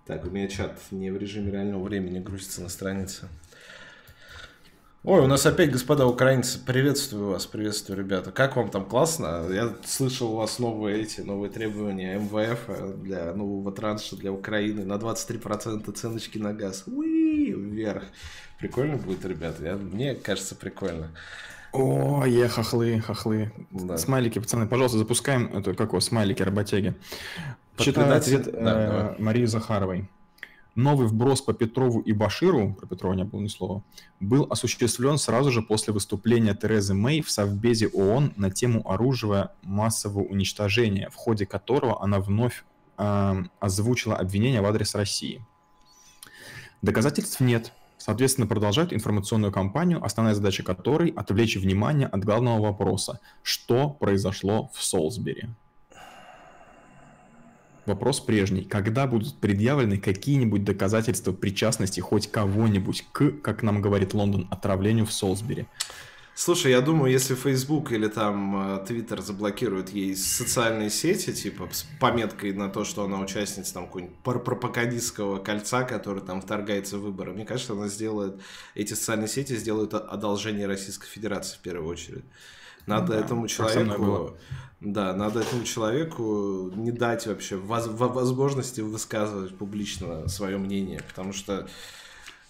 Так, 0.07 0.25
у 0.25 0.31
меня 0.31 0.47
чат 0.47 0.79
не 0.93 1.11
в 1.11 1.17
режиме 1.17 1.51
реального 1.51 1.83
времени 1.83 2.21
грузится 2.21 2.62
на 2.62 2.69
странице. 2.69 3.29
Ой, 5.05 5.21
у 5.21 5.27
нас 5.27 5.47
опять, 5.47 5.71
господа 5.71 6.07
украинцы, 6.07 6.59
приветствую 6.64 7.31
вас, 7.31 7.47
приветствую, 7.47 7.99
ребята. 7.99 8.31
Как 8.31 8.57
вам 8.57 8.71
там 8.71 8.85
классно? 8.85 9.47
Я 9.51 9.75
слышал 9.85 10.33
у 10.33 10.37
вас 10.37 10.59
новые 10.59 11.03
эти, 11.03 11.23
новые 11.23 11.51
требования 11.51 12.19
МВФ 12.19 13.01
для 13.03 13.33
нового 13.33 13.73
транша 13.73 14.17
для 14.17 14.33
Украины 14.33 14.85
на 14.85 14.95
23% 14.95 15.93
ценочки 15.93 16.38
на 16.38 16.53
газ. 16.53 16.85
Уи, 16.87 17.53
вверх. 17.53 18.05
Прикольно 18.59 18.97
будет, 18.97 19.25
ребята. 19.25 19.64
Я, 19.64 19.77
мне 19.77 20.14
кажется, 20.14 20.55
прикольно. 20.55 21.11
О, 21.73 22.25
е, 22.25 22.49
хохлы, 22.49 23.01
хохлы. 23.01 23.53
Да. 23.71 23.99
Смайлики, 23.99 24.38
пацаны, 24.38 24.66
пожалуйста, 24.66 24.99
запускаем 24.99 25.47
это, 25.55 25.75
как 25.75 25.90
его, 25.90 26.01
смайлики, 26.01 26.42
работяги. 26.42 26.94
Читаю 27.77 28.16
ответ 28.16 28.51
да, 28.51 29.14
э, 29.18 29.23
Марии 29.23 29.44
Захаровой. 29.44 30.09
Новый 30.75 31.09
вброс 31.09 31.42
по 31.42 31.53
Петрову 31.53 32.01
и 32.01 32.12
Баширу, 32.12 32.75
про 32.75 32.87
Петрова 32.87 33.14
не 33.14 33.25
было 33.25 33.40
ни 33.40 33.49
слова, 33.49 33.83
был 34.21 34.47
осуществлен 34.49 35.18
сразу 35.18 35.51
же 35.51 35.61
после 35.61 35.92
выступления 35.92 36.55
Терезы 36.55 36.94
Мэй 36.94 37.21
в 37.21 37.31
Совбезе 37.31 37.88
ООН 37.88 38.35
на 38.37 38.51
тему 38.53 38.88
оружия 38.88 39.51
массового 39.62 40.23
уничтожения, 40.23 41.11
в 41.11 41.16
ходе 41.16 41.47
которого 41.47 42.01
она 42.03 42.21
вновь 42.21 42.64
э, 42.97 43.42
озвучила 43.59 44.16
обвинения 44.16 44.61
в 44.61 44.66
адрес 44.66 44.94
России. 44.94 45.44
Доказательств 46.81 47.40
нет, 47.40 47.73
Соответственно, 48.09 48.47
продолжают 48.47 48.94
информационную 48.94 49.53
кампанию, 49.53 50.03
основная 50.03 50.33
задача 50.33 50.62
которой– 50.62 51.11
отвлечь 51.16 51.59
внимание 51.59 52.07
от 52.07 52.25
главного 52.25 52.59
вопроса– 52.59 53.21
что 53.42 53.90
произошло 53.90 54.71
в 54.73 54.83
Солсбери? 54.83 55.51
Вопрос 57.85 58.21
прежний. 58.21 58.64
Когда 58.64 59.07
будут 59.07 59.38
предъявлены 59.38 59.99
какие-нибудь 59.99 60.64
доказательства 60.64 61.33
причастности 61.33 62.01
хоть 62.01 62.31
кого-нибудь 62.31 63.05
к, 63.12 63.31
как 63.42 63.62
нам 63.62 63.83
говорит 63.83 64.14
Лондон, 64.14 64.49
отравлению 64.51 65.05
в 65.05 65.12
Солсбери? 65.12 65.66
Слушай, 66.40 66.70
я 66.70 66.81
думаю, 66.83 67.11
если 67.11 67.35
Facebook 67.35 67.90
или 67.90 68.07
там 68.07 68.77
э, 68.77 68.85
Twitter 68.87 69.20
заблокируют 69.20 69.88
ей 69.88 70.14
социальные 70.14 70.88
сети, 70.88 71.33
типа 71.33 71.68
с 71.72 71.85
пометкой 71.98 72.53
на 72.53 72.68
то, 72.68 72.85
что 72.85 73.03
она 73.03 73.18
участница 73.18 73.74
там 73.74 73.87
какого-нибудь 73.87 74.18
пропагандистского 74.22 75.40
кольца, 75.40 75.83
который 75.83 76.22
там 76.22 76.40
вторгается 76.40 76.98
в 76.98 77.01
выборы, 77.01 77.33
мне 77.33 77.44
кажется, 77.44 77.72
она 77.72 77.88
сделает, 77.88 78.40
эти 78.77 78.94
социальные 78.94 79.27
сети 79.27 79.57
сделают 79.57 79.94
одолжение 79.94 80.68
Российской 80.68 81.09
Федерации 81.09 81.57
в 81.57 81.59
первую 81.59 81.90
очередь. 81.90 82.24
Надо 82.87 83.14
да, 83.14 83.18
этому 83.18 83.48
человеку, 83.48 84.37
да, 84.79 85.14
надо 85.14 85.40
этому 85.40 85.64
человеку 85.64 86.70
не 86.77 86.92
дать 86.92 87.27
вообще 87.27 87.57
воз, 87.57 87.88
возможности 87.88 88.81
высказывать 88.81 89.59
публично 89.59 90.29
свое 90.29 90.57
мнение, 90.57 91.03
потому 91.09 91.33
что 91.33 91.68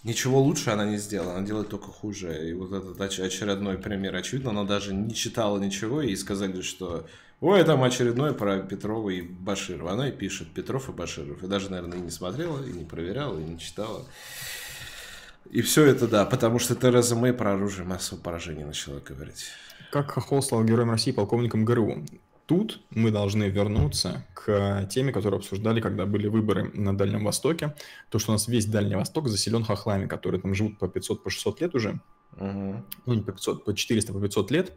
Ничего 0.03 0.41
лучше 0.41 0.69
она 0.69 0.85
не 0.85 0.97
сделала, 0.97 1.35
она 1.35 1.45
делает 1.45 1.69
только 1.69 1.87
хуже. 1.87 2.49
И 2.49 2.53
вот 2.53 2.71
этот 2.71 2.99
очередной 3.01 3.77
пример, 3.77 4.15
очевидно, 4.15 4.51
она 4.51 4.63
даже 4.63 4.93
не 4.93 5.13
читала 5.13 5.59
ничего 5.59 6.01
и 6.01 6.15
сказали, 6.15 6.61
что 6.61 7.05
ой, 7.41 7.63
там 7.65 7.83
очередной 7.83 8.33
про 8.33 8.59
Петрова 8.59 9.09
и 9.09 9.21
Баширова. 9.21 9.91
Она 9.91 10.07
и 10.07 10.11
пишет 10.11 10.53
Петров 10.53 10.87
и 10.89 10.93
Баширов. 10.93 11.43
И 11.43 11.47
даже, 11.47 11.69
наверное, 11.69 11.97
и 11.97 12.01
не 12.01 12.11
смотрела, 12.11 12.65
и 12.65 12.71
не 12.71 12.85
проверяла, 12.85 13.37
и 13.39 13.43
не 13.43 13.59
читала. 13.59 14.05
И 15.51 15.61
все 15.61 15.85
это, 15.85 16.07
да, 16.07 16.25
потому 16.25 16.59
что 16.59 16.75
Тереза 16.75 17.15
Мэй 17.15 17.33
про 17.33 17.53
оружие 17.53 17.85
массового 17.85 18.21
поражения 18.21 18.65
начала 18.65 18.99
говорить. 18.99 19.47
Как 19.91 20.11
Хохол 20.11 20.41
стал 20.41 20.63
героем 20.63 20.91
России 20.91 21.11
полковником 21.11 21.65
ГРУ? 21.65 22.05
Тут 22.49 22.81
мы 22.89 23.11
должны 23.11 23.43
вернуться 23.43 24.25
к 24.33 24.87
теме, 24.89 25.13
которую 25.13 25.37
обсуждали, 25.37 25.81
когда 25.81 26.07
были 26.07 26.25
выборы 26.25 26.71
на 26.73 26.97
Дальнем 26.97 27.23
Востоке. 27.23 27.75
То, 28.09 28.17
что 28.17 28.31
у 28.31 28.33
нас 28.33 28.47
весь 28.47 28.65
Дальний 28.65 28.95
Восток 28.95 29.27
заселен 29.27 29.63
хохлами, 29.63 30.07
которые 30.07 30.41
там 30.41 30.55
живут 30.55 30.79
по 30.79 30.87
500, 30.87 31.23
по 31.23 31.29
600 31.29 31.61
лет 31.61 31.75
уже. 31.75 31.99
Uh-huh. 32.37 32.83
Ну, 33.05 33.13
не 33.13 33.21
по 33.21 33.33
500, 33.33 33.65
по 33.65 33.75
400, 33.75 34.13
по 34.13 34.19
500 34.19 34.49
лет. 34.49 34.73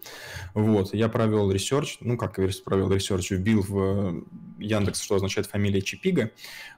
Вот, 0.53 0.93
я 0.93 1.09
провел 1.09 1.51
research, 1.51 1.97
ну, 2.01 2.19
как 2.19 2.35
провел 2.63 2.93
research, 2.93 3.31
вбил 3.31 3.65
в 3.67 4.23
Яндекс, 4.59 5.01
что 5.01 5.15
означает 5.15 5.47
фамилия 5.47 5.81
Чепига. 5.81 6.31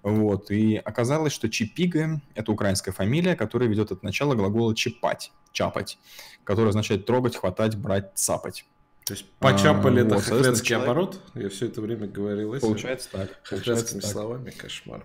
Вот, 0.04 0.52
и 0.52 0.76
оказалось, 0.76 1.32
что 1.32 1.50
Чипига– 1.50 2.22
это 2.36 2.52
украинская 2.52 2.94
фамилия, 2.94 3.34
которая 3.34 3.68
ведет 3.68 3.90
от 3.90 4.04
начала 4.04 4.36
глагола 4.36 4.76
чипать, 4.76 5.32
чапать, 5.50 5.98
который 6.44 6.68
означает 6.68 7.04
трогать, 7.04 7.34
хватать, 7.34 7.74
брать, 7.76 8.12
цапать. 8.14 8.64
То 9.04 9.12
есть 9.12 9.26
почапали 9.38 10.00
а, 10.00 10.06
это 10.06 10.14
вот, 10.14 10.24
хохлецкий 10.24 10.68
человек... 10.68 10.88
оборот? 10.88 11.20
Я 11.34 11.48
все 11.50 11.66
это 11.66 11.80
время 11.82 12.06
говорил 12.06 12.54
этим. 12.54 12.66
Получается 12.66 13.10
так. 13.12 13.38
Хохлецкими 13.42 14.00
словами, 14.00 14.50
кошмар. 14.50 15.04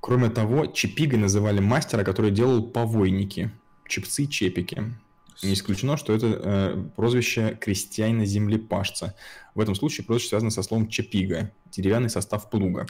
Кроме 0.00 0.28
того, 0.30 0.66
Чипигой 0.66 1.18
называли 1.18 1.60
мастера, 1.60 2.04
который 2.04 2.30
делал 2.30 2.62
повойники, 2.62 3.50
чипцы, 3.86 4.26
чепики. 4.26 4.94
Не 5.42 5.54
исключено, 5.54 5.96
что 5.96 6.14
это 6.14 6.26
э, 6.26 6.84
прозвище 6.96 7.56
крестьянина-землепашца. 7.58 9.14
В 9.54 9.60
этом 9.60 9.74
случае 9.74 10.04
прозвище 10.04 10.28
связано 10.28 10.50
со 10.50 10.62
словом 10.62 10.88
чепига, 10.88 11.50
деревянный 11.70 12.10
состав 12.10 12.50
плуга. 12.50 12.86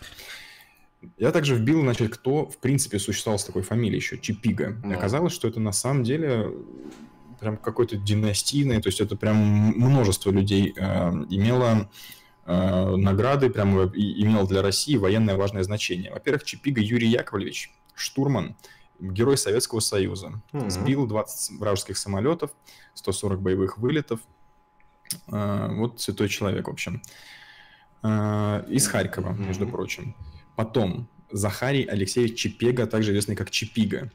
Я 1.17 1.31
также 1.31 1.55
вбил, 1.55 1.81
значит, 1.81 2.13
кто 2.13 2.47
в 2.47 2.59
принципе 2.59 2.99
существовал 2.99 3.39
с 3.39 3.45
такой 3.45 3.63
фамилией 3.63 4.01
еще, 4.01 4.19
Чипига. 4.19 4.81
No. 4.85 4.95
оказалось, 4.95 5.33
что 5.33 5.49
это 5.49 5.61
на 5.61 5.73
самом 5.73 6.03
деле 6.03 6.51
прям 7.41 7.57
какой-то 7.57 7.97
династийный, 7.97 8.81
то 8.81 8.89
есть 8.89 9.01
это 9.01 9.17
прям 9.17 9.37
множество 9.37 10.31
людей 10.31 10.75
э, 10.77 11.11
имело 11.31 11.91
э, 12.47 12.97
награды, 12.97 13.51
прям 13.51 13.77
имело 13.95 14.47
для 14.47 14.63
России 14.63 14.97
военное 14.97 15.37
важное 15.37 15.63
значение. 15.63 16.13
Во-первых, 16.13 16.45
Чипига 16.45 16.81
Юрий 16.81 17.09
Яковлевич, 17.09 17.73
штурман, 17.95 18.57
герой 19.01 19.39
Советского 19.39 19.81
Союза, 19.81 20.41
mm-hmm. 20.53 20.71
сбил 20.71 21.07
20 21.07 21.59
вражеских 21.59 21.97
самолетов, 21.97 22.51
140 22.95 23.41
боевых 23.41 23.79
вылетов. 23.79 24.21
Э, 25.29 25.69
вот 25.73 26.01
святой 26.01 26.29
человек, 26.29 26.69
в 26.69 26.71
общем. 26.71 27.03
Э, 28.03 28.65
из 28.69 28.87
Харькова, 28.87 29.31
mm-hmm. 29.31 29.47
между 29.47 29.67
прочим. 29.67 30.15
Потом 30.57 31.09
Захарий 31.33 31.85
Алексеевич 31.85 32.39
Чипега, 32.39 32.87
также 32.87 33.13
известный 33.13 33.37
как 33.37 33.51
Чипига. 33.51 34.11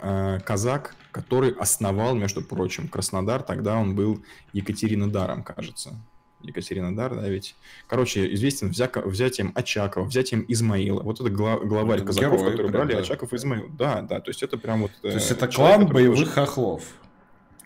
Э, 0.00 0.40
казак, 0.40 0.96
который 1.14 1.52
основал, 1.52 2.16
между 2.16 2.42
прочим, 2.42 2.88
Краснодар. 2.88 3.42
Тогда 3.42 3.76
он 3.76 3.94
был 3.94 4.22
Екатеринодаром, 4.52 5.44
кажется. 5.44 5.94
Екатеринодар, 6.42 7.14
да, 7.14 7.28
ведь. 7.28 7.54
Короче, 7.86 8.34
известен 8.34 8.68
взя... 8.68 8.90
взятием 8.92 9.52
Очакова, 9.54 10.04
взятием 10.04 10.44
Измаила. 10.48 11.02
Вот 11.02 11.20
это 11.20 11.30
гла... 11.30 11.58
главарь 11.58 11.98
это 11.98 12.08
казаков, 12.08 12.40
герой, 12.40 12.50
которые 12.50 12.72
брали 12.72 12.92
да. 12.94 12.98
Очаков 12.98 13.32
и 13.32 13.36
Измаил. 13.36 13.68
Да, 13.78 14.02
да, 14.02 14.20
то 14.20 14.30
есть 14.30 14.42
это 14.42 14.58
прям 14.58 14.82
вот... 14.82 14.90
То 15.00 15.08
есть 15.08 15.30
э, 15.30 15.34
это 15.34 15.48
человек, 15.48 15.76
клан 15.76 15.92
боевых 15.92 16.18
тоже... 16.18 16.30
хохлов. 16.30 16.82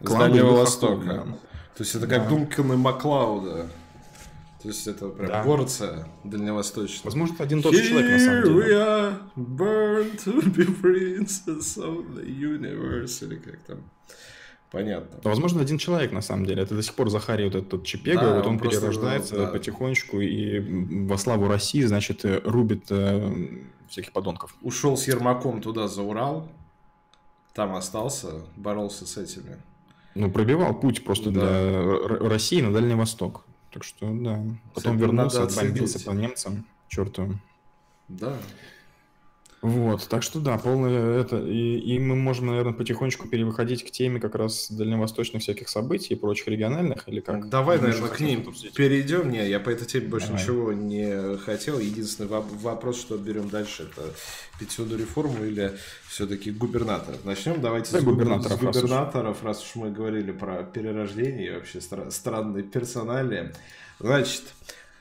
Клан 0.05 0.21
Дальнего 0.21 0.53
Востока. 0.53 1.07
Да. 1.07 1.23
То 1.25 1.85
есть 1.85 1.95
это 1.95 2.07
как 2.07 2.25
да. 2.25 2.29
Дункан 2.29 2.73
и 2.73 2.77
Маклауда. 2.77 3.67
То 4.63 4.69
есть 4.69 4.87
это 4.89 5.09
прям 5.09 5.29
да. 5.29 5.45
горца 5.45 6.09
дальневосточный. 6.25 7.05
Возможно, 7.05 7.35
это 7.35 7.45
один 7.45 7.63
тот 7.63 7.75
же 7.75 7.89
человек 7.89 8.11
на 8.11 8.19
самом 8.19 8.43
деле. 8.43 8.57
we 8.57 8.73
are 8.73 9.19
born 9.37 10.17
to 10.25 10.55
be 10.55 10.67
princes 10.81 11.79
of 11.79 12.17
the 12.17 12.27
universe, 12.27 13.25
или 13.25 13.37
как 13.37 13.61
там. 13.63 13.79
Понятно. 14.71 15.21
Но, 15.25 15.31
возможно, 15.31 15.63
один 15.63 15.79
человек, 15.79 16.13
на 16.13 16.21
самом 16.21 16.45
деле. 16.45 16.63
Это 16.63 16.75
до 16.75 16.83
сих 16.83 16.95
пор 16.95 17.09
Захарий, 17.09 17.47
вот 17.47 17.55
этот 17.55 17.85
Чепега, 17.85 18.21
да, 18.21 18.35
вот 18.35 18.47
он, 18.47 18.55
он 18.55 18.59
перерождается 18.59 19.37
да. 19.37 19.47
потихонечку 19.47 20.21
и 20.21 20.59
во 21.07 21.17
славу 21.17 21.49
России, 21.49 21.83
значит, 21.83 22.25
э, 22.25 22.41
рубит 22.45 22.85
э, 22.91 23.63
всяких 23.89 24.13
подонков. 24.13 24.55
Ушел 24.61 24.97
с 24.97 25.07
Ермаком 25.07 25.63
туда 25.63 25.89
за 25.89 26.03
Урал, 26.03 26.49
там 27.55 27.77
остался, 27.77 28.43
боролся 28.57 29.07
с 29.07 29.17
этими. 29.17 29.57
Ну, 30.15 30.31
пробивал 30.31 30.79
путь 30.79 31.03
просто 31.05 31.31
да. 31.31 31.41
для 31.41 32.29
России 32.29 32.61
на 32.61 32.73
Дальний 32.73 32.95
Восток. 32.95 33.45
Так 33.71 33.85
что, 33.85 34.07
да. 34.13 34.43
Потом 34.75 34.95
Кстати, 34.95 34.97
вернулся, 34.97 35.43
отбомбился 35.43 36.05
по 36.05 36.11
немцам, 36.13 36.67
черту. 36.89 37.39
Да. 38.09 38.39
Вот, 39.61 40.07
так 40.09 40.23
что 40.23 40.39
да, 40.39 40.57
полное 40.57 41.21
это. 41.21 41.39
И, 41.39 41.79
и 41.79 41.99
мы 41.99 42.15
можем, 42.15 42.47
наверное, 42.47 42.73
потихонечку 42.73 43.27
перевыходить 43.27 43.85
к 43.85 43.91
теме 43.91 44.21
как 44.21 44.37
раз 44.37 44.71
дальневосточных 44.71 45.43
всяких 45.43 45.69
событий 45.69 46.15
и 46.15 46.17
прочих 46.17 46.47
региональных, 46.47 47.09
или 47.09 47.19
как? 47.21 47.49
Давай, 47.49 47.81
наверное, 47.81 48.09
к 48.09 48.21
ним 48.21 48.55
перейдем. 48.75 49.31
Не, 49.31 49.49
я 49.49 49.59
по 49.59 49.71
этой 49.71 49.87
теме 49.87 50.07
больше 50.07 50.29
Давай. 50.29 50.43
ничего 50.43 50.73
не 50.73 51.37
хотел. 51.39 51.81
Единственный 51.81 52.29
вопрос, 52.29 53.01
что 53.01 53.19
берем 53.19 53.49
дальше, 53.49 53.89
это 53.91 54.15
пенсионную 54.61 55.01
реформу 55.01 55.45
или 55.45 55.73
все-таки 56.09 56.53
губернаторов. 56.53 57.25
Начнем 57.25 57.61
давайте 57.61 57.93
да, 57.93 58.01
с, 58.01 58.05
губернаторов, 58.05 58.59
с 58.59 58.65
губернаторов, 58.65 59.43
раз 59.43 59.59
уж. 59.59 59.65
раз 59.65 59.71
уж 59.71 59.83
мы 59.83 59.91
говорили 59.91 60.31
про 60.31 60.63
перерождение 60.63 61.49
и 61.49 61.55
вообще 61.55 61.79
стра- 61.79 62.11
странные 62.13 62.63
персонали. 62.63 63.53
Значит, 63.99 64.43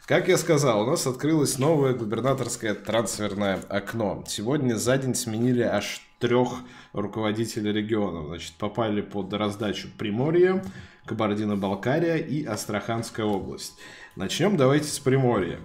как 0.07 0.29
я 0.29 0.37
сказал, 0.37 0.83
у 0.83 0.85
нас 0.89 1.05
открылось 1.05 1.59
новое 1.59 1.93
губернаторское 1.93 2.73
трансферное 2.73 3.59
окно. 3.67 4.23
Сегодня 4.25 4.75
за 4.75 4.97
день 4.97 5.13
сменили 5.13 5.63
аж 5.63 6.01
трех 6.19 6.61
руководителей 6.93 7.73
регионов. 7.73 8.27
Значит, 8.27 8.53
попали 8.53 9.01
под 9.01 9.33
раздачу 9.33 9.89
Приморье, 9.97 10.63
Кабардино-Балкария 11.05 12.15
и 12.15 12.45
Астраханская 12.45 13.25
область. 13.25 13.73
Начнем 14.15 14.55
давайте 14.55 14.87
с 14.87 14.97
Приморья. 14.97 15.59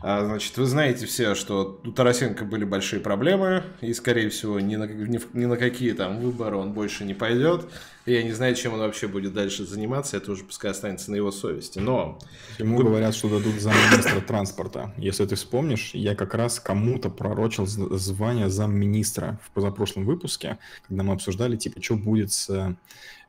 А, 0.00 0.24
значит, 0.24 0.56
вы 0.58 0.66
знаете 0.66 1.06
все, 1.06 1.34
что 1.34 1.80
у 1.84 1.90
Тарасенко 1.90 2.44
были 2.44 2.64
большие 2.64 3.00
проблемы, 3.00 3.64
и, 3.80 3.94
скорее 3.94 4.28
всего, 4.28 4.60
ни 4.60 4.76
на, 4.76 4.84
ни, 4.84 5.20
ни 5.32 5.44
на 5.46 5.56
какие 5.56 5.92
там 5.92 6.20
выборы 6.20 6.56
он 6.56 6.72
больше 6.72 7.04
не 7.04 7.14
пойдет. 7.14 7.66
И 8.04 8.12
я 8.12 8.22
не 8.22 8.32
знаю, 8.32 8.54
чем 8.54 8.74
он 8.74 8.80
вообще 8.80 9.08
будет 9.08 9.32
дальше 9.32 9.64
заниматься, 9.64 10.16
это 10.16 10.30
уже 10.32 10.44
пускай 10.44 10.70
останется 10.70 11.10
на 11.10 11.16
его 11.16 11.32
совести. 11.32 11.78
Но... 11.78 12.18
Ему 12.58 12.78
говорят, 12.78 13.14
что 13.14 13.28
дадут 13.28 13.60
замминистра 13.60 14.20
транспорта. 14.20 14.94
Если 14.96 15.24
ты 15.24 15.34
вспомнишь, 15.34 15.90
я 15.94 16.14
как 16.14 16.34
раз 16.34 16.60
кому-то 16.60 17.08
пророчил 17.08 17.66
звание 17.66 18.48
замминистра 18.48 19.40
в 19.44 19.50
позапрошлом 19.50 20.04
выпуске, 20.04 20.58
когда 20.86 21.02
мы 21.02 21.14
обсуждали, 21.14 21.56
типа, 21.56 21.82
что 21.82 21.96
будет 21.96 22.32
с 22.32 22.76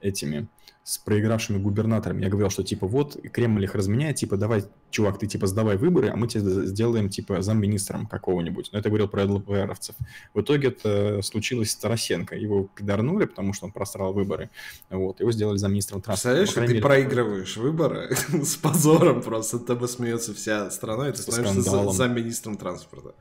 этими 0.01 0.47
с 0.87 0.97
проигравшими 0.99 1.57
губернаторами. 1.57 2.23
Я 2.23 2.29
говорил, 2.29 2.49
что 2.49 2.63
типа 2.63 2.87
вот 2.87 3.17
Кремль 3.33 3.65
их 3.65 3.75
разменяет, 3.75 4.15
типа 4.15 4.37
давай, 4.37 4.63
чувак, 4.89 5.19
ты 5.19 5.27
типа 5.27 5.45
сдавай 5.45 5.75
выборы, 5.75 6.07
а 6.07 6.15
мы 6.15 6.29
тебе 6.29 6.65
сделаем 6.65 7.09
типа 7.09 7.41
замминистром 7.41 8.07
какого-нибудь. 8.07 8.69
Но 8.71 8.79
это 8.79 8.87
говорил 8.87 9.09
про 9.09 9.25
ЛПРовцев. 9.25 9.95
В 10.33 10.39
итоге 10.39 10.69
это 10.69 11.21
случилось 11.23 11.71
с 11.71 11.75
Тарасенко. 11.75 12.37
Его 12.37 12.69
пидорнули, 12.73 13.25
потому 13.25 13.51
что 13.51 13.65
он 13.65 13.73
просрал 13.73 14.13
выборы. 14.13 14.49
Вот, 14.89 15.19
его 15.19 15.33
сделали 15.33 15.57
замминистром 15.57 16.01
транспорта. 16.01 16.37
Представляешь, 16.37 16.69
ты 16.69 16.73
мере, 16.73 16.81
проигрываешь 16.81 17.57
выборы 17.57 18.15
с 18.45 18.55
позором 18.55 19.21
просто, 19.21 19.59
тобой 19.59 19.89
смеется 19.89 20.33
вся 20.33 20.71
страна, 20.71 21.09
и 21.09 21.11
ты 21.11 21.21
становишься 21.21 21.91
замминистром 21.91 22.55
транспорта. 22.55 23.13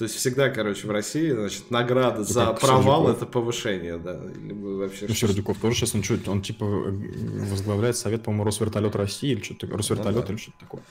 То 0.00 0.04
есть 0.04 0.16
всегда, 0.16 0.48
короче, 0.48 0.86
в 0.86 0.90
России, 0.90 1.30
значит, 1.30 1.70
награда 1.70 2.20
ну, 2.20 2.24
за 2.24 2.54
провал 2.54 3.02
Сердюков. 3.02 3.16
это 3.18 3.26
повышение, 3.26 3.98
да. 3.98 4.18
Либо 4.34 4.68
вообще 4.78 5.04
ну, 5.06 5.14
Сердюков 5.14 5.58
тоже 5.58 5.76
сейчас, 5.76 5.94
он 5.94 6.02
что, 6.02 6.18
он 6.30 6.40
типа 6.40 6.64
возглавляет 6.64 7.98
совет, 7.98 8.22
по-моему, 8.22 8.44
Росвертолет 8.44 8.96
России 8.96 9.32
или 9.32 9.42
что-то, 9.42 9.66
Росвертолет 9.66 10.16
ну, 10.16 10.22
да. 10.22 10.32
или 10.32 10.40
что-то 10.40 10.58
такое. 10.58 10.82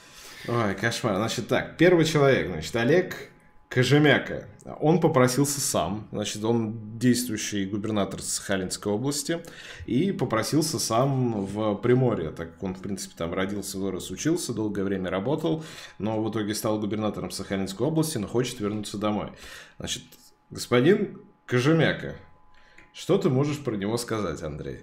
Ой, 0.46 0.74
кошмар. 0.76 1.16
Значит 1.16 1.48
так, 1.48 1.76
первый 1.76 2.04
человек, 2.04 2.46
значит, 2.52 2.76
Олег 2.76 3.29
Кожемяка. 3.70 4.48
Он 4.80 5.00
попросился 5.00 5.60
сам, 5.60 6.08
значит, 6.10 6.42
он 6.42 6.98
действующий 6.98 7.66
губернатор 7.66 8.20
Сахалинской 8.20 8.92
области, 8.92 9.40
и 9.86 10.10
попросился 10.10 10.80
сам 10.80 11.46
в 11.46 11.76
Приморье, 11.76 12.30
так 12.30 12.54
как 12.54 12.62
он, 12.64 12.74
в 12.74 12.82
принципе, 12.82 13.14
там 13.16 13.32
родился, 13.32 13.78
вырос, 13.78 14.10
учился, 14.10 14.52
долгое 14.52 14.82
время 14.82 15.08
работал, 15.08 15.64
но 15.98 16.20
в 16.20 16.28
итоге 16.28 16.56
стал 16.56 16.80
губернатором 16.80 17.30
Сахалинской 17.30 17.86
области, 17.86 18.18
но 18.18 18.26
хочет 18.26 18.58
вернуться 18.58 18.98
домой. 18.98 19.30
Значит, 19.78 20.02
господин 20.50 21.20
Кожемяка, 21.46 22.16
что 22.92 23.18
ты 23.18 23.30
можешь 23.30 23.60
про 23.60 23.76
него 23.76 23.96
сказать, 23.98 24.42
Андрей? 24.42 24.80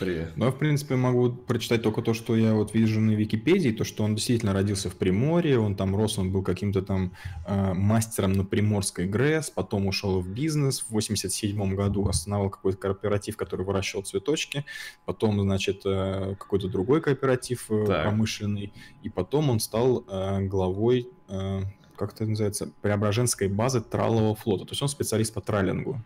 Привет. 0.00 0.32
Ну, 0.34 0.46
я, 0.46 0.50
в 0.50 0.56
принципе, 0.56 0.96
могу 0.96 1.30
прочитать 1.30 1.82
только 1.82 2.00
то, 2.00 2.14
что 2.14 2.34
я 2.34 2.54
вот 2.54 2.72
вижу 2.72 3.00
на 3.00 3.10
Википедии, 3.10 3.68
то, 3.68 3.84
что 3.84 4.02
он 4.02 4.14
действительно 4.14 4.54
родился 4.54 4.88
в 4.88 4.94
Приморье, 4.96 5.58
он 5.58 5.76
там 5.76 5.94
рос, 5.94 6.16
он 6.16 6.32
был 6.32 6.42
каким-то 6.42 6.80
там 6.80 7.12
э, 7.46 7.74
мастером 7.74 8.32
на 8.32 8.46
Приморской 8.46 9.06
ГРЭС, 9.06 9.50
потом 9.50 9.86
ушел 9.86 10.22
в 10.22 10.26
бизнес, 10.26 10.80
в 10.80 10.92
87 10.92 11.74
году 11.74 12.08
основал 12.08 12.48
какой-то 12.48 12.78
кооператив, 12.78 13.36
который 13.36 13.66
выращивал 13.66 14.02
цветочки, 14.02 14.64
потом, 15.04 15.38
значит, 15.42 15.82
э, 15.84 16.34
какой-то 16.40 16.68
другой 16.68 17.02
кооператив 17.02 17.70
э, 17.70 17.84
промышленный, 17.84 18.72
и 19.02 19.10
потом 19.10 19.50
он 19.50 19.60
стал 19.60 20.06
э, 20.08 20.40
главой, 20.46 21.10
э, 21.28 21.60
как 21.96 22.14
это 22.14 22.24
называется, 22.24 22.72
Преображенской 22.80 23.48
базы 23.48 23.82
тралового 23.82 24.34
флота, 24.34 24.64
то 24.64 24.72
есть 24.72 24.80
он 24.80 24.88
специалист 24.88 25.34
по 25.34 25.42
траллингу. 25.42 26.02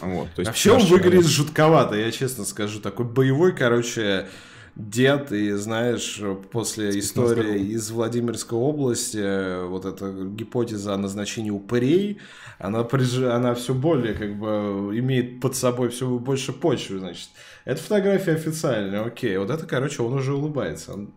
Вот, 0.00 0.28
то 0.34 0.40
есть 0.40 0.48
Вообще 0.48 0.72
он 0.72 0.84
выглядит 0.84 1.26
жутковато, 1.26 1.94
я 1.96 2.10
честно 2.10 2.44
скажу. 2.44 2.80
Такой 2.80 3.06
боевой, 3.06 3.54
короче, 3.54 4.26
дед, 4.74 5.32
и 5.32 5.52
знаешь, 5.52 6.20
после 6.50 6.98
истории 6.98 7.60
из 7.72 7.90
Владимирской 7.90 8.58
области, 8.58 9.64
вот 9.66 9.84
эта 9.84 10.12
гипотеза 10.12 10.94
о 10.94 10.98
назначении 10.98 11.50
упырей, 11.50 12.20
она, 12.58 12.84
приж... 12.84 13.18
она 13.18 13.54
все 13.54 13.74
более, 13.74 14.14
как 14.14 14.38
бы, 14.38 14.98
имеет 14.98 15.40
под 15.40 15.56
собой 15.56 15.88
все 15.90 16.08
больше 16.08 16.52
почвы, 16.52 16.98
значит. 16.98 17.28
Это 17.64 17.82
фотография 17.82 18.32
официальная, 18.32 19.04
окей. 19.04 19.36
Вот 19.38 19.50
это, 19.50 19.66
короче, 19.66 20.02
он 20.02 20.14
уже 20.14 20.34
улыбается. 20.34 20.94
Он... 20.94 21.10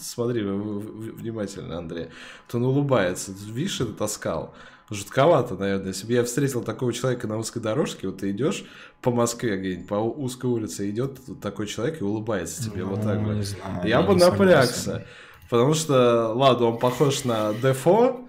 Смотри 0.00 0.42
внимательно, 0.42 1.78
Андрей. 1.78 2.08
Вот 2.46 2.54
он 2.54 2.64
улыбается. 2.64 3.32
Видишь 3.32 3.80
этот 3.80 4.00
оскал? 4.02 4.54
Жутковато, 4.90 5.54
наверное. 5.54 5.88
Если 5.88 6.06
бы 6.06 6.12
я 6.12 6.24
встретил 6.24 6.62
такого 6.62 6.92
человека 6.92 7.26
на 7.26 7.38
узкой 7.38 7.60
дорожке, 7.60 8.06
вот 8.08 8.18
ты 8.18 8.30
идешь 8.30 8.64
по 9.02 9.10
Москве 9.10 9.56
где-нибудь, 9.56 9.88
по 9.88 9.94
узкой 9.94 10.46
улице, 10.46 10.88
идет 10.90 11.20
такой 11.40 11.66
человек 11.66 12.00
и 12.00 12.04
улыбается 12.04 12.62
тебе 12.62 12.84
ну, 12.84 12.90
вот 12.90 13.02
так 13.02 13.20
вот. 13.20 13.44
Знаю, 13.44 13.80
я, 13.82 13.88
я 13.88 14.02
бы 14.02 14.14
напрягся. 14.14 14.74
Согласен. 14.74 15.06
Потому 15.48 15.74
что, 15.74 16.32
ладно, 16.34 16.66
он 16.66 16.78
похож 16.78 17.24
на 17.24 17.52
Дефо, 17.54 18.20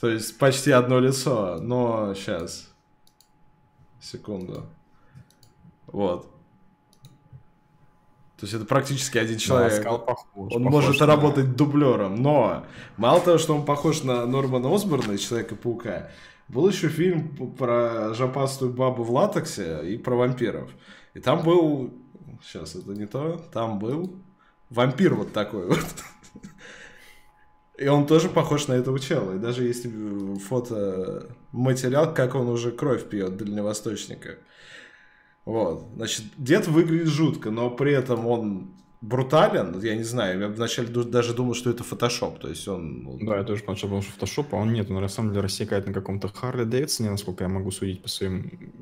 то 0.00 0.08
есть 0.08 0.36
почти 0.38 0.72
одно 0.72 0.98
лицо, 0.98 1.58
но 1.60 2.14
сейчас. 2.14 2.68
Секунду. 4.00 4.66
Вот. 5.86 6.28
То 8.38 8.44
есть 8.44 8.54
это 8.54 8.66
практически 8.66 9.16
один 9.16 9.38
человек. 9.38 9.82
Да, 9.82 9.96
похож, 9.96 10.26
он 10.34 10.64
похож 10.64 10.84
может 10.84 11.00
на... 11.00 11.06
работать 11.06 11.56
дублером, 11.56 12.22
но 12.22 12.66
мало 12.98 13.20
того, 13.20 13.38
что 13.38 13.54
он 13.54 13.64
похож 13.64 14.02
на 14.02 14.26
Нормана 14.26 14.74
Осборна 14.74 15.12
из 15.12 15.20
Человека-паука, 15.20 16.10
был 16.48 16.68
еще 16.68 16.88
фильм 16.88 17.34
про 17.56 18.12
жопастую 18.12 18.72
бабу 18.72 19.04
в 19.04 19.10
латексе 19.10 19.80
и 19.84 19.96
про 19.96 20.16
вампиров. 20.16 20.70
И 21.14 21.20
там 21.20 21.42
был... 21.42 21.94
Сейчас, 22.44 22.76
это 22.76 22.90
не 22.90 23.06
то. 23.06 23.42
Там 23.52 23.78
был 23.78 24.14
вампир 24.68 25.14
вот 25.14 25.32
такой 25.32 25.66
вот. 25.66 25.78
И 27.78 27.88
он 27.88 28.06
тоже 28.06 28.28
похож 28.28 28.68
на 28.68 28.74
этого 28.74 28.98
чела. 28.98 29.34
И 29.34 29.38
даже 29.38 29.64
есть 29.64 29.86
фото 30.46 31.28
материал, 31.52 32.12
как 32.12 32.34
он 32.34 32.48
уже 32.48 32.70
кровь 32.70 33.08
пьет 33.08 33.36
дальневосточника. 33.36 34.38
Вот. 35.46 35.86
Значит, 35.96 36.24
дед 36.36 36.66
выглядит 36.66 37.06
жутко, 37.06 37.50
но 37.50 37.70
при 37.70 37.92
этом 37.92 38.26
он 38.26 38.72
брутален, 39.00 39.80
я 39.80 39.94
не 39.94 40.02
знаю, 40.02 40.40
я 40.40 40.48
вначале 40.48 40.88
даже 40.88 41.34
думал, 41.34 41.54
что 41.54 41.70
это 41.70 41.84
фотошоп, 41.84 42.38
то 42.40 42.48
есть 42.48 42.66
он... 42.66 43.18
Да, 43.24 43.38
я 43.38 43.44
тоже 43.44 43.62
поначалу 43.62 43.90
думал, 43.90 44.02
что 44.02 44.12
фотошоп, 44.12 44.54
а 44.54 44.56
он 44.56 44.72
нет, 44.72 44.90
он 44.90 45.00
на 45.00 45.08
самом 45.08 45.30
деле 45.30 45.42
рассекает 45.42 45.86
на 45.86 45.92
каком-то 45.92 46.28
Харли 46.28 46.64
Дэвидсоне, 46.64 47.10
насколько 47.10 47.44
я 47.44 47.48
могу 47.48 47.70
судить 47.70 48.02
по 48.02 48.08
своим, 48.08 48.72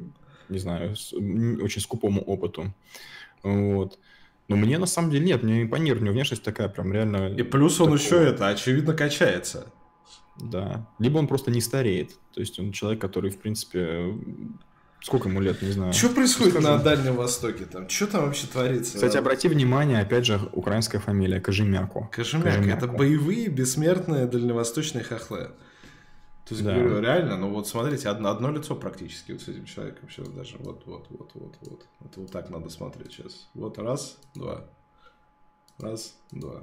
не 0.48 0.58
знаю, 0.58 0.92
очень 0.92 1.82
скупому 1.82 2.22
опыту. 2.22 2.72
Вот. 3.42 3.98
Но 4.48 4.56
мне 4.56 4.78
на 4.78 4.86
самом 4.86 5.10
деле 5.10 5.26
нет, 5.26 5.42
мне 5.42 5.62
импонирует, 5.62 6.00
у 6.02 6.04
него 6.04 6.14
внешность 6.14 6.42
такая 6.42 6.68
прям 6.68 6.92
реально... 6.92 7.34
И 7.34 7.42
плюс 7.42 7.80
он 7.80 7.92
такого... 7.92 8.02
еще 8.02 8.28
это, 8.28 8.48
очевидно, 8.48 8.94
качается. 8.94 9.66
Да. 10.40 10.88
Либо 10.98 11.18
он 11.18 11.26
просто 11.26 11.50
не 11.50 11.60
стареет. 11.60 12.12
То 12.32 12.40
есть 12.40 12.58
он 12.58 12.72
человек, 12.72 13.00
который, 13.00 13.30
в 13.30 13.38
принципе, 13.38 14.14
Сколько 15.04 15.28
ему 15.28 15.42
лет, 15.42 15.60
не 15.60 15.70
знаю. 15.70 15.92
Что 15.92 16.08
происходит 16.08 16.54
Скажу. 16.54 16.66
на 16.66 16.78
Дальнем 16.78 17.16
Востоке 17.16 17.66
там? 17.66 17.90
Что 17.90 18.06
там 18.06 18.24
вообще 18.24 18.46
творится? 18.46 18.94
Кстати, 18.94 19.18
обрати 19.18 19.48
внимание, 19.48 20.00
опять 20.00 20.24
же, 20.24 20.40
украинская 20.52 20.98
фамилия. 20.98 21.42
Кожемяко. 21.42 22.08
Кожемяко. 22.10 22.70
Это 22.70 22.88
боевые, 22.88 23.48
бессмертные 23.48 24.24
дальневосточные 24.24 25.04
хохлы. 25.04 25.50
То 26.46 26.54
есть, 26.54 26.64
да. 26.64 26.74
говорю, 26.74 27.00
реально, 27.00 27.36
ну 27.36 27.50
вот 27.50 27.68
смотрите, 27.68 28.08
одно, 28.08 28.30
одно 28.30 28.50
лицо 28.50 28.74
практически 28.76 29.32
вот 29.32 29.42
с 29.42 29.48
этим 29.48 29.66
человеком 29.66 30.08
сейчас 30.08 30.26
даже. 30.28 30.56
Вот, 30.60 30.86
вот, 30.86 31.06
вот, 31.10 31.30
вот, 31.34 31.54
вот. 31.60 31.86
Это 32.00 32.20
вот 32.20 32.32
так 32.32 32.48
надо 32.48 32.70
смотреть 32.70 33.12
сейчас. 33.12 33.46
Вот 33.52 33.76
раз, 33.76 34.16
два. 34.34 34.64
Раз, 35.78 36.16
два. 36.30 36.62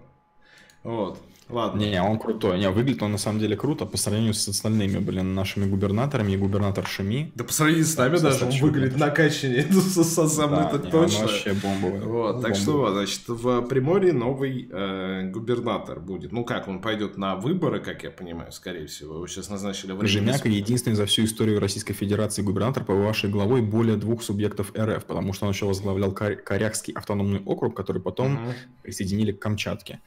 Вот. 0.83 1.19
Ладно. 1.51 1.79
Не, 1.79 2.01
он 2.01 2.17
крутой. 2.17 2.59
Не, 2.59 2.69
выглядит 2.69 3.03
он 3.03 3.11
на 3.11 3.17
самом 3.17 3.39
деле 3.39 3.57
круто 3.57 3.85
по 3.85 3.97
сравнению 3.97 4.33
с 4.33 4.47
остальными, 4.47 4.99
блин, 4.99 5.33
нашими 5.35 5.65
губернаторами 5.65 6.31
и 6.31 6.37
губернатор 6.37 6.87
Шами. 6.87 7.31
Да 7.35 7.43
по 7.43 7.51
сравнению 7.51 7.85
с 7.85 7.97
нами 7.97 8.17
даже 8.17 8.45
он 8.45 8.51
выглядит 8.51 8.97
накачаннее 8.97 9.63
со 9.71 10.03
со 10.03 10.47
мной, 10.47 10.65
это 10.65 10.79
точно. 10.79 11.27
вообще 11.27 11.53
бомбовый. 11.53 12.01
Вот, 12.01 12.41
так 12.41 12.55
что 12.55 12.77
вот, 12.77 12.93
значит, 12.93 13.27
в 13.27 13.61
Приморье 13.63 14.13
новый 14.13 14.69
э, 14.71 15.29
губернатор 15.29 15.99
будет. 15.99 16.31
Ну 16.31 16.45
как, 16.45 16.67
он 16.67 16.81
пойдет 16.81 17.17
на 17.17 17.35
выборы, 17.35 17.79
как 17.81 18.03
я 18.03 18.11
понимаю, 18.11 18.51
скорее 18.51 18.87
всего. 18.87 19.15
Его 19.15 19.27
сейчас 19.27 19.49
назначили 19.49 19.91
в 19.91 20.05
Жемяка 20.07 20.47
единственный 20.47 20.95
за 20.95 21.05
всю 21.05 21.25
историю 21.25 21.59
Российской 21.59 21.93
Федерации 21.93 22.41
губернатор, 22.41 22.85
побывавший 22.85 23.29
главой 23.29 23.61
более 23.61 23.97
двух 23.97 24.23
субъектов 24.23 24.71
РФ, 24.77 25.03
потому 25.05 25.33
что 25.33 25.45
он 25.45 25.51
еще 25.51 25.65
возглавлял 25.65 26.13
Корякский 26.13 26.93
автономный 26.93 27.41
округ, 27.45 27.75
который 27.75 28.01
потом 28.01 28.39
присоединили 28.83 29.33
к 29.33 29.39
Камчатке. 29.39 29.99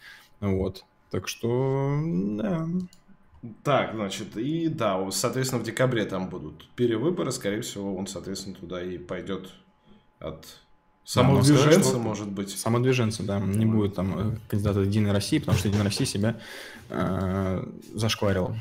Вот. 0.53 0.85
Так 1.11 1.29
что, 1.29 2.01
да. 2.05 2.67
Так, 3.63 3.95
значит, 3.95 4.37
и 4.37 4.69
да, 4.69 5.11
соответственно, 5.11 5.63
в 5.63 5.67
декабре 5.67 6.05
там 6.07 6.29
будут 6.29 6.67
перевыборы, 6.77 7.31
скорее 7.31 7.61
всего, 7.61 7.95
он, 7.95 8.07
соответственно, 8.07 8.57
туда 8.57 8.83
и 8.83 8.97
пойдет 8.97 9.51
от 10.19 10.47
самодвиженца, 11.05 11.93
да, 11.93 11.99
может 11.99 12.31
быть. 12.31 12.51
Самодвиженца, 12.51 13.23
да, 13.23 13.39
не 13.39 13.67
будет 13.67 13.95
там 13.95 14.19
э, 14.19 14.39
кандидата 14.49 14.81
Единой 14.81 15.13
России, 15.13 15.39
потому 15.39 15.59
что 15.59 15.69
Единая 15.69 15.85
Россия 15.85 16.07
себя 16.07 16.41
э, 16.89 17.67
зашкварила 17.93 18.61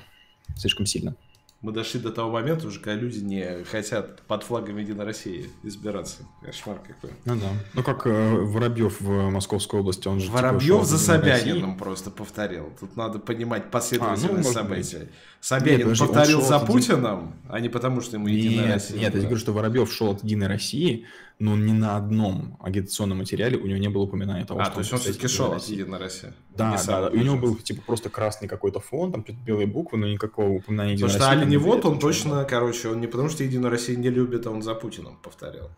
слишком 0.57 0.85
сильно 0.85 1.15
мы 1.63 1.71
дошли 1.71 1.99
до 1.99 2.11
того 2.11 2.29
момента 2.29 2.67
уже, 2.67 2.79
когда 2.79 3.01
люди 3.01 3.19
не 3.19 3.63
хотят 3.63 4.21
под 4.23 4.43
флагом 4.43 4.77
Единой 4.77 5.05
России 5.05 5.49
избираться. 5.63 6.23
Кошмар 6.43 6.77
какой. 6.85 7.11
Ну 7.23 7.37
да. 7.37 7.47
Ну 7.73 7.83
как 7.83 8.05
э, 8.05 8.11
Воробьев 8.11 8.99
в 8.99 9.29
Московской 9.29 9.79
области, 9.79 10.09
он 10.09 10.19
же... 10.19 10.25
Типа 10.25 10.39
Воробьев 10.39 10.83
типа, 10.83 10.85
за 10.85 10.97
Собянином 10.97 11.77
просто 11.77 12.11
повторил. 12.11 12.73
Тут 12.77 12.97
надо 12.97 13.17
понимать 13.17 13.71
последовательность 13.71 14.49
а, 14.49 14.59
ну, 14.59 14.67
событий. 14.67 14.97
Быть. 14.97 15.09
Собянин 15.39 15.87
нет, 15.87 15.99
повторил 15.99 16.41
за 16.41 16.59
Путиным, 16.59 17.33
а 17.47 17.61
не 17.61 17.69
потому, 17.69 18.01
что 18.01 18.17
ему 18.17 18.27
Единая 18.27 18.65
нет, 18.65 18.73
Россия. 18.73 18.99
Нет, 18.99 19.15
я 19.15 19.21
говорю, 19.21 19.37
что 19.37 19.53
Воробьев 19.53 19.91
шел 19.91 20.11
от 20.11 20.23
Единой 20.23 20.47
России, 20.47 21.05
но 21.39 21.55
ни 21.55 21.71
на 21.71 21.97
одном 21.97 22.57
агитационном 22.61 23.19
материале 23.19 23.57
у 23.57 23.65
него 23.65 23.77
не 23.77 23.89
было 23.89 24.03
упоминания 24.03 24.45
того, 24.45 24.61
а, 24.61 24.65
что 24.65 24.73
то 24.75 24.79
есть 24.79 24.93
он 24.93 24.99
все-таки 24.99 25.27
шел 25.27 25.51
от 25.51 25.63
Единой 25.63 25.99
России. 25.99 26.33
Да, 26.55 26.77
да, 26.85 27.01
да. 27.01 27.07
у 27.09 27.17
него 27.17 27.37
был 27.37 27.55
типа 27.55 27.81
просто 27.85 28.09
красный 28.09 28.47
какой-то 28.47 28.79
фон, 28.79 29.11
там 29.11 29.25
белые 29.45 29.67
буквы, 29.67 29.97
но 29.97 30.07
никакого 30.07 30.49
упоминания 30.49 30.93
Единой 30.93 31.07
России. 31.07 31.19
Потому 31.19 31.37
что 31.37 31.43
Али 31.43 31.49
не 31.49 31.57
вот, 31.57 31.85
он 31.85 31.99
точно, 31.99 32.45
короче, 32.45 32.89
он 32.89 33.01
не 33.01 33.07
потому, 33.07 33.29
что 33.29 33.43
Единую 33.43 33.71
Россию 33.71 33.99
не 33.99 34.09
любит, 34.09 34.45
а 34.47 34.51
он 34.51 34.61
за 34.61 34.75
Путиным 34.75 35.17
повторял 35.17 35.69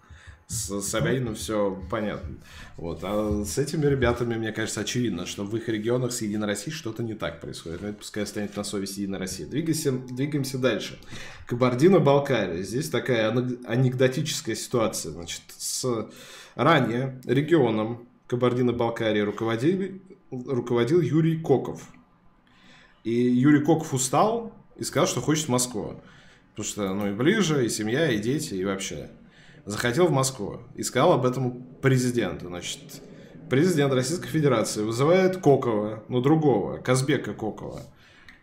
с 0.47 0.81
Собяниным 0.81 1.35
все 1.35 1.81
понятно. 1.89 2.37
Вот. 2.77 2.99
А 3.03 3.43
с 3.43 3.57
этими 3.57 3.85
ребятами, 3.85 4.35
мне 4.35 4.51
кажется, 4.51 4.81
очевидно, 4.81 5.25
что 5.25 5.43
в 5.43 5.55
их 5.57 5.67
регионах 5.67 6.11
с 6.11 6.21
Единой 6.21 6.47
Россией 6.47 6.75
что-то 6.75 7.01
не 7.01 7.15
так 7.15 7.41
происходит. 7.41 7.81
Но 7.81 7.89
это 7.89 7.97
пускай 7.97 8.23
останется 8.23 8.59
на 8.59 8.63
совести 8.63 8.99
Единой 9.01 9.19
России. 9.19 9.45
Двигаемся, 9.45 9.91
двигаемся 9.91 10.57
дальше. 10.59 10.99
Кабардино-Балкария. 11.47 12.61
Здесь 12.61 12.89
такая 12.89 13.31
анекдотическая 13.31 14.55
ситуация. 14.55 15.13
Значит, 15.13 15.41
с 15.57 16.09
ранее 16.53 17.19
регионом 17.25 18.07
Кабардино-Балкарии 18.27 19.21
руководил, 19.21 19.99
руководил 20.29 21.01
Юрий 21.01 21.39
Коков. 21.39 21.89
И 23.03 23.13
Юрий 23.13 23.63
Коков 23.63 23.93
устал 23.93 24.53
и 24.75 24.83
сказал, 24.83 25.07
что 25.07 25.21
хочет 25.21 25.45
в 25.45 25.49
Москву. 25.49 26.01
Потому 26.51 26.69
что, 26.69 26.93
ну, 26.93 27.09
и 27.09 27.13
ближе, 27.13 27.65
и 27.65 27.69
семья, 27.69 28.11
и 28.11 28.19
дети, 28.19 28.53
и 28.53 28.63
вообще 28.63 29.09
захотел 29.65 30.07
в 30.07 30.11
Москву 30.11 30.61
и 30.75 30.83
сказал 30.83 31.13
об 31.13 31.25
этом 31.25 31.63
президенту. 31.81 32.47
Значит, 32.47 32.79
президент 33.49 33.93
Российской 33.93 34.27
Федерации 34.27 34.83
вызывает 34.83 35.37
Кокова, 35.37 36.03
ну 36.07 36.21
другого, 36.21 36.77
Казбека 36.77 37.33
Кокова. 37.33 37.81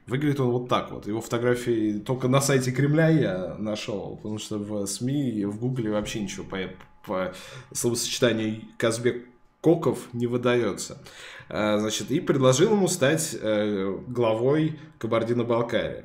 Выглядит 0.07 0.41
он 0.41 0.51
вот 0.51 0.69
так 0.69 0.91
вот. 0.91 1.07
Его 1.07 1.21
фотографии 1.21 1.99
только 2.01 2.27
на 2.27 2.41
сайте 2.41 2.73
Кремля 2.73 3.09
я 3.09 3.57
нашел, 3.59 4.17
потому 4.17 4.39
что 4.39 4.59
в 4.59 4.85
СМИ 4.87 5.31
и 5.31 5.45
в 5.45 5.59
Гугле 5.59 5.93
вообще 5.93 6.21
ничего 6.21 6.45
по, 6.45 6.59
по 7.07 7.33
словосочетанию 7.73 8.63
Казбек 8.79 9.25
Коков 9.61 10.09
не 10.13 10.27
выдается. 10.27 11.01
А, 11.49 11.79
значит, 11.79 12.11
и 12.11 12.19
предложил 12.19 12.73
ему 12.73 12.89
стать 12.89 13.37
э, 13.41 13.97
главой 14.09 14.81
Кабардино-Балкарии. 14.99 16.05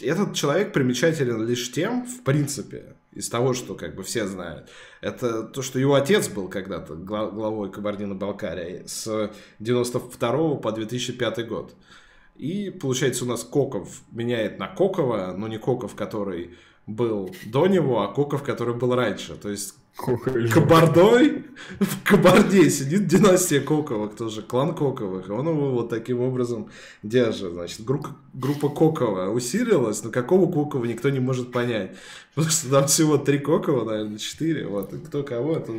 Этот 0.00 0.34
человек 0.34 0.72
примечателен 0.72 1.46
лишь 1.46 1.70
тем, 1.70 2.06
в 2.06 2.22
принципе, 2.22 2.95
из 3.16 3.28
того, 3.28 3.54
что 3.54 3.74
как 3.74 3.94
бы 3.94 4.02
все 4.02 4.26
знают, 4.26 4.68
это 5.00 5.42
то, 5.42 5.62
что 5.62 5.78
его 5.78 5.94
отец 5.94 6.28
был 6.28 6.48
когда-то 6.48 6.94
главой 6.94 7.72
Кабардино-Балкарии 7.72 8.82
с 8.86 9.32
92 9.58 10.56
по 10.56 10.72
2005 10.72 11.48
год. 11.48 11.74
И 12.36 12.70
получается 12.70 13.24
у 13.24 13.28
нас 13.28 13.42
Коков 13.42 14.02
меняет 14.12 14.58
на 14.58 14.68
Кокова, 14.68 15.34
но 15.36 15.48
не 15.48 15.58
Коков, 15.58 15.94
который 15.94 16.56
был 16.86 17.34
до 17.46 17.66
него, 17.66 18.02
а 18.02 18.12
Коков, 18.12 18.42
который 18.42 18.74
был 18.74 18.94
раньше. 18.94 19.34
То 19.36 19.48
есть 19.48 19.74
Кабардой 19.96 21.46
в 21.80 22.04
Кабарде 22.04 22.68
сидит 22.70 23.06
династия 23.06 23.60
Коковых, 23.60 24.14
тоже 24.14 24.42
клан 24.42 24.74
Коковых, 24.74 25.28
и 25.28 25.32
он 25.32 25.48
его 25.48 25.70
вот 25.70 25.88
таким 25.88 26.20
образом 26.20 26.68
держит. 27.02 27.52
Значит, 27.54 27.82
группа, 27.84 28.10
группа 28.34 28.68
Кокова 28.68 29.30
усилилась, 29.30 30.04
но 30.04 30.10
какого 30.10 30.52
Кокова 30.52 30.84
никто 30.84 31.08
не 31.08 31.20
может 31.20 31.50
понять. 31.50 31.96
Потому 32.34 32.52
что 32.52 32.70
там 32.70 32.86
всего 32.86 33.16
три 33.16 33.38
Кокова, 33.38 33.84
наверное, 33.84 34.18
четыре. 34.18 34.66
Вот, 34.66 34.92
и 34.92 34.98
кто 34.98 35.22
кого, 35.22 35.54
это 35.54 35.72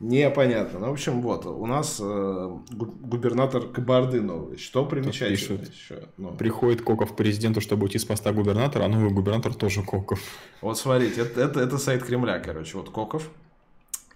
непонятно. 0.00 0.80
Ну, 0.80 0.88
в 0.90 0.92
общем, 0.92 1.22
вот, 1.22 1.46
у 1.46 1.64
нас 1.64 1.98
э, 1.98 2.50
губернатор 2.70 3.62
Кабарды 3.62 4.20
новый. 4.20 4.58
Что 4.58 4.84
примечательно 4.84 5.62
еще? 5.62 6.08
Ну. 6.18 6.32
Приходит 6.32 6.82
Коков 6.82 7.14
к 7.14 7.16
президенту, 7.16 7.62
чтобы 7.62 7.84
уйти 7.84 7.98
с 7.98 8.04
поста 8.04 8.32
губернатора, 8.32 8.84
а 8.84 8.88
новый 8.88 9.10
губернатор 9.10 9.54
тоже 9.54 9.82
Коков. 9.82 10.20
Вот 10.60 10.78
смотрите, 10.78 11.22
это, 11.22 11.40
это, 11.40 11.60
это 11.60 11.78
сайт 11.78 12.04
Кремля, 12.04 12.38
короче. 12.38 12.76
Вот 12.76 12.90
Коков, 12.90 13.30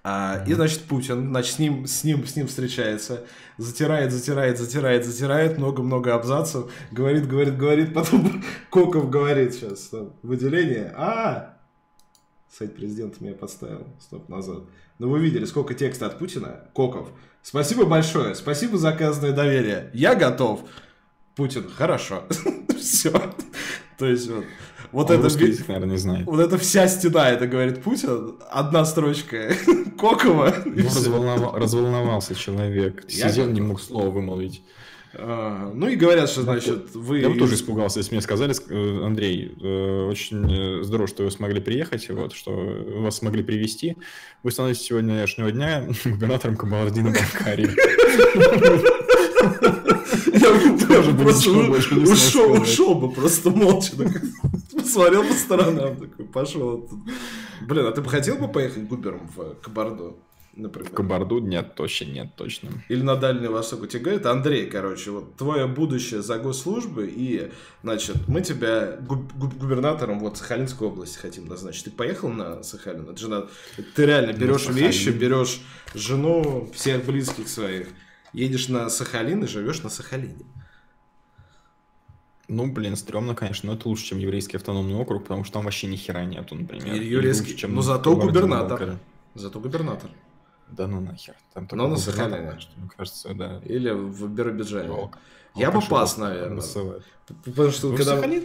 а, 0.09 0.45
и, 0.47 0.55
значит, 0.55 0.85
Путин, 0.85 1.31
значит, 1.31 1.57
с 1.57 1.59
ним, 1.59 1.85
с, 1.85 2.05
ним, 2.05 2.25
с 2.29 2.37
ним 2.37 2.47
встречается, 2.47 3.27
затирает, 3.59 4.13
затирает, 4.13 4.57
затирает, 4.57 5.05
затирает, 5.05 5.59
много-много 5.59 6.15
абзацев, 6.15 6.71
говорит, 6.93 7.27
говорит, 7.27 7.59
говорит, 7.59 7.93
потом 7.93 8.45
Коков 8.71 9.11
говорит 9.11 9.55
сейчас, 9.55 9.91
выделение, 10.23 10.95
а, 10.97 11.59
сайт 12.49 12.77
президента 12.77 13.17
меня 13.25 13.35
подставил, 13.35 13.89
стоп, 13.99 14.29
назад. 14.29 14.63
Но 15.01 15.09
вы 15.09 15.19
видели, 15.19 15.45
сколько 15.45 15.75
текста 15.75 16.07
от 16.07 16.21
Путина, 16.21 16.71
Коков, 16.73 17.09
спасибо 17.43 17.85
большое, 17.85 18.37
спасибо 18.37 18.79
за 18.79 18.91
оказанное 18.91 19.33
доверие, 19.33 19.91
я 19.93 20.15
готов. 20.15 20.61
Путин, 21.35 21.69
хорошо, 21.69 22.23
все. 22.79 23.11
То 23.99 24.07
есть 24.07 24.31
вот 24.31 24.45
вот 24.93 25.11
Он 25.11 25.17
это, 25.17 25.27
язык, 25.27 25.69
наверное, 25.69 25.93
не 25.93 25.99
знает. 25.99 26.27
Вот 26.27 26.41
это 26.41 26.59
вся 26.59 26.89
стена, 26.89 27.31
это 27.31 27.47
говорит 27.47 27.83
Путин, 27.83 28.37
одна 28.51 28.85
строчка 28.85 29.53
Кокова. 29.99 30.55
Ну, 30.65 30.85
разволновал, 30.85 31.57
разволновался 31.57 32.35
человек. 32.35 33.05
Я 33.09 33.29
Сидел, 33.29 33.47
не 33.47 33.61
мог 33.61 33.81
слова 33.81 34.11
вымолвить. 34.11 34.63
А, 35.19 35.73
ну 35.75 35.89
и 35.89 35.97
говорят, 35.97 36.29
что, 36.29 36.43
значит, 36.43 36.95
вы... 36.95 37.21
Я 37.21 37.31
бы 37.31 37.39
тоже 37.39 37.55
испугался, 37.55 38.01
если 38.01 38.15
мне 38.15 38.21
сказали, 38.21 38.55
э, 38.69 39.05
Андрей, 39.05 39.55
э, 39.61 40.09
очень 40.11 40.81
э, 40.81 40.83
здорово, 40.83 41.09
что 41.09 41.25
вы 41.25 41.31
смогли 41.31 41.61
приехать, 41.61 42.09
вот, 42.11 42.35
что 42.35 42.53
вас 42.99 43.17
смогли 43.17 43.43
привести. 43.43 43.97
Вы 44.43 44.51
становитесь 44.51 44.83
сегодняшнего 44.83 45.51
дня 45.51 45.89
губернатором 46.05 46.57
Кабардино-Балкарии. 46.57 47.71
Я 50.41 50.53
бы 50.53 50.79
тоже 50.79 51.15
просто 51.15 51.51
ушел, 51.51 52.53
ушел 52.53 52.95
бы 52.95 53.11
просто 53.13 53.51
молча. 53.51 53.93
Посмотрел 54.73 55.25
по 55.25 55.33
сторонам, 55.33 55.97
такой, 55.97 56.27
пошел. 56.27 56.89
Блин, 57.63 57.87
а 57.87 57.93
ты 57.93 58.03
бы 58.03 58.09
хотел 58.09 58.37
бы 58.37 58.49
поехать 58.49 58.87
губером 58.87 59.31
в 59.35 59.55
Кабарду? 59.63 60.17
например. 60.57 60.91
В 60.91 60.95
Кабарду 60.95 61.39
нет, 61.39 61.75
точно 61.75 62.07
нет, 62.07 62.35
точно. 62.37 62.71
Или 62.89 63.03
на 63.03 63.17
Дальний 63.17 63.49
Восток. 63.49 63.83
У 63.83 63.87
тебя 63.87 64.03
говорит, 64.03 64.27
Андрей, 64.27 64.67
короче, 64.67 65.11
вот 65.11 65.37
твое 65.37 65.67
будущее 65.67 66.23
за 66.23 66.39
госслужбы, 66.39 67.13
и, 67.15 67.51
значит, 67.83 68.27
мы 68.27 68.41
тебя 68.41 68.97
губ- 69.01 69.33
губернатором 69.37 70.19
вот 70.19 70.39
Сахалинской 70.39 70.89
области 70.89 71.19
хотим 71.19 71.47
назначить. 71.47 71.85
Ты 71.85 71.91
поехал 71.91 72.29
на 72.29 72.63
Сахалин? 72.63 73.09
Это 73.09 73.19
же 73.19 73.29
надо... 73.29 73.49
Ты 73.95 74.07
реально 74.07 74.33
берешь 74.33 74.69
вещи, 74.69 75.11
берешь 75.11 75.61
жену, 75.95 76.71
всех 76.75 77.05
близких 77.05 77.49
своих, 77.49 77.89
едешь 78.37 78.69
на 78.69 78.89
Сахалин 78.91 79.45
и 79.45 79.47
живешь 79.47 79.83
на 79.83 79.89
Сахалине. 79.91 80.45
Ну, 82.49 82.71
блин, 82.73 82.95
стрёмно, 82.95 83.35
конечно, 83.35 83.71
но 83.71 83.77
это 83.77 83.89
лучше, 83.89 84.05
чем 84.05 84.19
еврейский 84.19 84.57
автономный 84.57 84.95
округ, 84.95 85.25
потому 85.25 85.43
что 85.43 85.55
там 85.55 85.65
вообще 85.65 85.89
ни 85.89 85.97
хера 85.97 86.25
нету, 86.25 86.55
например. 86.55 86.95
И 86.95 87.05
еврейский- 87.05 87.43
лучше, 87.47 87.57
чем 87.57 87.75
ну, 87.75 87.83
зато 87.83 88.15
губернатор. 88.15 88.79
Кабардино-Балкария. 88.79 88.99
Зато 89.35 89.59
губернатор. 89.61 90.11
Да 90.69 90.87
ну 90.87 91.01
нахер. 91.01 91.35
Там 91.55 91.69
Но 91.73 91.89
на 91.89 91.97
Сахалине. 91.97 92.59
что, 92.61 92.71
мне 92.79 92.91
кажется, 92.97 93.35
да. 93.35 93.61
Или 93.65 93.91
в 93.91 94.29
Биробиджане. 94.29 95.11
Я 95.57 95.71
бы 95.71 95.81
пас, 95.81 96.17
наверное. 96.19 96.63
Потому 97.45 97.71
что 97.71 97.91
Ну, 97.91 97.97
когда... 97.97 98.17
Сахалин, 98.17 98.43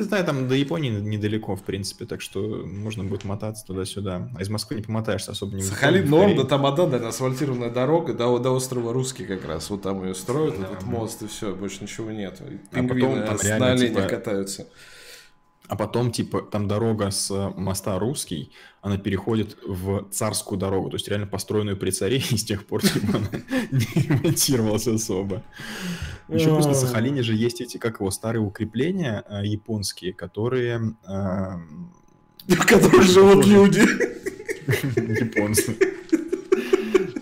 не 0.00 0.04
знаю, 0.08 0.24
там 0.24 0.48
до 0.48 0.54
Японии 0.54 0.90
недалеко, 0.90 1.54
в 1.56 1.62
принципе, 1.62 2.04
так 2.06 2.20
что 2.20 2.40
можно 2.66 3.04
будет 3.04 3.24
мотаться 3.24 3.64
туда-сюда. 3.66 4.28
А 4.36 4.42
из 4.42 4.48
Москвы 4.48 4.76
не 4.76 4.82
помотаешься 4.82 5.32
особо 5.32 5.54
не 5.56 5.62
Сахалин 5.62 6.08
норм, 6.10 6.36
да 6.36 6.44
там 6.44 6.66
одна, 6.66 6.86
наверное, 6.86 7.08
асфальтированная 7.10 7.70
дорога 7.70 8.12
до, 8.14 8.38
до 8.38 8.50
острова 8.50 8.92
Русский 8.92 9.24
как 9.24 9.44
раз. 9.46 9.70
Вот 9.70 9.82
там 9.82 10.04
ее 10.04 10.14
строят, 10.14 10.58
Да. 10.58 10.66
этот 10.66 10.82
мост, 10.82 11.22
и 11.22 11.26
все, 11.28 11.54
больше 11.54 11.82
ничего 11.82 12.10
нет. 12.10 12.40
И 12.40 12.56
потом 12.70 12.88
Пингвины 12.88 13.26
там 13.26 13.38
с- 13.38 13.44
реально, 13.44 13.66
на 13.66 13.72
оленях 13.72 13.96
типа, 13.96 14.08
катаются. 14.08 14.66
А 15.70 15.76
потом, 15.76 16.10
типа, 16.10 16.42
там 16.42 16.66
дорога 16.66 17.12
с 17.12 17.30
моста 17.56 17.96
Русский, 17.96 18.50
она 18.82 18.98
переходит 18.98 19.56
в 19.64 20.08
царскую 20.10 20.58
дорогу, 20.58 20.90
то 20.90 20.96
есть 20.96 21.06
реально 21.06 21.28
построенную 21.28 21.76
при 21.76 21.92
царе, 21.92 22.16
и 22.30 22.36
с 22.36 22.44
тех 22.44 22.66
пор 22.66 22.82
типа, 22.82 23.18
она 23.18 23.28
не 23.70 24.02
ремонтировалась 24.02 24.88
особо. 24.88 25.44
Еще 26.28 26.52
плюс 26.52 26.66
на 26.66 26.74
Сахалине 26.74 27.22
же 27.22 27.36
есть 27.36 27.60
эти, 27.60 27.76
как 27.78 28.00
его, 28.00 28.10
старые 28.10 28.42
укрепления 28.42 29.22
э, 29.28 29.46
японские, 29.46 30.12
которые... 30.12 30.96
э, 31.06 31.56
В 32.48 32.66
которых 32.66 33.02
живут 33.08 33.46
люди. 33.46 33.82
Японцы. 35.20 35.76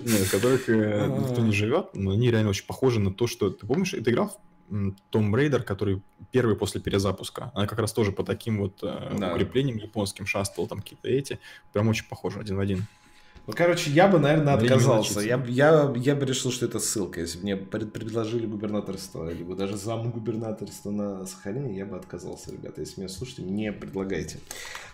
Нет, 0.04 0.20
в 0.22 0.30
которых 0.30 0.70
э, 0.70 1.06
никто 1.20 1.42
не 1.42 1.52
живет, 1.52 1.88
но 1.92 2.12
они 2.12 2.30
реально 2.30 2.48
очень 2.48 2.66
похожи 2.66 2.98
на 2.98 3.12
то, 3.12 3.26
что... 3.26 3.50
Ты 3.50 3.66
помнишь, 3.66 3.90
ты 3.90 4.10
играл 4.10 4.28
в 4.28 4.47
Том 5.10 5.34
Рейдер, 5.36 5.62
который 5.62 6.02
первый 6.30 6.56
после 6.56 6.80
перезапуска? 6.80 7.50
Она 7.54 7.66
как 7.66 7.78
раз 7.78 7.92
тоже 7.92 8.12
по 8.12 8.22
таким 8.24 8.58
вот 8.60 8.80
э, 8.82 9.16
Да. 9.18 9.32
укреплениям 9.34 9.78
японским 9.78 10.26
шастал, 10.26 10.66
там 10.66 10.80
какие-то 10.80 11.08
эти. 11.08 11.38
Прям 11.72 11.88
очень 11.88 12.06
похоже 12.08 12.40
один 12.40 12.56
в 12.56 12.60
один. 12.60 12.86
Ну, 13.46 13.54
короче, 13.56 13.90
я 13.90 14.08
бы, 14.08 14.18
наверное, 14.18 14.52
отказался. 14.52 15.20
Я, 15.20 15.42
я, 15.48 15.90
я 15.96 16.14
бы 16.14 16.26
решил, 16.26 16.52
что 16.52 16.66
это 16.66 16.78
ссылка. 16.80 17.20
Если 17.20 17.38
бы 17.38 17.44
мне 17.44 17.56
пред- 17.56 17.94
предложили 17.94 18.44
губернаторство, 18.44 19.32
либо 19.32 19.56
даже 19.56 19.78
зам 19.78 20.10
губернаторства 20.10 20.90
на 20.90 21.24
Сахалине, 21.24 21.74
я 21.74 21.86
бы 21.86 21.96
отказался, 21.96 22.52
ребята. 22.52 22.82
Если 22.82 23.00
меня 23.00 23.08
слушаете, 23.08 23.44
не 23.44 23.72
предлагайте. 23.72 24.38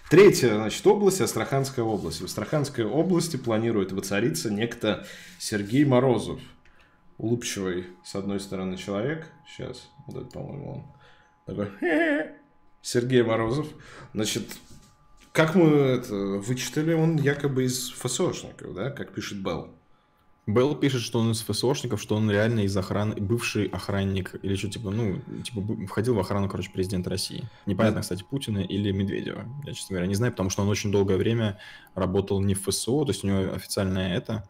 Третья, 0.09 0.55
значит, 0.55 0.87
область, 0.87 1.21
Астраханская 1.21 1.85
область. 1.85 2.21
В 2.21 2.27
Астраханской 2.27 2.85
области 2.85 3.37
планирует 3.37 3.91
воцариться 3.91 4.53
некто 4.53 5.05
Сергей 5.41 5.85
Морозов. 5.85 6.39
Улыбчивый, 7.19 7.87
с 8.03 8.15
одной 8.15 8.41
стороны, 8.41 8.77
человек. 8.77 9.31
Сейчас, 9.47 9.89
вот 10.07 10.23
это, 10.23 10.31
по-моему, 10.31 10.73
он. 10.73 10.85
Такой. 11.47 11.69
Сергей 12.83 13.23
Морозов. 13.23 13.67
Значит, 14.13 14.45
как 15.33 15.55
мы 15.55 15.69
это 15.69 16.15
вычитали, 16.15 16.93
он 16.93 17.17
якобы 17.17 17.65
из 17.65 17.91
ФСОшников, 17.91 18.75
да, 18.75 18.91
как 18.91 19.13
пишет 19.13 19.43
Белл. 19.43 19.69
Белл 20.47 20.77
пишет, 20.77 21.01
что 21.01 21.21
он 21.21 21.31
из 21.33 21.41
ФСОшников, 21.41 22.01
что 22.03 22.17
он 22.17 22.31
реально 22.31 22.61
из 22.61 22.77
охраны, 22.77 23.15
бывший 23.15 23.67
охранник, 23.67 24.35
или 24.43 24.55
что, 24.57 24.69
типа, 24.69 24.91
ну, 24.91 25.19
типа, 25.43 25.87
входил 25.87 26.15
в 26.15 26.21
охрану, 26.21 26.51
короче, 26.51 26.71
президента 26.71 27.09
России. 27.09 27.45
Непонятно, 27.65 28.03
кстати, 28.03 28.23
Путина 28.29 28.59
или 28.59 28.91
Медведева. 28.91 29.47
Я, 29.65 29.73
честно 29.73 29.95
говоря, 29.95 30.07
не 30.07 30.15
знаю, 30.15 30.33
потому 30.33 30.51
что 30.51 30.63
он 30.63 30.69
очень 30.69 30.93
долгое 30.93 31.17
время 31.17 31.59
работал 31.95 32.43
не 32.43 32.55
в 32.55 32.63
ФСО, 32.63 33.05
то 33.05 33.11
есть 33.11 33.25
у 33.25 33.27
него 33.27 33.55
официальная 33.55 34.15
это, 34.15 34.47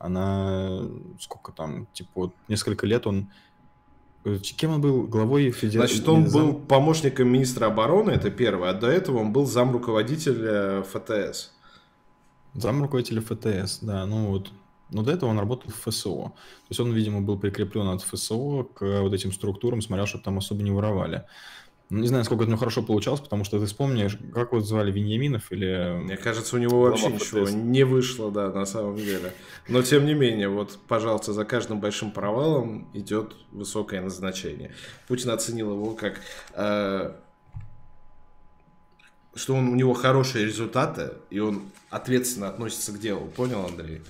она, 0.00 0.80
сколько 1.20 1.52
там, 1.52 1.86
типа, 1.92 2.10
вот 2.14 2.34
несколько 2.48 2.86
лет 2.86 3.06
он... 3.06 3.28
э, 4.24 4.38
Кем 4.38 4.72
он 4.72 4.80
был? 4.80 5.06
Главой 5.06 5.50
федерации? 5.52 5.96
Значит, 5.96 6.08
он 6.08 6.24
был 6.30 6.54
помощником 6.54 7.28
министра 7.28 7.66
обороны, 7.66 8.10
это 8.10 8.30
первое, 8.30 8.70
а 8.70 8.74
до 8.74 8.88
этого 8.88 9.18
он 9.18 9.32
был 9.32 9.46
зам 9.46 9.72
руководителя 9.72 10.82
ФТС. 10.82 11.52
Зам 12.54 12.82
руководителя 12.82 13.20
ФТС, 13.20 13.80
да, 13.80 14.06
ну 14.06 14.28
вот. 14.28 14.50
Но 14.90 15.02
до 15.02 15.12
этого 15.12 15.30
он 15.30 15.38
работал 15.38 15.70
в 15.70 15.90
ФСО. 15.90 16.32
То 16.32 16.70
есть 16.70 16.80
он, 16.80 16.92
видимо, 16.92 17.20
был 17.20 17.38
прикреплен 17.38 17.86
от 17.88 18.02
ФСО 18.02 18.64
к 18.74 19.02
вот 19.02 19.12
этим 19.12 19.32
структурам, 19.32 19.82
смотрел, 19.82 20.06
чтобы 20.06 20.24
там 20.24 20.38
особо 20.38 20.62
не 20.62 20.72
воровали. 20.72 21.26
Ну, 21.90 21.98
не 21.98 22.06
знаю, 22.06 22.24
сколько 22.24 22.44
это 22.44 22.50
у 22.50 22.52
него 22.52 22.58
хорошо 22.60 22.82
получалось, 22.82 23.20
потому 23.20 23.42
что 23.42 23.58
ты 23.58 23.66
вспомнишь, 23.66 24.16
как 24.32 24.52
вот 24.52 24.64
звали 24.64 24.92
Веньяминов 24.92 25.50
или... 25.50 25.98
Мне 26.00 26.16
кажется, 26.16 26.54
у 26.54 26.58
него 26.60 26.82
вообще 26.82 27.08
Глава 27.08 27.16
ничего 27.16 27.44
ФТС. 27.44 27.54
не 27.54 27.82
вышло, 27.82 28.30
да, 28.30 28.52
на 28.52 28.64
самом 28.64 28.96
деле. 28.96 29.32
Но 29.68 29.82
тем 29.82 30.06
не 30.06 30.14
менее, 30.14 30.48
вот, 30.48 30.78
пожалуйста, 30.86 31.32
за 31.32 31.44
каждым 31.44 31.80
большим 31.80 32.12
провалом 32.12 32.88
идет 32.94 33.34
высокое 33.50 34.00
назначение. 34.00 34.72
Путин 35.08 35.30
оценил 35.30 35.72
его 35.72 35.94
как 35.94 36.20
э, 36.54 37.12
что 39.34 39.54
он, 39.54 39.68
у 39.68 39.74
него 39.74 39.94
хорошие 39.94 40.44
результаты, 40.46 41.12
и 41.30 41.40
он 41.40 41.62
ответственно 41.88 42.48
относится 42.48 42.92
к 42.92 43.00
делу. 43.00 43.26
Понял, 43.26 43.64
Андрей? 43.66 44.02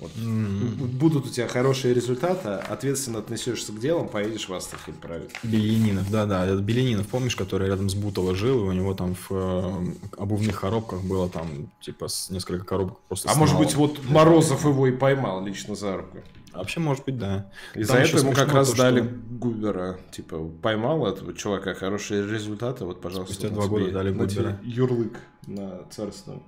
Вот. 0.00 0.10
М, 0.16 0.74
Будут 0.98 1.26
у 1.26 1.28
тебя 1.28 1.46
хорошие 1.46 1.92
результаты, 1.94 2.48
ответственно 2.48 3.18
отнесешься 3.18 3.72
к 3.72 3.78
делам, 3.78 4.08
поедешь 4.08 4.48
в 4.48 4.54
Астрахань 4.54 4.94
править. 4.94 5.30
Белянинов, 5.42 6.10
да-да, 6.10 6.46
этот 6.46 6.60
Белянинов, 6.62 7.06
помнишь, 7.08 7.36
который 7.36 7.68
рядом 7.68 7.88
с 7.90 7.94
Бутово 7.94 8.34
жил, 8.34 8.64
и 8.64 8.68
у 8.68 8.72
него 8.72 8.94
там 8.94 9.14
в 9.14 9.26
э, 9.30 9.92
обувных 10.16 10.60
коробках 10.60 11.02
было 11.02 11.28
там, 11.28 11.70
типа, 11.80 12.08
с 12.08 12.30
несколько 12.30 12.64
коробок 12.64 12.98
просто 13.08 13.28
А 13.28 13.34
с 13.34 13.36
может 13.36 13.58
быть, 13.58 13.74
вот 13.74 14.02
Морозов 14.08 14.64
его 14.64 14.86
и 14.86 14.92
поймал 14.92 15.44
лично 15.44 15.74
за 15.74 15.98
руку. 15.98 16.18
А 16.52 16.58
Вообще, 16.58 16.80
может 16.80 17.04
быть, 17.04 17.16
да. 17.16 17.48
И 17.74 17.84
Там 17.84 17.96
за 17.98 18.02
это 18.02 18.16
ему 18.18 18.32
как 18.32 18.52
раз 18.52 18.70
то, 18.70 18.76
дали 18.78 19.00
что- 19.02 19.10
Губера. 19.38 19.98
Типа, 20.10 20.50
поймал 20.62 21.06
этого 21.06 21.32
чувака 21.32 21.74
хорошие 21.74 22.26
результаты, 22.26 22.84
вот, 22.84 23.00
пожалуйста. 23.00 23.34
Спустя 23.34 23.54
два 23.54 23.66
года 23.68 23.90
дали 23.92 24.10
Губера. 24.10 24.58
Ярлык 24.64 25.20
на 25.46 25.82
царство. 25.90 26.42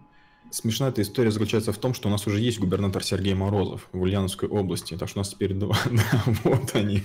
Смешная 0.52 0.90
эта 0.90 1.00
история 1.00 1.30
заключается 1.30 1.72
в 1.72 1.78
том, 1.78 1.94
что 1.94 2.08
у 2.08 2.10
нас 2.10 2.26
уже 2.26 2.38
есть 2.38 2.60
губернатор 2.60 3.02
Сергей 3.02 3.32
Морозов 3.32 3.88
в 3.92 4.02
Ульяновской 4.02 4.50
области, 4.50 4.98
так 4.98 5.08
что 5.08 5.20
у 5.20 5.22
нас 5.22 5.30
теперь 5.30 5.54
два, 5.54 5.78
да, 5.90 6.22
вот 6.44 6.74
они. 6.74 7.02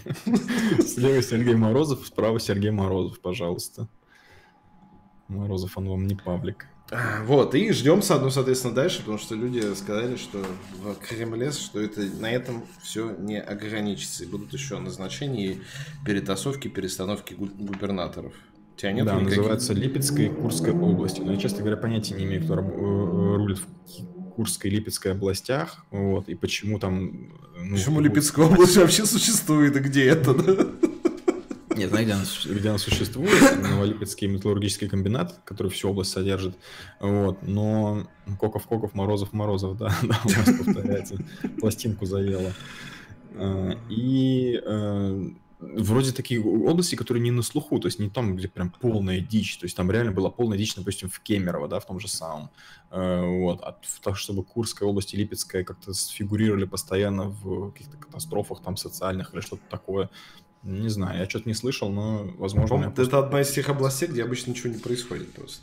Слева 0.86 1.22
Сергей 1.22 1.56
Морозов, 1.56 2.06
справа 2.06 2.42
Сергей 2.42 2.72
Морозов, 2.72 3.22
пожалуйста. 3.22 3.88
Морозов, 5.30 5.78
он 5.78 5.88
вам 5.88 6.08
не 6.08 6.16
паблик. 6.16 6.66
А, 6.92 7.24
Вот, 7.24 7.56
и 7.56 7.72
ждем, 7.72 8.02
ну, 8.06 8.30
соответственно, 8.30 8.74
дальше, 8.76 9.00
потому 9.00 9.18
что 9.18 9.36
люди 9.36 9.74
сказали, 9.76 10.18
что 10.18 10.46
в 10.82 10.96
Кремле, 10.96 11.52
что 11.54 11.80
это 11.80 12.02
на 12.02 12.30
этом 12.30 12.66
все 12.82 13.12
не 13.12 13.40
ограничится. 13.40 14.26
И 14.26 14.28
будут 14.28 14.52
еще 14.52 14.78
назначения 14.78 15.54
и 15.54 15.62
перетасовки, 16.06 16.68
перестановки 16.68 17.34
гу- 17.34 17.48
губернаторов. 17.58 18.34
У 18.78 18.80
тебя 18.80 18.92
нет 18.92 19.06
да, 19.08 19.16
никаких- 19.16 19.38
называется 19.38 19.74
Липецкая 19.74 20.28
и 20.28 20.30
Курская 20.30 20.72
области. 20.72 21.20
Но 21.20 21.32
я, 21.32 21.40
честно 21.40 21.62
говоря, 21.62 21.78
понятия 21.78 22.14
не 22.14 22.26
имею, 22.26 22.44
кто 22.44 22.54
раб- 22.54 22.70
э, 22.70 23.36
рулит 23.38 23.58
в 23.58 24.34
Курской 24.36 24.70
и 24.70 24.76
Липецкой 24.76 25.14
областях, 25.14 25.84
вот, 25.90 26.30
и 26.30 26.36
почему 26.36 26.78
там... 26.78 27.32
ну, 27.60 27.76
Почему 27.76 28.02
Липецкая 28.02 28.46
область 28.46 28.78
вообще 28.78 29.08
существует, 29.08 29.76
и 29.76 29.80
где 29.80 30.06
это, 30.06 30.36
да? 30.36 30.68
Нет, 31.76 31.90
знаю, 31.90 32.06
где 32.06 32.14
она, 32.14 32.24
где 32.46 32.70
она 32.70 32.78
существует, 32.78 33.32
Новолипецкий 33.64 34.28
металлургический 34.28 34.88
комбинат, 34.88 35.40
который 35.44 35.72
всю 35.72 35.90
область 35.90 36.12
содержит, 36.12 36.56
вот, 37.00 37.40
но 37.42 38.08
Коков-Коков, 38.40 38.94
Морозов-Морозов, 38.94 39.76
да, 39.76 39.92
да, 40.04 40.20
у 40.24 40.30
нас 40.30 40.66
повторяется, 40.66 41.18
пластинку 41.60 42.06
заело. 42.06 42.52
И 43.90 44.62
э, 44.64 45.30
вроде 45.60 46.12
такие 46.12 46.42
области, 46.42 46.96
которые 46.96 47.24
не 47.24 47.32
на 47.32 47.42
слуху, 47.42 47.80
то 47.80 47.88
есть 47.88 48.00
не 48.00 48.10
там, 48.10 48.36
где 48.36 48.48
прям 48.48 48.70
полная 48.70 49.20
дичь, 49.20 49.58
то 49.58 49.66
есть 49.66 49.76
там 49.76 49.90
реально 49.92 50.12
была 50.12 50.30
полная 50.30 50.58
дичь, 50.58 50.76
допустим, 50.76 51.10
в 51.10 51.20
Кемерово, 51.20 51.68
да, 51.68 51.80
в 51.80 51.86
том 51.86 52.00
же 52.00 52.08
самом, 52.08 52.52
Э, 52.90 53.22
вот, 53.22 53.62
а 53.64 53.78
так, 54.02 54.18
чтобы 54.18 54.44
Курская 54.44 54.88
область 54.88 55.14
и 55.14 55.18
Липецкая 55.18 55.64
как-то 55.64 55.94
сфигурировали 55.94 56.66
постоянно 56.66 57.30
в 57.30 57.72
каких-то 57.72 57.98
катастрофах 57.98 58.62
там 58.62 58.78
социальных 58.78 59.34
или 59.34 59.42
что-то 59.42 59.64
такое, 59.70 60.10
не 60.64 60.90
знаю, 60.90 61.20
я 61.20 61.30
что-то 61.30 61.50
не 61.50 61.54
слышал, 61.54 61.90
но, 61.90 62.24
возможно, 62.38 62.70
По-моему, 62.70 62.94
Это 62.98 63.20
одна 63.20 63.42
из 63.42 63.52
тех 63.52 63.68
областей, 63.70 64.08
где 64.08 64.24
обычно 64.24 64.52
ничего 64.52 64.74
не 64.74 64.80
происходит 64.80 65.34
просто. 65.34 65.62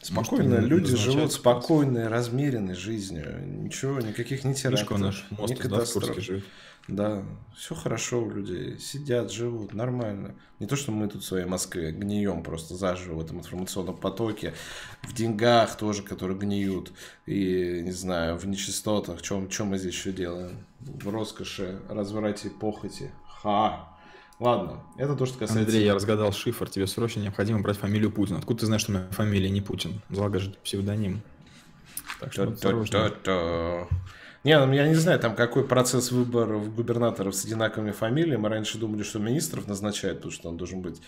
Спокойно, 0.00 0.56
Может, 0.56 0.70
люди 0.70 0.96
живут 0.96 1.18
просто. 1.18 1.38
спокойной, 1.40 2.08
размеренной 2.08 2.74
жизнью. 2.74 3.42
Ничего, 3.44 4.00
никаких 4.00 4.44
не 4.44 4.54
терактов, 4.54 4.90
Мишка 4.90 5.04
наш 5.04 5.26
мост, 5.30 5.52
ни 5.52 5.68
да, 5.68 5.84
в. 5.84 5.92
Курске 5.92 6.20
живет. 6.20 6.44
Да, 6.88 7.22
все 7.54 7.74
хорошо 7.74 8.22
у 8.22 8.30
людей. 8.30 8.78
Сидят, 8.78 9.30
живут, 9.30 9.74
нормально. 9.74 10.34
Не 10.58 10.66
то, 10.66 10.74
что 10.74 10.90
мы 10.90 11.06
тут 11.08 11.22
в 11.22 11.26
своей 11.26 11.44
Москве 11.44 11.92
гнием 11.92 12.42
просто 12.42 12.76
заживо 12.76 13.16
в 13.16 13.20
этом 13.20 13.38
информационном 13.38 13.96
потоке. 13.96 14.54
В 15.02 15.12
деньгах 15.12 15.76
тоже, 15.76 16.02
которые 16.02 16.38
гниют. 16.38 16.92
И, 17.26 17.82
не 17.84 17.92
знаю, 17.92 18.38
в 18.38 18.46
нечистотах. 18.46 19.20
Чем, 19.20 19.50
чем 19.50 19.66
мы 19.68 19.78
здесь 19.78 19.92
еще 19.92 20.12
делаем? 20.12 20.64
В 20.80 21.08
роскоши, 21.10 21.78
разврате, 21.90 22.48
похоти. 22.48 23.10
Ха! 23.26 23.97
Ладно, 24.38 24.84
это 24.96 25.16
то, 25.16 25.26
что 25.26 25.38
касается... 25.38 25.64
Андрей, 25.64 25.84
я 25.84 25.94
разгадал 25.94 26.32
шифр, 26.32 26.68
тебе 26.68 26.86
срочно 26.86 27.20
необходимо 27.20 27.60
брать 27.60 27.76
фамилию 27.76 28.12
Путин. 28.12 28.36
Откуда 28.36 28.60
ты 28.60 28.66
знаешь, 28.66 28.82
что 28.82 28.92
у 28.92 28.94
меня 28.94 29.08
фамилия 29.10 29.50
не 29.50 29.60
Путин? 29.60 30.00
Залагай 30.10 30.40
же 30.40 30.50
псевдоним. 30.62 31.22
Так 32.20 32.32
что. 32.32 33.88
Не, 34.44 34.64
ну, 34.64 34.72
я 34.72 34.86
не 34.86 34.94
знаю, 34.94 35.18
там 35.18 35.34
какой 35.34 35.64
процесс 35.66 36.12
выборов 36.12 36.74
губернаторов 36.74 37.34
с 37.34 37.44
одинаковыми 37.44 37.90
фамилиями. 37.90 38.40
Мы 38.40 38.48
раньше 38.48 38.78
думали, 38.78 39.02
что 39.02 39.18
министров 39.18 39.66
назначают, 39.66 40.18
потому 40.18 40.32
что 40.32 40.48
он 40.48 40.56
должен 40.56 40.80
быть 40.80 41.00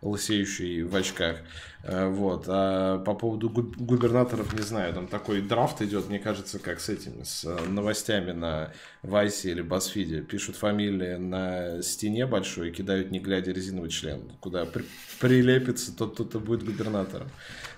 лысеющий 0.00 0.82
в 0.82 0.94
очках. 0.94 1.38
Э, 1.82 2.08
вот. 2.08 2.44
А 2.46 2.98
по 2.98 3.14
поводу 3.14 3.50
губернаторов, 3.50 4.52
не 4.54 4.62
знаю, 4.62 4.94
там 4.94 5.06
такой 5.06 5.42
драфт 5.42 5.82
идет, 5.82 6.08
мне 6.08 6.18
кажется, 6.18 6.58
как 6.58 6.80
с 6.80 6.88
этими, 6.88 7.24
с 7.24 7.44
э, 7.44 7.68
новостями 7.68 8.32
на 8.32 8.72
Вайсе 9.02 9.50
или 9.50 9.62
Басфиде. 9.62 10.22
Пишут 10.22 10.56
фамилии 10.56 11.16
на 11.16 11.82
стене 11.82 12.26
большой 12.26 12.70
и 12.70 12.72
кидают, 12.72 13.10
не 13.10 13.18
глядя, 13.18 13.52
резиновый 13.52 13.90
член. 13.90 14.32
Куда 14.40 14.64
при 14.64 14.84
прилепится, 15.20 15.94
тот 15.96 16.14
кто-то 16.14 16.38
будет 16.38 16.64
губернатором. 16.64 17.28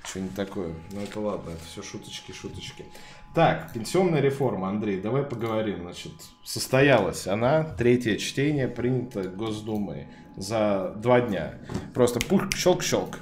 Что-нибудь 0.04 0.34
такое. 0.34 0.74
Ну 0.92 1.02
это 1.02 1.20
ладно, 1.20 1.50
это 1.50 1.64
все 1.70 1.82
шуточки, 1.82 2.32
шуточки. 2.32 2.84
Так, 3.32 3.72
пенсионная 3.72 4.20
реформа, 4.20 4.68
Андрей, 4.70 5.00
давай 5.00 5.22
поговорим. 5.22 5.82
Значит, 5.82 6.12
состоялась 6.42 7.28
она, 7.28 7.62
третье 7.62 8.16
чтение, 8.16 8.66
принято 8.66 9.22
Госдумой 9.22 10.08
за 10.36 10.94
два 10.96 11.20
дня. 11.20 11.54
Просто 11.94 12.18
пух, 12.18 12.48
щелк-щелк. 12.56 13.18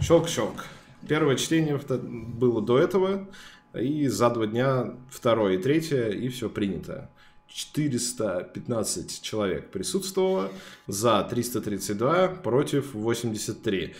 Щелк-щелк. 0.00 0.64
Первое 1.06 1.36
чтение 1.36 1.78
было 1.78 2.62
до 2.62 2.78
этого, 2.78 3.28
и 3.74 4.08
за 4.08 4.30
два 4.30 4.46
дня 4.46 4.94
второе 5.10 5.58
и 5.58 5.62
третье, 5.62 6.08
и 6.08 6.28
все 6.28 6.48
принято. 6.48 7.10
415 7.48 9.20
человек 9.20 9.70
присутствовало, 9.70 10.50
за 10.86 11.22
332, 11.24 12.28
против 12.28 12.94
83 12.94 13.94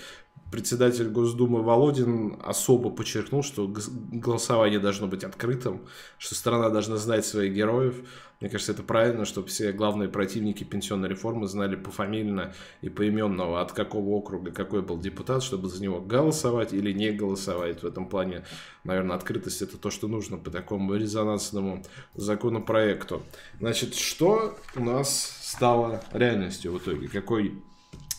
председатель 0.52 1.08
Госдумы 1.08 1.62
Володин 1.62 2.36
особо 2.44 2.90
подчеркнул, 2.90 3.42
что 3.42 3.66
голосование 3.66 4.78
должно 4.78 5.06
быть 5.06 5.24
открытым, 5.24 5.80
что 6.18 6.34
страна 6.34 6.68
должна 6.68 6.98
знать 6.98 7.24
своих 7.24 7.54
героев. 7.54 7.96
Мне 8.38 8.50
кажется, 8.50 8.72
это 8.72 8.82
правильно, 8.82 9.24
чтобы 9.24 9.48
все 9.48 9.72
главные 9.72 10.10
противники 10.10 10.62
пенсионной 10.62 11.08
реформы 11.08 11.46
знали 11.46 11.74
пофамильно 11.74 12.52
и 12.82 12.90
поименно, 12.90 13.60
от 13.60 13.72
какого 13.72 14.10
округа 14.10 14.50
какой 14.50 14.82
был 14.82 14.98
депутат, 14.98 15.42
чтобы 15.42 15.68
за 15.68 15.82
него 15.82 16.00
голосовать 16.00 16.74
или 16.74 16.92
не 16.92 17.12
голосовать. 17.12 17.82
В 17.82 17.86
этом 17.86 18.06
плане, 18.06 18.44
наверное, 18.84 19.16
открытость 19.16 19.62
это 19.62 19.78
то, 19.78 19.90
что 19.90 20.06
нужно 20.06 20.36
по 20.36 20.50
такому 20.50 20.94
резонансному 20.94 21.82
законопроекту. 22.14 23.22
Значит, 23.58 23.94
что 23.94 24.58
у 24.76 24.84
нас 24.84 25.38
стало 25.40 26.02
реальностью 26.12 26.72
в 26.72 26.78
итоге? 26.78 27.08
Какой 27.08 27.62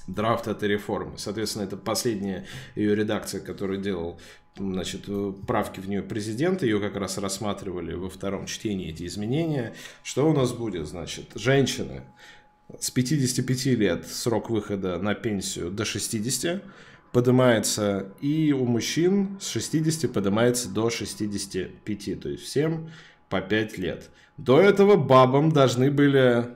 драфт 0.08 0.48
этой 0.48 0.70
реформы. 0.70 1.18
Соответственно, 1.18 1.64
это 1.64 1.78
последняя 1.78 2.46
ее 2.76 2.96
редакция, 2.96 3.42
которую 3.42 3.82
делал 3.82 4.20
значит, 4.58 5.10
правки 5.48 5.80
в 5.80 5.90
нее 5.90 6.04
президента, 6.04 6.66
ее 6.66 6.80
как 6.80 6.96
раз 6.96 7.18
рассматривали 7.18 7.94
во 7.94 8.10
втором 8.10 8.46
чтении 8.46 8.90
эти 8.90 9.06
изменения. 9.06 9.74
Что 10.04 10.30
у 10.30 10.34
нас 10.34 10.52
будет? 10.52 10.88
Значит, 10.88 11.32
женщины 11.36 12.04
с 12.80 12.92
55 12.92 13.66
лет 13.66 14.08
срок 14.08 14.50
выхода 14.50 14.98
на 15.00 15.16
пенсию 15.16 15.72
до 15.72 15.86
60 15.86 16.64
поднимается, 17.12 18.12
и 18.22 18.52
у 18.54 18.66
мужчин 18.66 19.38
с 19.40 19.50
60 19.50 20.12
поднимается 20.12 20.70
до 20.70 20.90
65, 20.90 22.20
то 22.20 22.30
есть 22.30 22.44
всем 22.44 22.92
по 23.30 23.40
5 23.42 23.78
лет. 23.78 24.10
До 24.38 24.60
этого 24.60 24.96
бабам 24.96 25.52
должны 25.52 25.92
были 25.92 26.48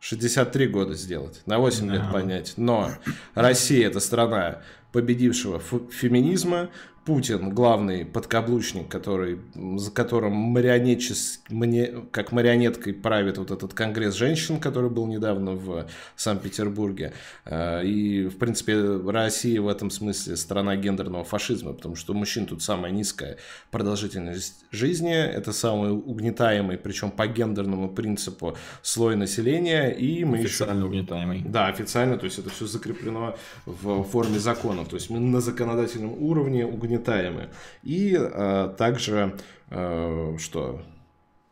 63 0.00 0.66
года 0.68 0.94
сделать, 0.94 1.42
на 1.46 1.58
8 1.58 1.86
да. 1.86 1.94
лет 1.94 2.12
понять. 2.12 2.54
Но 2.56 2.90
Россия 3.34 3.86
это 3.86 4.00
страна 4.00 4.62
победившего 4.92 5.60
феминизма, 5.90 6.70
Путин 7.04 7.50
главный 7.50 8.04
подкаблучник, 8.04 8.86
который, 8.88 9.40
за 9.54 9.90
которым 9.90 10.34
марионетчес, 10.34 11.40
мне, 11.48 11.90
как 12.12 12.30
марионеткой 12.30 12.92
правит 12.92 13.38
вот 13.38 13.50
этот 13.50 13.72
конгресс 13.72 14.14
женщин, 14.14 14.60
который 14.60 14.90
был 14.90 15.06
недавно 15.06 15.52
в 15.52 15.86
Санкт-Петербурге. 16.16 17.14
А, 17.46 17.80
и, 17.80 18.26
в 18.26 18.36
принципе, 18.36 18.78
Россия 19.06 19.62
в 19.62 19.68
этом 19.68 19.90
смысле 19.90 20.36
страна 20.36 20.76
гендерного 20.76 21.24
фашизма, 21.24 21.72
потому 21.72 21.96
что 21.96 22.12
у 22.12 22.16
мужчин 22.16 22.44
тут 22.44 22.62
самая 22.62 22.92
низкая 22.92 23.38
продолжительность 23.70 24.66
жизни, 24.70 25.14
это 25.14 25.52
самый 25.52 25.92
угнетаемый, 25.92 26.76
причем 26.76 27.10
по 27.10 27.26
гендерному 27.26 27.88
принципу, 27.88 28.58
слой 28.82 29.16
населения. 29.16 29.88
И 29.88 30.22
мы 30.24 30.40
официально 30.40 30.80
еще... 30.80 30.86
угнетаемый. 30.86 31.42
Да, 31.46 31.68
официально, 31.68 32.18
то 32.18 32.26
есть 32.26 32.38
это 32.38 32.50
все 32.50 32.66
закреплено 32.66 33.36
в 33.64 34.04
форме 34.04 34.38
законов. 34.80 34.88
То 34.90 34.96
есть 34.96 35.10
мы 35.10 35.20
на 35.20 35.40
законодательном 35.40 36.22
уровне 36.22 36.66
угнетаем 36.66 36.90
угнетаемы. 37.00 37.50
И 37.82 38.16
э, 38.18 38.74
также, 38.76 39.36
э, 39.70 40.36
что 40.38 40.82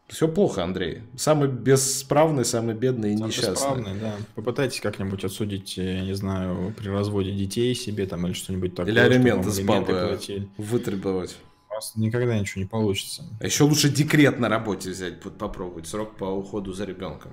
все 0.08 0.28
плохо, 0.28 0.64
Андрей. 0.64 1.02
Самый 1.16 1.48
бесправный, 1.48 2.44
самый 2.44 2.74
бедный 2.74 3.12
и 3.12 3.16
самый 3.16 3.28
несчастный. 3.28 3.52
Бесправный, 3.52 4.00
да. 4.00 4.14
Попытайтесь 4.34 4.80
как-нибудь 4.80 5.24
отсудить, 5.24 5.76
я 5.76 6.00
не 6.02 6.14
знаю, 6.14 6.74
при 6.76 6.88
разводе 6.88 7.32
детей 7.32 7.74
себе 7.74 8.06
там 8.06 8.26
или 8.26 8.32
что-нибудь 8.32 8.74
такое. 8.74 8.92
Или 8.92 9.00
алименты 9.00 9.50
с 9.50 9.60
бабы 9.60 10.18
вытребовать. 10.56 11.36
У 11.70 11.74
вас 11.74 11.92
никогда 11.96 12.38
ничего 12.38 12.62
не 12.62 12.68
получится. 12.68 13.24
А 13.40 13.44
еще 13.44 13.64
лучше 13.64 13.88
декрет 13.88 14.38
на 14.38 14.48
работе 14.48 14.90
взять, 14.90 15.20
попробовать. 15.20 15.86
Срок 15.86 16.16
по 16.16 16.24
уходу 16.24 16.72
за 16.72 16.84
ребенком. 16.84 17.32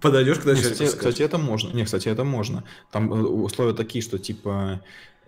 Подойдешь 0.00 0.38
к 0.38 0.44
начальнику 0.44 0.72
кстати, 0.72 0.96
кстати, 0.96 1.22
это 1.22 1.38
можно. 1.38 1.72
Не, 1.72 1.84
кстати, 1.84 2.08
это 2.08 2.24
можно. 2.24 2.64
Там 2.90 3.12
э, 3.12 3.16
условия 3.16 3.74
такие, 3.74 4.02
что 4.02 4.18
типа 4.18 4.80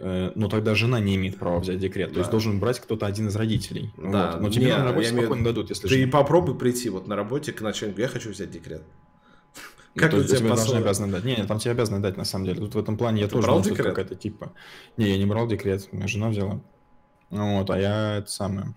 Э, 0.02 0.32
но 0.34 0.48
тогда 0.48 0.74
жена 0.74 0.98
не 0.98 1.16
имеет 1.16 1.38
права 1.38 1.60
взять 1.60 1.78
декрет. 1.78 2.08
Да. 2.08 2.14
То 2.14 2.20
есть 2.20 2.30
должен 2.30 2.58
брать 2.58 2.80
кто-то 2.80 3.04
один 3.04 3.28
из 3.28 3.36
родителей. 3.36 3.92
Да. 3.98 4.32
Вот. 4.32 4.40
Но 4.40 4.50
тебе 4.50 4.66
не, 4.66 4.76
на 4.76 4.84
работе 4.84 5.08
спокойно 5.08 5.32
имею... 5.34 5.44
дадут, 5.44 5.68
если 5.68 5.88
Ты 5.88 5.94
жена. 5.94 6.10
попробуй 6.10 6.58
прийти 6.58 6.88
вот 6.88 7.06
на 7.06 7.16
работе 7.16 7.52
к 7.52 7.60
начальнику, 7.60 8.00
я 8.00 8.08
хочу 8.08 8.30
взять 8.30 8.50
декрет. 8.50 8.82
Ну, 9.94 10.00
как 10.00 10.12
ну, 10.12 10.24
тебе 10.24 10.48
должны 10.48 10.78
обязаны 10.78 11.12
дать? 11.12 11.24
Не, 11.24 11.36
не, 11.36 11.46
там 11.46 11.58
тебе 11.58 11.72
обязаны 11.72 12.00
дать, 12.00 12.16
на 12.16 12.24
самом 12.24 12.46
деле. 12.46 12.60
Тут 12.60 12.74
в 12.74 12.78
этом 12.78 12.96
плане 12.96 13.20
я 13.20 13.26
Ты 13.26 13.34
тоже 13.34 13.46
брал 13.46 13.60
декрет? 13.60 13.86
какая-то 13.88 14.14
типа... 14.14 14.52
Не, 14.96 15.10
я 15.10 15.18
не 15.18 15.26
брал 15.26 15.46
декрет, 15.46 15.92
меня 15.92 16.06
жена 16.06 16.30
взяла. 16.30 16.60
Ну 17.28 17.58
вот, 17.58 17.68
а 17.70 17.78
я 17.78 18.16
это 18.18 18.30
самое... 18.30 18.74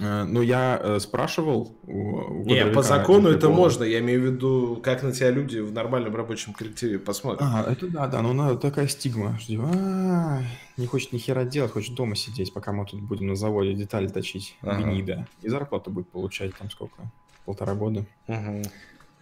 Э, 0.00 0.24
ну, 0.24 0.40
я 0.40 0.80
э, 0.82 0.98
спрашивал 1.00 1.76
у, 1.82 1.92
у 1.92 2.44
Не, 2.44 2.66
по 2.66 2.82
закону 2.82 3.28
это 3.28 3.46
поводу. 3.46 3.60
можно. 3.60 3.84
Я 3.84 4.00
имею 4.00 4.22
в 4.22 4.24
виду, 4.24 4.80
как 4.82 5.02
на 5.02 5.12
тебя 5.12 5.30
люди 5.30 5.58
в 5.58 5.72
нормальном 5.72 6.16
рабочем 6.16 6.52
коллективе 6.52 6.98
посмотрят. 6.98 7.42
А, 7.42 7.70
это 7.70 7.86
да, 7.88 8.06
да, 8.06 8.22
но 8.22 8.32
ну, 8.32 8.58
такая 8.58 8.88
стигма. 8.88 9.38
Что, 9.38 9.46
типа, 9.48 9.70
а, 9.72 10.42
не 10.76 10.86
хочет 10.86 11.12
ни 11.12 11.18
хера 11.18 11.44
делать, 11.44 11.72
хочет 11.72 11.94
дома 11.94 12.16
сидеть, 12.16 12.52
пока 12.52 12.72
мы 12.72 12.86
тут 12.86 13.00
будем 13.02 13.28
на 13.28 13.36
заводе 13.36 13.74
детали 13.74 14.08
точить. 14.08 14.56
Ага. 14.62 14.82
Гнида. 14.82 15.26
И 15.42 15.48
зарплату 15.48 15.90
будет 15.90 16.08
получать 16.08 16.56
там 16.56 16.70
сколько? 16.70 17.10
Полтора 17.44 17.74
года. 17.74 18.04
Ага. 18.26 18.62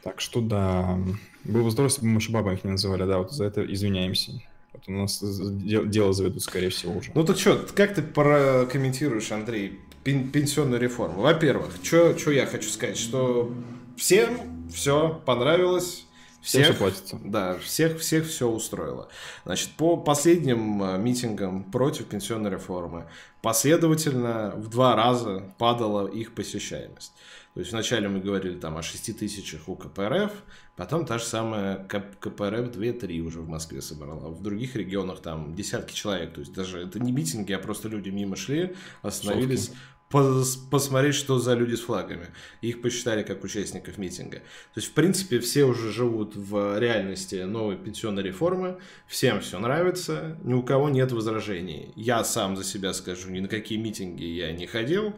Так 0.02 0.20
что 0.20 0.40
да. 0.40 0.98
Было 1.44 1.64
бы 1.64 1.70
здорово, 1.70 1.90
если 1.90 2.02
бы 2.02 2.08
мы 2.08 2.18
еще 2.18 2.32
бабами 2.32 2.54
их 2.54 2.64
не 2.64 2.70
называли, 2.70 3.04
да, 3.04 3.18
вот 3.18 3.32
за 3.32 3.44
это 3.44 3.64
извиняемся. 3.64 4.32
Вот 4.78 4.94
у 4.94 4.96
нас 4.96 5.22
дело 5.22 6.12
заведут, 6.12 6.42
скорее 6.42 6.70
всего, 6.70 6.96
уже. 6.98 7.10
Ну 7.14 7.24
так 7.24 7.38
что, 7.38 7.66
как 7.74 7.94
ты 7.94 8.02
прокомментируешь, 8.02 9.32
Андрей, 9.32 9.80
пенсионную 10.04 10.80
реформу. 10.80 11.22
Во-первых, 11.22 11.74
что 11.82 12.30
я 12.30 12.46
хочу 12.46 12.68
сказать, 12.68 12.96
что 12.96 13.52
всем 13.96 14.68
все 14.72 15.20
понравилось. 15.26 16.04
Всех, 16.40 16.66
все 16.66 16.74
платится. 16.74 17.18
Да, 17.24 17.58
всех, 17.58 17.98
всех 17.98 18.26
все 18.28 18.48
устроило. 18.48 19.08
Значит, 19.44 19.70
по 19.70 19.96
последним 19.96 20.82
э, 20.82 20.96
митингам 20.96 21.64
против 21.64 22.06
пенсионной 22.06 22.50
реформы 22.50 23.06
последовательно 23.42 24.54
в 24.56 24.68
два 24.68 24.94
раза 24.94 25.52
падала 25.58 26.06
их 26.06 26.34
посещаемость. 26.34 27.12
То 27.54 27.60
есть 27.60 27.72
вначале 27.72 28.08
мы 28.08 28.20
говорили 28.20 28.54
там 28.54 28.76
о 28.76 28.82
6 28.82 29.18
тысячах 29.18 29.68
у 29.68 29.74
КПРФ, 29.74 30.32
потом 30.76 31.04
та 31.04 31.18
же 31.18 31.24
самая 31.24 31.76
КПРФ 31.86 32.68
2-3 32.76 33.18
уже 33.20 33.40
в 33.40 33.48
Москве 33.48 33.82
собрала. 33.82 34.28
В 34.28 34.42
других 34.42 34.76
регионах 34.76 35.20
там 35.20 35.54
десятки 35.54 35.94
человек. 35.94 36.34
То 36.34 36.40
есть 36.40 36.52
даже 36.52 36.80
это 36.80 37.00
не 37.00 37.10
митинги, 37.10 37.52
а 37.52 37.58
просто 37.58 37.88
люди 37.88 38.10
мимо 38.10 38.36
шли, 38.36 38.76
остановились, 39.02 39.72
посмотреть, 40.70 41.14
что 41.14 41.38
за 41.38 41.54
люди 41.54 41.74
с 41.74 41.80
флагами. 41.80 42.28
Их 42.62 42.80
посчитали 42.80 43.22
как 43.22 43.44
участников 43.44 43.98
митинга. 43.98 44.38
То 44.38 44.76
есть, 44.76 44.88
в 44.88 44.92
принципе, 44.92 45.38
все 45.38 45.64
уже 45.64 45.92
живут 45.92 46.34
в 46.34 46.78
реальности 46.78 47.42
новой 47.42 47.76
пенсионной 47.76 48.22
реформы, 48.22 48.78
всем 49.06 49.40
все 49.40 49.58
нравится, 49.58 50.38
ни 50.44 50.54
у 50.54 50.62
кого 50.62 50.88
нет 50.88 51.12
возражений. 51.12 51.92
Я 51.94 52.24
сам 52.24 52.56
за 52.56 52.64
себя 52.64 52.92
скажу, 52.94 53.30
ни 53.30 53.40
на 53.40 53.48
какие 53.48 53.78
митинги 53.78 54.24
я 54.24 54.52
не 54.52 54.66
ходил, 54.66 55.14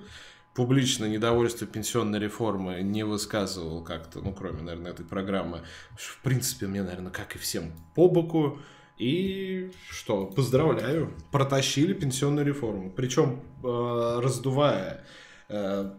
публично 0.55 1.07
недовольство 1.07 1.67
пенсионной 1.67 2.19
реформы 2.19 2.83
не 2.83 3.05
высказывал 3.05 3.83
как-то, 3.85 4.21
ну, 4.21 4.33
кроме, 4.33 4.63
наверное, 4.63 4.93
этой 4.93 5.05
программы. 5.05 5.63
В 5.97 6.23
принципе, 6.23 6.67
мне, 6.67 6.83
наверное, 6.83 7.13
как 7.13 7.37
и 7.37 7.39
всем 7.39 7.73
по 7.95 8.09
боку. 8.09 8.59
И 8.99 9.73
что, 9.89 10.27
поздравляю, 10.27 11.15
протащили 11.33 11.95
пенсионную 11.95 12.45
реформу. 12.47 12.91
Причем 12.91 13.41
э, 13.65 14.21
раздувая 14.23 15.07
э, 15.49 15.91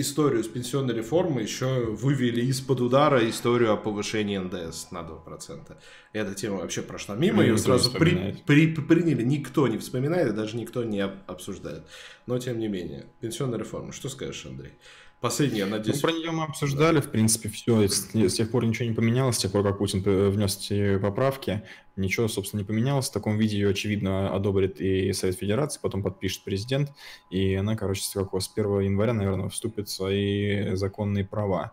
историю 0.00 0.42
с 0.42 0.48
пенсионной 0.48 0.94
реформой, 0.94 1.44
еще 1.44 1.84
вывели 1.84 2.42
из-под 2.46 2.80
удара 2.80 3.28
историю 3.28 3.72
о 3.72 3.76
повышении 3.76 4.38
НДС 4.38 4.90
на 4.90 5.00
2%. 5.00 5.76
Эта 6.12 6.34
тема 6.34 6.58
вообще 6.58 6.82
прошла 6.82 7.14
мимо, 7.14 7.42
ее 7.42 7.58
сразу 7.58 7.90
при, 7.92 8.36
при, 8.46 8.74
приняли. 8.74 9.22
Никто 9.22 9.68
не 9.68 9.78
вспоминает, 9.78 10.34
даже 10.34 10.56
никто 10.56 10.84
не 10.84 11.00
обсуждает. 11.02 11.84
Но 12.26 12.38
тем 12.38 12.58
не 12.58 12.68
менее, 12.68 13.06
пенсионная 13.20 13.58
реформа. 13.58 13.92
Что 13.92 14.08
скажешь, 14.08 14.46
Андрей? 14.46 14.72
Последняя, 15.20 15.66
надеюсь. 15.66 16.02
Ну, 16.02 16.08
про 16.08 16.16
нее 16.16 16.30
мы 16.30 16.44
обсуждали, 16.44 17.00
в 17.00 17.10
принципе, 17.10 17.50
все. 17.50 17.86
С, 17.86 18.14
с 18.14 18.34
тех 18.34 18.50
пор 18.50 18.64
ничего 18.64 18.88
не 18.88 18.94
поменялось, 18.94 19.36
с 19.36 19.40
тех 19.40 19.52
пор, 19.52 19.62
как 19.62 19.76
Путин 19.76 20.00
внес 20.00 20.56
эти 20.56 20.96
поправки. 20.96 21.62
Ничего, 21.96 22.26
собственно, 22.26 22.60
не 22.60 22.66
поменялось. 22.66 23.10
В 23.10 23.12
таком 23.12 23.36
виде 23.36 23.58
ее, 23.58 23.68
очевидно, 23.68 24.34
одобрит 24.34 24.80
и 24.80 25.12
Совет 25.12 25.36
Федерации, 25.36 25.78
потом 25.82 26.02
подпишет 26.02 26.42
президент, 26.42 26.90
и 27.30 27.54
она, 27.54 27.76
короче, 27.76 28.02
с 28.02 28.14
какого, 28.14 28.40
с 28.40 28.50
1 28.50 28.80
января, 28.80 29.12
наверное, 29.12 29.50
вступит 29.50 29.88
в 29.88 29.92
свои 29.92 30.74
законные 30.74 31.26
права. 31.26 31.72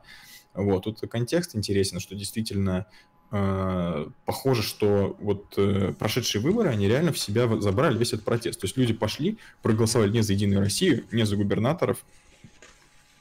Вот, 0.53 0.83
тут 0.83 0.99
контекст 1.09 1.55
интересен, 1.55 2.01
что 2.01 2.15
действительно 2.15 2.87
э, 3.31 4.07
похоже, 4.25 4.61
что 4.61 5.15
вот 5.21 5.53
э, 5.55 5.93
прошедшие 5.97 6.41
выборы, 6.41 6.67
они 6.67 6.89
реально 6.89 7.13
в 7.13 7.19
себя 7.19 7.47
забрали 7.61 7.97
весь 7.97 8.11
этот 8.11 8.25
протест. 8.25 8.59
То 8.59 8.65
есть 8.65 8.75
люди 8.75 8.91
пошли, 8.91 9.37
проголосовали 9.61 10.11
не 10.11 10.21
за 10.21 10.33
Единую 10.33 10.59
Россию, 10.59 11.05
не 11.13 11.25
за 11.25 11.37
губернаторов, 11.37 12.03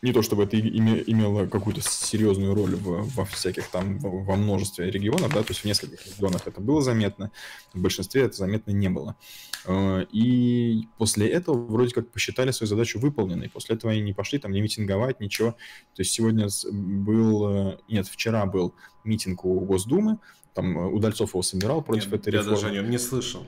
не 0.06 0.12
то 0.12 0.22
чтобы 0.22 0.44
это 0.44 0.58
имело 0.58 1.46
какую-то 1.46 1.80
серьезную 1.82 2.54
роль 2.54 2.76
в, 2.76 3.14
во 3.14 3.24
всяких 3.24 3.68
там, 3.68 3.98
во 3.98 4.36
множестве 4.36 4.88
регионов, 4.88 5.32
да, 5.34 5.42
то 5.42 5.50
есть 5.50 5.62
в 5.62 5.64
нескольких 5.64 6.06
регионах 6.06 6.46
это 6.46 6.60
было 6.60 6.80
заметно, 6.80 7.32
в 7.74 7.80
большинстве 7.80 8.22
это 8.22 8.36
заметно 8.36 8.70
не 8.70 8.88
было. 8.88 9.16
Э, 9.64 10.06
и 10.12 10.86
после 10.96 11.28
этого 11.28 11.56
вроде 11.66 11.92
как 11.92 12.10
посчитали 12.10 12.52
свою 12.52 12.68
задачу 12.68 13.00
выполненной, 13.00 13.48
после 13.48 13.74
этого 13.74 13.92
они 13.92 14.00
не 14.00 14.12
пошли 14.12 14.38
там 14.38 14.52
не 14.52 14.60
митинговать, 14.60 15.18
ничего. 15.18 15.52
То 15.94 16.02
есть 16.02 16.12
сегодня 16.12 16.46
был, 16.70 17.48
э, 17.48 17.78
нет, 17.88 18.06
вчера 18.06 18.46
был 18.46 18.74
митинг 19.02 19.44
у 19.44 19.58
Госдумы, 19.60 20.18
там 20.54 20.78
э, 20.78 20.86
Удальцов 20.86 21.30
его 21.30 21.42
собирал 21.42 21.82
против 21.82 22.12
нет, 22.12 22.20
этой 22.20 22.32
я 22.32 22.38
реформы. 22.40 22.56
Я 22.56 22.62
даже 22.62 22.78
о 22.78 22.82
нем 22.82 22.90
не 22.90 22.98
слышал. 22.98 23.44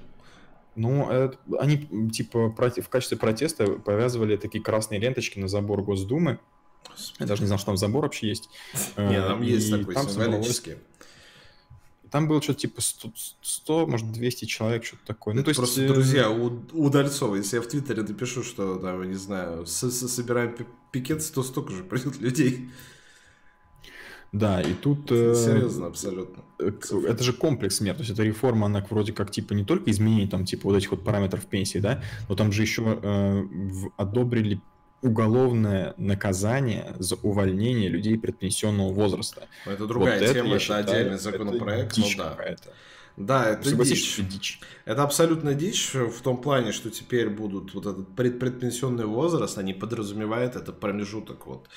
Ну, 0.79 1.11
это, 1.11 1.37
они 1.59 2.11
типа 2.11 2.51
против, 2.51 2.87
в 2.87 2.89
качестве 2.89 3.19
протеста 3.19 3.67
повязывали 3.67 4.37
такие 4.37 4.63
красные 4.63 5.01
ленточки 5.01 5.39
на 5.39 5.49
забор 5.49 5.83
Госдумы. 5.83 6.39
Я 7.19 7.27
даже 7.27 7.43
не 7.43 7.49
знал, 7.49 7.59
что 7.59 7.67
там 7.67 7.77
забор 7.77 8.05
вообще 8.05 8.29
есть. 8.29 8.49
Нет, 8.97 9.27
там 9.27 9.43
есть 9.43 9.71
такой 9.71 9.95
там 9.95 10.09
символический. 10.09 10.77
Там 12.13 12.29
было 12.29 12.41
что-то 12.41 12.61
типа 12.61 12.81
100, 12.81 13.13
100, 13.43 13.87
может, 13.87 14.13
200 14.13 14.45
человек, 14.45 14.85
что-то 14.85 15.05
такое. 15.05 15.35
Ну, 15.35 15.43
то 15.43 15.49
есть... 15.49 15.59
Просто, 15.59 15.87
друзья, 15.87 16.31
у, 16.31 16.63
у 16.73 16.89
Дальцова, 16.91 17.35
если 17.35 17.57
я 17.57 17.63
в 17.63 17.67
Твиттере 17.67 18.03
напишу, 18.03 18.43
что, 18.45 18.77
там, 18.77 19.03
не 19.03 19.17
знаю, 19.17 19.67
собираем 19.67 20.57
пикет, 20.93 21.33
то 21.35 21.43
столько 21.43 21.73
же 21.73 21.83
придет 21.83 22.19
людей. 22.21 22.71
Да, 24.33 24.61
и 24.61 24.75
тут... 24.75 25.11
Э, 25.11 25.35
Серьезно, 25.35 25.87
абсолютно. 25.87 26.43
Э, 26.59 26.71
это 27.07 27.25
же 27.25 27.33
комплекс 27.33 27.81
мер, 27.81 27.95
то 27.95 28.01
есть 28.01 28.13
эта 28.13 28.23
реформа, 28.23 28.67
она 28.67 28.85
вроде 28.91 29.13
как 29.13 29.31
типа 29.31 29.55
не 29.55 29.65
только 29.65 29.91
изменение 29.91 30.29
там 30.29 30.45
типа 30.45 30.69
вот 30.69 30.77
этих 30.77 30.91
вот 30.91 31.03
параметров 31.03 31.47
пенсии, 31.47 31.79
да, 31.79 32.03
но 32.29 32.35
там 32.35 32.53
же 32.53 32.63
еще 32.63 32.99
э, 33.03 33.45
одобрили 33.97 34.61
уголовное 35.01 35.95
наказание 35.97 36.95
за 36.99 37.15
увольнение 37.17 37.89
людей 37.89 38.19
предпенсионного 38.19 38.93
возраста. 38.93 39.47
Это 39.65 39.87
другая 39.87 40.19
вот 40.19 40.33
тема, 40.33 40.49
это, 40.49 40.57
это 40.57 40.59
считаю, 40.59 40.85
отдельный 40.85 41.19
законопроект, 41.19 41.93
это 41.93 42.01
ну 42.01 42.07
да. 42.17 42.57
Да, 43.19 43.51
это 43.51 43.85
дичь. 43.85 44.17
дичь. 44.19 44.61
Это 44.85 45.03
абсолютно 45.03 45.53
дичь 45.53 45.93
в 45.93 46.21
том 46.23 46.41
плане, 46.41 46.71
что 46.71 46.89
теперь 46.89 47.29
будут 47.29 47.75
вот 47.75 47.87
этот 47.87 48.15
пред 48.15 48.39
предпенсионный 48.39 49.07
возраст, 49.07 49.59
они 49.59 49.75
подразумевают 49.75 50.55
этот 50.55 50.79
промежуток 50.79 51.47
вот 51.47 51.69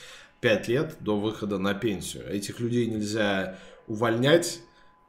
5 0.41 0.67
лет 0.67 0.97
до 0.99 1.19
выхода 1.19 1.57
на 1.57 1.73
пенсию. 1.73 2.29
Этих 2.29 2.59
людей 2.59 2.87
нельзя 2.87 3.57
увольнять 3.87 4.61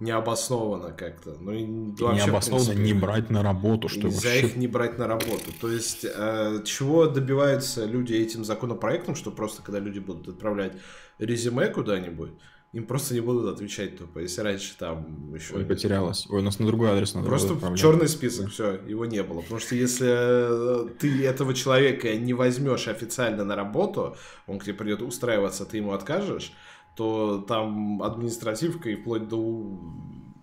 необоснованно 0.02 0.92
как-то. 0.92 1.36
Ну, 1.40 1.52
и 1.52 1.64
вообще, 2.00 2.24
необоснованно 2.24 2.72
принципе, 2.72 2.92
не 2.92 3.00
брать 3.00 3.30
на 3.30 3.42
работу. 3.42 3.88
Что 3.88 4.08
нельзя 4.08 4.28
вообще... 4.28 4.46
их 4.46 4.56
не 4.56 4.66
брать 4.66 4.98
на 4.98 5.06
работу. 5.06 5.52
То 5.60 5.70
есть, 5.70 6.04
э, 6.04 6.62
чего 6.64 7.06
добиваются 7.06 7.84
люди 7.84 8.14
этим 8.14 8.44
законопроектом, 8.44 9.14
что 9.14 9.30
просто 9.30 9.62
когда 9.62 9.78
люди 9.78 10.00
будут 10.00 10.28
отправлять 10.28 10.72
резюме 11.18 11.68
куда-нибудь, 11.68 12.32
им 12.72 12.86
просто 12.86 13.12
не 13.12 13.20
будут 13.20 13.52
отвечать 13.52 13.98
тупо. 13.98 14.20
Если 14.20 14.40
раньше 14.40 14.76
там 14.78 15.34
еще... 15.34 15.54
Ой, 15.54 15.64
потерялась. 15.64 16.26
Ой, 16.30 16.40
у 16.40 16.42
нас 16.42 16.58
на 16.58 16.66
другой 16.66 16.90
адрес 16.90 17.12
надо 17.12 17.28
Просто 17.28 17.54
в 17.54 17.76
черный 17.76 18.08
список, 18.08 18.50
все, 18.50 18.80
его 18.86 19.04
не 19.04 19.22
было. 19.22 19.42
Потому 19.42 19.60
что 19.60 19.74
если 19.74 20.08
э, 20.08 20.88
ты 20.98 21.26
этого 21.26 21.52
человека 21.52 22.16
не 22.16 22.32
возьмешь 22.32 22.88
официально 22.88 23.44
на 23.44 23.56
работу, 23.56 24.16
он 24.46 24.58
к 24.58 24.64
тебе 24.64 24.74
придет 24.74 25.02
устраиваться, 25.02 25.66
ты 25.66 25.76
ему 25.76 25.92
откажешь, 25.92 26.54
то 26.96 27.44
там 27.46 28.02
административка 28.02 28.88
и 28.88 28.96
вплоть 28.96 29.28
до 29.28 29.78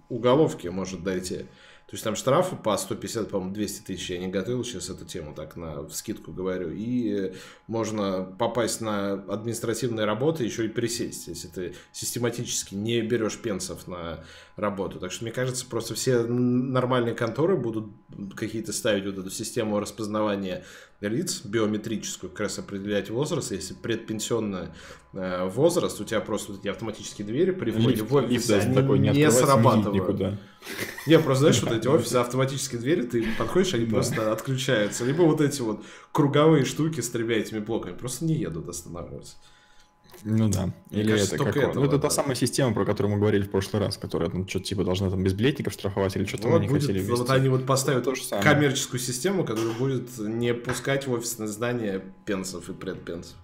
уголовки 0.07 0.67
может 0.67 1.03
дойти. 1.03 1.47
То 1.89 1.95
есть 1.95 2.03
там 2.03 2.15
штрафы 2.15 2.55
по 2.55 2.77
150, 2.77 3.29
по-моему, 3.29 3.51
200 3.51 3.81
тысяч. 3.81 4.11
Я 4.11 4.19
не 4.19 4.27
готовил 4.27 4.63
сейчас 4.63 4.91
эту 4.91 5.05
тему, 5.05 5.33
так 5.33 5.55
на 5.55 5.89
скидку 5.89 6.31
говорю. 6.31 6.69
И 6.71 7.33
можно 7.65 8.21
попасть 8.37 8.79
на 8.79 9.13
административные 9.13 10.05
работы, 10.05 10.43
еще 10.43 10.65
и 10.65 10.69
пересесть, 10.69 11.27
если 11.27 11.47
ты 11.47 11.73
систематически 11.91 12.75
не 12.75 13.01
берешь 13.01 13.39
пенсов 13.39 13.87
на 13.87 14.23
работу. 14.55 14.99
Так 14.99 15.11
что, 15.11 15.23
мне 15.23 15.33
кажется, 15.33 15.65
просто 15.65 15.95
все 15.95 16.21
нормальные 16.21 17.15
конторы 17.15 17.57
будут 17.57 17.87
какие-то 18.35 18.71
ставить 18.71 19.05
вот 19.05 19.17
эту 19.17 19.31
систему 19.31 19.79
распознавания 19.79 20.65
лиц, 21.07 21.41
биометрическую, 21.45 22.29
как 22.29 22.41
раз 22.41 22.59
определять 22.59 23.09
возраст. 23.09 23.51
Если 23.51 23.73
предпенсионный 23.73 24.67
э, 25.13 25.47
возраст, 25.47 26.01
у 26.01 26.03
тебя 26.03 26.19
просто 26.19 26.51
вот 26.51 26.61
эти 26.61 26.67
автоматические 26.67 27.25
двери 27.25 27.51
при 27.51 27.71
входе 27.71 28.03
в 28.03 28.13
офис, 28.13 28.49
они 28.49 28.75
такой 28.75 28.99
не, 28.99 29.09
не 29.09 29.31
срабатывают. 29.31 30.39
Не, 31.07 31.19
просто 31.19 31.41
знаешь, 31.41 31.61
вот 31.61 31.71
эти 31.71 31.87
офисы, 31.87 32.15
автоматические 32.15 32.81
двери, 32.81 33.03
ты 33.03 33.25
подходишь, 33.37 33.73
они 33.73 33.85
просто 33.85 34.33
отключаются. 34.33 35.05
Либо 35.05 35.21
вот 35.21 35.39
эти 35.39 35.61
вот 35.61 35.85
круговые 36.11 36.65
штуки 36.65 36.99
с 36.99 37.09
тремя 37.09 37.37
этими 37.37 37.59
блоками 37.59 37.95
просто 37.95 38.25
не 38.25 38.35
едут 38.35 38.67
останавливаться. 38.67 39.37
Ну 40.23 40.49
да. 40.49 40.73
Или 40.91 41.11
кажется, 41.11 41.35
это 41.35 41.43
как 41.45 41.57
этого, 41.57 41.73
Ну, 41.73 41.85
это 41.85 41.99
та 41.99 42.09
самая 42.09 42.35
система, 42.35 42.73
про 42.73 42.85
которую 42.85 43.13
мы 43.13 43.19
говорили 43.19 43.43
в 43.43 43.51
прошлый 43.51 43.81
раз, 43.81 43.97
которая 43.97 44.29
там 44.29 44.47
что-то 44.47 44.65
типа 44.65 44.83
должна 44.83 45.09
там 45.09 45.23
безбилетников 45.23 45.73
штрафовать 45.73 46.15
или 46.15 46.25
что-то 46.25 46.49
вот 46.49 46.57
они 46.57 46.67
будет, 46.67 46.81
хотели 46.81 46.99
ввести. 46.99 47.11
Вот 47.11 47.29
они 47.29 47.49
вот 47.49 47.65
поставят 47.65 48.03
то 48.03 48.15
же 48.15 48.23
самое. 48.23 48.47
коммерческую 48.47 48.99
систему, 48.99 49.43
которая 49.43 49.73
будет 49.73 50.17
не 50.17 50.53
пускать 50.53 51.07
в 51.07 51.11
офисное 51.11 51.47
здание 51.47 52.03
пенсов 52.25 52.69
и 52.69 52.73
предпенсов. 52.73 53.35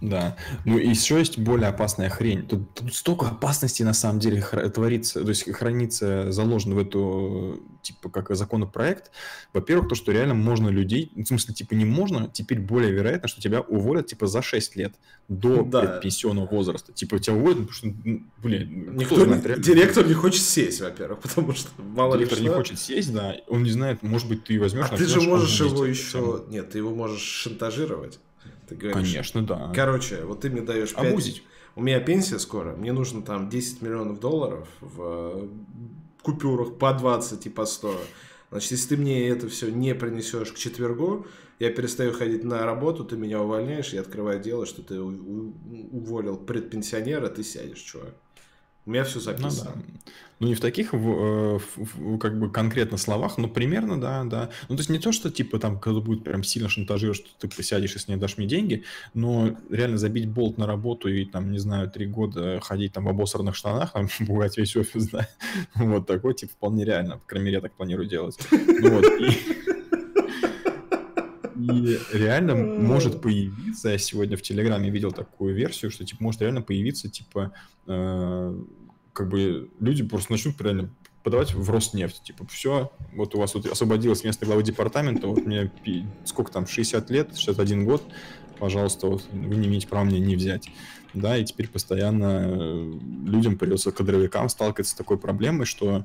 Да. 0.00 0.36
Ну 0.64 0.78
и 0.78 0.88
еще 0.88 1.18
есть 1.18 1.38
более 1.38 1.68
опасная 1.68 2.08
хрень. 2.10 2.46
Тут, 2.46 2.74
тут 2.74 2.94
столько 2.94 3.26
опасностей 3.26 3.84
на 3.84 3.94
самом 3.94 4.20
деле 4.20 4.42
творится, 4.74 5.22
то 5.22 5.28
есть 5.28 5.50
хранится, 5.52 6.30
заложено 6.32 6.74
в 6.74 6.78
эту, 6.78 7.62
типа, 7.82 8.10
как 8.10 8.34
законопроект. 8.36 9.10
Во-первых, 9.52 9.88
то, 9.88 9.94
что 9.94 10.12
реально 10.12 10.34
можно 10.34 10.68
людей, 10.68 11.10
в 11.14 11.24
смысле, 11.24 11.54
типа, 11.54 11.74
не 11.74 11.84
можно, 11.84 12.28
теперь 12.32 12.60
более 12.60 12.92
вероятно, 12.92 13.28
что 13.28 13.40
тебя 13.40 13.60
уволят, 13.60 14.06
типа, 14.06 14.26
за 14.26 14.42
6 14.42 14.76
лет 14.76 14.94
до 15.28 15.62
да. 15.62 15.98
пенсионного 15.98 16.46
возраста. 16.46 16.92
Типа, 16.92 17.18
тебя 17.18 17.36
уволят, 17.36 17.58
потому 17.58 17.72
что, 17.72 17.86
ну, 18.04 18.22
блин, 18.38 18.96
Никто 18.96 19.24
знает, 19.24 19.44
реально... 19.46 19.62
Директор 19.62 20.06
не 20.06 20.14
хочет 20.14 20.42
сесть, 20.42 20.80
во-первых, 20.80 21.20
потому 21.22 21.54
что 21.54 21.70
мало 21.78 22.14
ли 22.14 22.24
Директор 22.24 22.42
не 22.42 22.48
хочет 22.48 22.78
сесть, 22.78 23.12
да, 23.12 23.36
он 23.48 23.62
не 23.62 23.70
знает, 23.70 24.02
может 24.02 24.28
быть, 24.28 24.44
ты 24.44 24.60
возьмешь... 24.60 24.86
А 24.90 24.96
ты 24.96 25.06
же 25.06 25.20
можешь 25.20 25.60
его 25.60 25.84
еще... 25.84 26.44
Нет, 26.48 26.70
ты 26.70 26.78
его 26.78 26.94
можешь 26.94 27.22
шантажировать. 27.22 28.18
Ты 28.68 28.74
говоришь, 28.74 29.10
Конечно, 29.12 29.42
да. 29.42 29.72
Короче, 29.74 30.24
вот 30.24 30.40
ты 30.40 30.50
мне 30.50 30.60
даешь 30.60 30.94
5... 30.94 31.12
Обузить. 31.12 31.42
У 31.74 31.82
меня 31.82 32.00
пенсия 32.00 32.38
скоро, 32.38 32.74
мне 32.74 32.92
нужно 32.92 33.22
там 33.22 33.48
10 33.48 33.82
миллионов 33.82 34.18
долларов 34.18 34.68
в 34.80 35.02
э, 35.02 35.48
купюрах 36.22 36.78
по 36.78 36.92
20 36.92 37.46
и 37.46 37.50
по 37.50 37.66
100. 37.66 38.00
Значит, 38.50 38.70
если 38.72 38.94
ты 38.94 38.96
мне 38.96 39.28
это 39.28 39.48
все 39.48 39.70
не 39.70 39.94
принесешь 39.94 40.52
к 40.52 40.56
четвергу, 40.56 41.26
я 41.58 41.70
перестаю 41.70 42.12
ходить 42.12 42.44
на 42.44 42.64
работу, 42.64 43.04
ты 43.04 43.16
меня 43.16 43.42
увольняешь, 43.42 43.92
я 43.92 44.00
открываю 44.00 44.40
дело, 44.40 44.66
что 44.66 44.82
ты 44.82 45.00
уволил 45.00 46.36
предпенсионера, 46.36 47.28
ты 47.28 47.42
сядешь, 47.42 47.80
чувак. 47.80 48.14
У 48.86 48.90
меня 48.90 49.02
все 49.02 49.18
записано. 49.18 49.72
Ну, 49.74 49.82
да. 49.82 50.12
ну 50.38 50.46
не 50.46 50.54
в 50.54 50.60
таких 50.60 50.92
в, 50.92 50.96
э, 50.96 51.58
в, 51.58 51.76
в, 51.76 52.18
как 52.18 52.38
бы 52.38 52.48
конкретно 52.48 52.96
словах, 52.98 53.36
но 53.36 53.48
примерно, 53.48 54.00
да, 54.00 54.22
да. 54.22 54.50
Ну 54.68 54.76
то 54.76 54.80
есть 54.80 54.90
не 54.90 55.00
то, 55.00 55.10
что 55.10 55.28
типа 55.28 55.58
там 55.58 55.80
кто-то 55.80 56.00
будет 56.00 56.22
прям 56.22 56.44
сильно 56.44 56.68
шантажировать, 56.68 57.18
что 57.18 57.28
ты 57.40 57.48
посядешь, 57.48 57.94
если 57.94 58.12
не 58.12 58.16
дашь 58.16 58.38
мне 58.38 58.46
деньги, 58.46 58.84
но 59.12 59.56
реально 59.70 59.98
забить 59.98 60.28
болт 60.28 60.56
на 60.56 60.68
работу 60.68 61.08
и 61.08 61.24
там, 61.24 61.50
не 61.50 61.58
знаю, 61.58 61.90
три 61.90 62.06
года 62.06 62.60
ходить 62.62 62.92
там 62.92 63.06
в 63.06 63.08
обосранных 63.08 63.56
штанах, 63.56 63.92
там, 63.92 64.08
пугать 64.26 64.56
весь 64.56 64.76
офис, 64.76 65.08
да. 65.08 65.28
Вот 65.74 66.06
такой 66.06 66.34
тип 66.34 66.52
вполне 66.52 66.84
реально. 66.84 67.18
По 67.18 67.26
крайней 67.26 67.46
мере, 67.46 67.56
я 67.56 67.60
так 67.60 67.72
планирую 67.72 68.08
делать. 68.08 68.38
Ну, 68.52 68.90
вот, 69.00 69.04
и... 69.20 69.75
И 71.72 71.98
реально 72.12 72.54
может 72.54 73.20
появиться, 73.20 73.90
я 73.90 73.98
сегодня 73.98 74.36
в 74.36 74.42
Телеграме 74.42 74.90
видел 74.90 75.12
такую 75.12 75.54
версию, 75.54 75.90
что 75.90 76.04
типа 76.04 76.22
может 76.22 76.42
реально 76.42 76.62
появиться, 76.62 77.10
типа, 77.10 77.52
э, 77.86 78.60
как 79.12 79.28
бы 79.28 79.70
люди 79.80 80.04
просто 80.04 80.32
начнут 80.32 80.60
реально 80.60 80.90
подавать 81.22 81.54
в 81.54 81.68
Роснефть. 81.70 82.22
Типа, 82.22 82.46
все, 82.46 82.92
вот 83.12 83.34
у 83.34 83.38
вас 83.38 83.54
вот 83.54 83.66
освободилось 83.66 84.22
место 84.22 84.46
главы 84.46 84.62
департамента, 84.62 85.26
вот 85.26 85.44
мне 85.44 85.72
сколько 86.24 86.52
там, 86.52 86.66
60 86.66 87.10
лет, 87.10 87.36
61 87.36 87.84
год, 87.84 88.02
пожалуйста, 88.58 89.08
вот 89.08 89.24
вы 89.32 89.56
не 89.56 89.66
имеете 89.66 89.88
права 89.88 90.04
мне 90.04 90.20
не 90.20 90.36
взять. 90.36 90.68
Да, 91.14 91.36
и 91.36 91.44
теперь 91.44 91.68
постоянно 91.68 92.44
э, 92.46 92.92
людям 93.24 93.56
придется, 93.56 93.90
кадровикам 93.90 94.48
сталкиваться 94.48 94.92
с 94.92 94.96
такой 94.96 95.18
проблемой, 95.18 95.64
что 95.64 96.04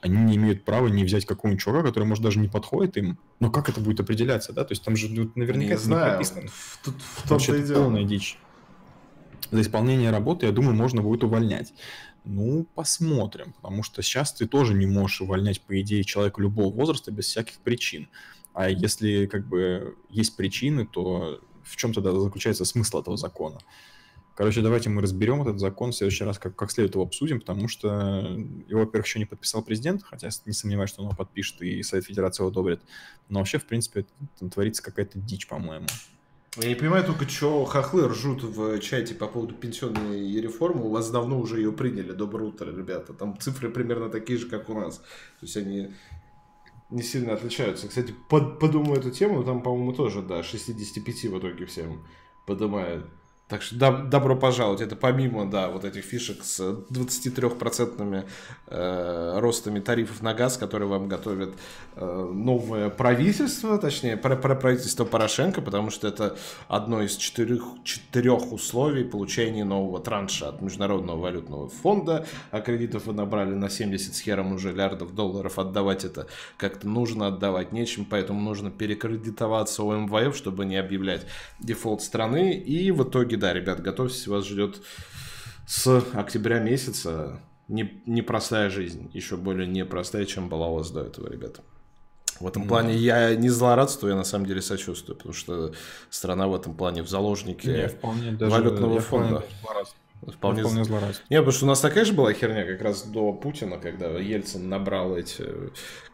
они 0.00 0.16
не 0.16 0.36
имеют 0.36 0.64
права 0.64 0.88
не 0.88 1.04
взять 1.04 1.26
какого-нибудь 1.26 1.62
чувака, 1.62 1.88
который, 1.88 2.04
может, 2.04 2.24
даже 2.24 2.38
не 2.38 2.48
подходит 2.48 2.96
им. 2.96 3.18
Но 3.38 3.50
как 3.50 3.68
это 3.68 3.80
будет 3.80 4.00
определяться, 4.00 4.52
да? 4.52 4.64
То 4.64 4.72
есть 4.72 4.82
там 4.82 4.96
же 4.96 5.08
наверняка 5.34 5.74
не 5.74 5.78
знаю. 5.78 6.12
прописано. 6.16 6.48
Тут 6.82 6.94
в 7.00 7.22
том 7.22 7.38
Вообще, 7.38 7.58
это 7.60 7.74
полная 7.74 8.04
дичь. 8.04 8.38
За 9.50 9.60
исполнение 9.60 10.10
работы, 10.10 10.46
я 10.46 10.52
думаю, 10.52 10.74
можно 10.74 11.02
будет 11.02 11.24
увольнять. 11.24 11.74
Ну, 12.24 12.66
посмотрим, 12.74 13.52
потому 13.54 13.82
что 13.82 14.02
сейчас 14.02 14.32
ты 14.32 14.46
тоже 14.46 14.74
не 14.74 14.86
можешь 14.86 15.20
увольнять, 15.22 15.60
по 15.60 15.78
идее, 15.80 16.04
человека 16.04 16.40
любого 16.40 16.72
возраста 16.72 17.10
без 17.10 17.26
всяких 17.26 17.58
причин. 17.58 18.08
А 18.52 18.68
если 18.68 19.26
как 19.26 19.46
бы 19.46 19.96
есть 20.08 20.36
причины, 20.36 20.86
то 20.86 21.40
в 21.62 21.76
чем 21.76 21.92
тогда 21.92 22.12
заключается 22.12 22.64
смысл 22.64 23.00
этого 23.00 23.16
закона? 23.16 23.58
Короче, 24.40 24.62
давайте 24.62 24.88
мы 24.88 25.02
разберем 25.02 25.42
этот 25.42 25.60
закон 25.60 25.92
в 25.92 25.94
следующий 25.94 26.24
раз, 26.24 26.38
как, 26.38 26.56
как 26.56 26.70
следует 26.70 26.94
его 26.94 27.04
обсудим, 27.04 27.40
потому 27.40 27.68
что 27.68 28.22
его, 28.68 28.80
во-первых, 28.80 29.04
еще 29.04 29.18
не 29.18 29.26
подписал 29.26 29.62
президент, 29.62 30.02
хотя 30.02 30.30
не 30.46 30.54
сомневаюсь, 30.54 30.88
что 30.88 31.02
он 31.02 31.08
его 31.08 31.14
подпишет 31.14 31.60
и 31.60 31.82
Совет 31.82 32.06
Федерации 32.06 32.40
его 32.40 32.48
одобрит. 32.48 32.80
Но 33.28 33.40
вообще, 33.40 33.58
в 33.58 33.66
принципе, 33.66 34.06
там 34.38 34.48
творится 34.48 34.82
какая-то 34.82 35.18
дичь, 35.18 35.46
по-моему. 35.46 35.86
Я 36.56 36.70
не 36.70 36.74
понимаю 36.74 37.04
только, 37.04 37.28
что 37.28 37.66
хохлы 37.66 38.08
ржут 38.08 38.42
в 38.42 38.78
чате 38.78 39.14
по 39.14 39.26
поводу 39.26 39.54
пенсионной 39.54 40.40
реформы. 40.40 40.86
У 40.86 40.90
вас 40.90 41.10
давно 41.10 41.38
уже 41.38 41.58
ее 41.58 41.72
приняли. 41.72 42.12
Доброе 42.12 42.44
утро, 42.44 42.74
ребята. 42.74 43.12
Там 43.12 43.38
цифры 43.38 43.68
примерно 43.68 44.08
такие 44.08 44.38
же, 44.38 44.48
как 44.48 44.70
у 44.70 44.74
нас. 44.74 45.00
То 45.00 45.42
есть 45.42 45.58
они 45.58 45.92
не 46.88 47.02
сильно 47.02 47.34
отличаются. 47.34 47.88
Кстати, 47.88 48.14
под, 48.30 48.58
подумаю 48.58 49.00
эту 49.00 49.10
тему, 49.10 49.44
там, 49.44 49.62
по-моему, 49.62 49.92
тоже, 49.92 50.22
да, 50.22 50.42
65 50.42 51.24
в 51.24 51.38
итоге 51.38 51.66
всем 51.66 52.06
поднимают. 52.46 53.04
Так 53.50 53.62
что 53.62 53.74
доб- 53.74 54.08
добро 54.08 54.36
пожаловать. 54.36 54.80
Это 54.80 54.94
помимо, 54.94 55.50
да, 55.50 55.68
вот 55.68 55.84
этих 55.84 56.04
фишек 56.04 56.44
с 56.44 56.60
23% 56.88 58.24
э, 58.68 59.38
ростами 59.40 59.80
тарифов 59.80 60.22
на 60.22 60.34
газ, 60.34 60.56
которые 60.56 60.88
вам 60.88 61.08
готовит 61.08 61.54
э, 61.96 62.30
новое 62.32 62.90
правительство, 62.90 63.76
точнее, 63.76 64.16
про- 64.16 64.36
про 64.36 64.54
правительство 64.54 65.04
Порошенко, 65.04 65.62
потому 65.62 65.90
что 65.90 66.06
это 66.06 66.38
одно 66.68 67.02
из 67.02 67.16
четырех, 67.16 67.64
четырех 67.82 68.52
условий 68.52 69.02
получения 69.02 69.64
нового 69.64 69.98
транша 69.98 70.50
от 70.50 70.62
Международного 70.62 71.18
валютного 71.20 71.68
фонда. 71.68 72.26
А 72.52 72.60
кредитов 72.60 73.06
вы 73.06 73.14
набрали 73.14 73.54
на 73.54 73.68
70 73.68 74.14
с 74.14 74.20
хером 74.20 74.52
уже 74.52 74.70
миллиардов 74.72 75.12
долларов. 75.12 75.58
Отдавать 75.58 76.04
это 76.04 76.28
как-то 76.56 76.86
нужно, 76.86 77.26
отдавать 77.26 77.72
нечем, 77.72 78.04
поэтому 78.08 78.40
нужно 78.40 78.70
перекредитоваться 78.70 79.82
у 79.82 79.92
МВФ, 79.92 80.36
чтобы 80.36 80.66
не 80.66 80.76
объявлять 80.76 81.26
дефолт 81.58 82.00
страны. 82.02 82.52
И 82.52 82.92
в 82.92 83.02
итоге 83.02 83.39
да, 83.40 83.52
ребят, 83.52 83.82
готовьтесь, 83.82 84.28
вас 84.28 84.46
ждет 84.46 84.80
с 85.66 86.02
октября 86.14 86.60
месяца 86.60 87.40
не, 87.68 88.02
непростая 88.06 88.70
жизнь, 88.70 89.10
еще 89.12 89.36
более 89.36 89.66
непростая, 89.66 90.26
чем 90.26 90.48
была 90.48 90.68
у 90.68 90.76
вас 90.76 90.90
до 90.90 91.02
этого, 91.02 91.28
ребята. 91.28 91.62
В 92.40 92.46
этом 92.46 92.66
плане 92.66 92.96
я 92.96 93.34
не 93.34 93.50
злорадствую, 93.50 94.12
я 94.12 94.16
на 94.16 94.24
самом 94.24 94.46
деле 94.46 94.62
сочувствую, 94.62 95.16
потому 95.16 95.34
что 95.34 95.72
страна 96.08 96.48
в 96.48 96.54
этом 96.54 96.74
плане 96.74 97.02
в 97.02 97.08
заложнике 97.08 97.68
не, 97.70 97.88
вполне 97.88 98.32
даже, 98.32 98.50
валютного 98.50 99.00
фонда. 99.00 99.44
Вполне, 99.60 99.86
вполне 100.28 100.62
злорадствую. 100.64 101.26
Нет, 101.30 101.40
потому 101.40 101.52
что 101.52 101.64
у 101.64 101.68
нас 101.68 101.80
такая 101.80 102.04
же 102.04 102.12
была 102.12 102.32
херня 102.32 102.64
как 102.64 102.82
раз 102.82 103.02
до 103.04 103.32
Путина, 103.32 103.78
когда 103.78 104.08
Ельцин 104.18 104.68
набрал 104.68 105.16
эти 105.16 105.44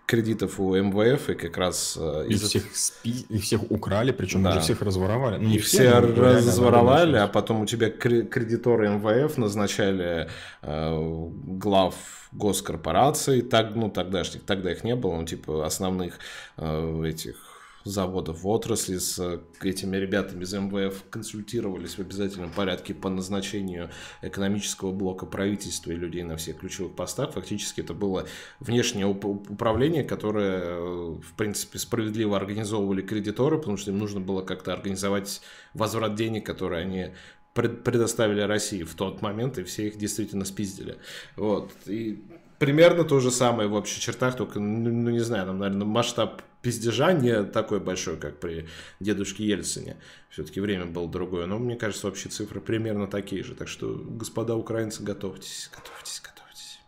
кредитов 0.06 0.60
у 0.60 0.74
МВФ, 0.74 1.30
и 1.30 1.34
как 1.34 1.56
раз... 1.56 1.98
Э, 2.00 2.26
из... 2.28 2.42
И, 2.42 2.46
всех, 2.46 2.76
спи... 2.76 3.26
и 3.28 3.38
всех 3.38 3.70
украли, 3.70 4.12
причем 4.12 4.42
да. 4.42 4.50
уже 4.50 4.60
всех 4.60 4.82
разворовали. 4.82 5.38
Ну, 5.38 5.50
и 5.50 5.58
все, 5.58 5.88
все 5.88 6.00
разворовали, 6.00 7.16
а 7.16 7.26
потом 7.26 7.62
у 7.62 7.66
тебя 7.66 7.90
кредиторы 7.90 8.88
МВФ 8.90 9.36
назначали 9.36 10.28
э, 10.62 11.28
глав 11.44 11.94
госкорпораций, 12.32 13.42
так, 13.42 13.74
ну, 13.74 13.90
тогдашних, 13.90 14.44
тогда 14.44 14.70
их 14.70 14.84
не 14.84 14.94
было, 14.94 15.16
ну, 15.16 15.24
типа, 15.24 15.66
основных 15.66 16.18
э, 16.56 17.02
этих 17.04 17.45
заводов 17.86 18.42
в 18.42 18.48
отрасли, 18.48 18.98
с 18.98 19.18
э, 19.18 19.40
этими 19.62 19.96
ребятами 19.96 20.42
из 20.44 20.52
МВФ 20.52 21.04
консультировались 21.10 21.94
в 21.94 22.00
обязательном 22.00 22.50
порядке 22.50 22.94
по 22.94 23.08
назначению 23.08 23.90
экономического 24.22 24.92
блока 24.92 25.26
правительства 25.26 25.92
и 25.92 25.96
людей 25.96 26.22
на 26.22 26.36
всех 26.36 26.58
ключевых 26.58 26.94
постах. 26.94 27.32
Фактически 27.32 27.80
это 27.80 27.94
было 27.94 28.26
внешнее 28.60 29.06
управление, 29.06 30.04
которое, 30.04 30.60
э, 30.62 31.14
в 31.14 31.34
принципе, 31.36 31.78
справедливо 31.78 32.36
организовывали 32.36 33.02
кредиторы, 33.02 33.58
потому 33.58 33.76
что 33.76 33.90
им 33.90 33.98
нужно 33.98 34.20
было 34.20 34.42
как-то 34.42 34.72
организовать 34.72 35.40
возврат 35.74 36.14
денег, 36.14 36.44
которые 36.44 36.82
они 36.82 37.12
предоставили 37.54 38.42
России 38.42 38.82
в 38.82 38.94
тот 38.94 39.22
момент, 39.22 39.58
и 39.58 39.64
все 39.64 39.88
их 39.88 39.96
действительно 39.96 40.44
спиздили. 40.44 40.98
Вот. 41.36 41.72
И 41.86 42.22
примерно 42.58 43.04
то 43.04 43.20
же 43.20 43.30
самое 43.30 43.68
в 43.68 43.74
общих 43.74 44.02
чертах, 44.02 44.36
только, 44.36 44.60
ну, 44.60 44.90
ну 44.90 45.10
не 45.10 45.20
знаю, 45.20 45.46
там, 45.46 45.58
наверное, 45.58 45.86
масштаб 45.86 46.42
пиздежа 46.66 47.12
не 47.12 47.44
такой 47.44 47.78
большой, 47.78 48.16
как 48.16 48.40
при 48.40 48.66
дедушке 48.98 49.46
Ельцине. 49.46 49.98
Все-таки 50.30 50.60
время 50.60 50.86
было 50.86 51.08
другое. 51.08 51.46
Но 51.46 51.58
мне 51.58 51.76
кажется, 51.76 52.08
вообще 52.08 52.28
цифры 52.28 52.60
примерно 52.60 53.06
такие 53.06 53.44
же. 53.44 53.54
Так 53.54 53.68
что, 53.68 53.94
господа 53.94 54.56
украинцы, 54.56 55.04
готовьтесь, 55.04 55.70
готовьтесь, 55.72 56.20
готовьтесь. 56.20 56.80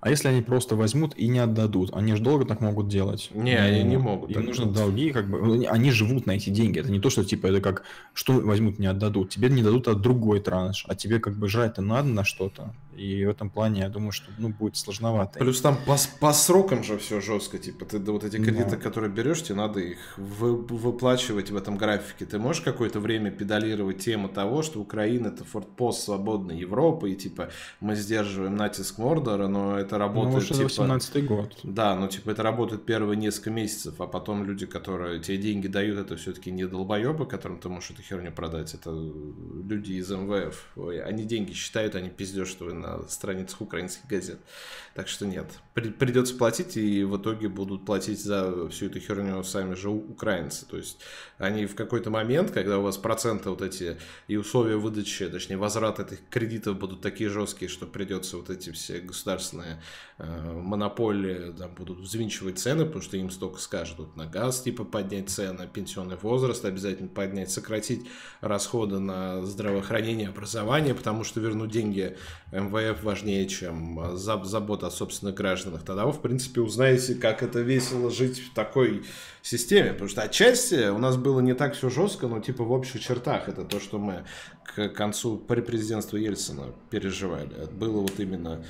А 0.00 0.10
если 0.10 0.28
они 0.28 0.40
просто 0.40 0.76
возьмут 0.76 1.18
и 1.18 1.26
не 1.26 1.40
отдадут? 1.40 1.90
Они 1.92 2.14
же 2.14 2.22
долго 2.22 2.44
так 2.44 2.60
могут 2.60 2.86
делать. 2.86 3.30
Не, 3.34 3.58
ну, 3.58 3.64
они 3.66 3.82
не 3.82 3.96
могут. 3.96 4.30
Им 4.30 4.44
нужно 4.44 4.66
долги, 4.66 5.10
как 5.10 5.28
бы. 5.28 5.66
Они 5.66 5.90
живут 5.90 6.26
на 6.26 6.32
эти 6.36 6.50
деньги. 6.50 6.78
Это 6.78 6.92
не 6.92 7.00
то, 7.00 7.10
что 7.10 7.24
типа 7.24 7.48
это 7.48 7.60
как 7.60 7.82
что 8.14 8.34
возьмут, 8.34 8.78
не 8.78 8.86
отдадут. 8.86 9.30
Тебе 9.30 9.48
не 9.50 9.64
дадут, 9.64 9.88
а 9.88 9.96
другой 9.96 10.38
транш. 10.38 10.84
А 10.86 10.94
тебе 10.94 11.18
как 11.18 11.36
бы 11.36 11.48
жрать-то 11.48 11.82
надо 11.82 12.08
на 12.08 12.22
что-то. 12.22 12.72
И 12.96 13.24
в 13.24 13.30
этом 13.30 13.50
плане 13.50 13.80
я 13.80 13.88
думаю, 13.88 14.12
что 14.12 14.30
ну, 14.38 14.48
будет 14.48 14.76
сложновато. 14.76 15.38
Плюс 15.38 15.60
там 15.60 15.76
по, 15.86 15.96
по 16.20 16.32
срокам 16.32 16.82
же 16.82 16.98
все 16.98 17.20
жестко. 17.20 17.58
Типа, 17.58 17.84
ты 17.84 17.98
вот 17.98 18.24
эти 18.24 18.36
кредиты, 18.36 18.70
да. 18.70 18.76
которые 18.76 19.12
берешь, 19.12 19.42
тебе 19.42 19.56
надо 19.56 19.80
их 19.80 19.98
вы, 20.16 20.56
выплачивать 20.56 21.50
в 21.50 21.56
этом 21.56 21.76
графике. 21.76 22.24
Ты 22.24 22.38
можешь 22.38 22.62
какое-то 22.62 23.00
время 23.00 23.30
педалировать 23.30 23.98
тему 23.98 24.28
того, 24.28 24.62
что 24.62 24.80
Украина 24.80 25.28
это 25.28 25.44
фортпост 25.44 26.04
свободной 26.04 26.58
Европы, 26.58 27.10
и 27.10 27.16
типа 27.16 27.50
мы 27.80 27.96
сдерживаем 27.96 28.56
натиск 28.56 28.98
Мордора, 28.98 29.48
но 29.48 29.78
это 29.78 29.98
работает. 29.98 30.32
Ну, 30.32 30.38
уже 30.38 30.54
типа, 30.54 30.62
18 30.64 31.26
год. 31.26 31.58
Да, 31.62 31.94
но 31.96 32.08
типа 32.08 32.30
это 32.30 32.42
работает 32.42 32.86
первые 32.86 33.16
несколько 33.16 33.50
месяцев, 33.50 34.00
а 34.00 34.06
потом 34.06 34.44
люди, 34.44 34.66
которые 34.66 35.20
тебе 35.20 35.36
деньги 35.36 35.66
дают, 35.66 35.98
это 35.98 36.16
все-таки 36.16 36.50
не 36.50 36.66
долбоебы, 36.66 37.26
которым 37.26 37.58
ты 37.58 37.68
можешь 37.68 37.90
эту 37.90 38.02
херню 38.02 38.32
продать. 38.32 38.74
Это 38.74 38.90
люди 38.90 39.92
из 39.92 40.10
МВФ. 40.10 40.76
Они 41.04 41.24
деньги 41.24 41.52
считают, 41.52 41.94
они 41.94 42.08
пиздешь, 42.08 42.48
что 42.48 42.66
вы 42.66 42.72
на 42.86 43.08
страницах 43.08 43.60
украинских 43.60 44.06
газет. 44.06 44.38
Так 44.94 45.08
что 45.08 45.26
нет, 45.26 45.46
придется 45.74 46.34
платить, 46.34 46.76
и 46.76 47.04
в 47.04 47.18
итоге 47.18 47.48
будут 47.48 47.84
платить 47.84 48.22
за 48.22 48.68
всю 48.70 48.86
эту 48.86 48.98
херню 48.98 49.42
сами 49.44 49.74
же 49.74 49.90
украинцы. 49.90 50.64
То 50.66 50.78
есть 50.78 50.98
они 51.38 51.66
в 51.66 51.74
какой-то 51.74 52.10
момент, 52.10 52.50
когда 52.50 52.78
у 52.78 52.82
вас 52.82 52.96
проценты 52.96 53.50
вот 53.50 53.60
эти 53.60 53.98
и 54.26 54.36
условия 54.36 54.76
выдачи, 54.76 55.28
точнее 55.28 55.58
возврат 55.58 56.00
этих 56.00 56.26
кредитов 56.30 56.78
будут 56.78 57.02
такие 57.02 57.28
жесткие, 57.28 57.68
что 57.68 57.86
придется 57.86 58.38
вот 58.38 58.48
эти 58.48 58.70
все 58.70 59.00
государственные 59.00 59.82
э, 60.16 60.52
монополии 60.52 61.52
там, 61.52 61.74
будут 61.74 61.98
взвинчивать 61.98 62.58
цены, 62.58 62.86
потому 62.86 63.02
что 63.02 63.18
им 63.18 63.30
столько 63.30 63.60
скажут 63.60 64.16
на 64.16 64.26
газ, 64.26 64.62
типа 64.62 64.84
поднять 64.84 65.28
цены, 65.28 65.68
пенсионный 65.70 66.16
возраст 66.16 66.64
обязательно 66.64 67.08
поднять, 67.08 67.50
сократить 67.50 68.06
расходы 68.40 68.98
на 68.98 69.44
здравоохранение, 69.44 70.28
образование, 70.30 70.94
потому 70.94 71.22
что 71.22 71.40
вернуть 71.40 71.70
деньги 71.70 72.16
МВФ 72.52 72.75
важнее, 73.02 73.46
чем 73.46 74.16
забота 74.16 74.86
о 74.86 74.90
собственных 74.90 75.34
гражданах. 75.34 75.82
Тогда 75.82 76.06
вы, 76.06 76.12
в 76.12 76.20
принципе, 76.20 76.60
узнаете, 76.60 77.14
как 77.14 77.42
это 77.42 77.60
весело 77.60 78.10
жить 78.10 78.38
в 78.40 78.54
такой 78.54 79.04
системе. 79.42 79.92
Потому 79.92 80.08
что 80.08 80.22
отчасти 80.22 80.88
у 80.88 80.98
нас 80.98 81.16
было 81.16 81.40
не 81.40 81.54
так 81.54 81.74
все 81.74 81.90
жестко, 81.90 82.28
но 82.28 82.40
типа 82.40 82.64
в 82.64 82.72
общих 82.72 83.00
чертах 83.00 83.48
это 83.48 83.64
то, 83.64 83.80
что 83.80 83.98
мы 83.98 84.24
к 84.64 84.88
концу 84.90 85.36
при 85.36 85.60
президентстве 85.60 86.22
Ельцина 86.24 86.72
переживали. 86.90 87.66
Было 87.72 88.00
вот 88.00 88.18
именно 88.18 88.64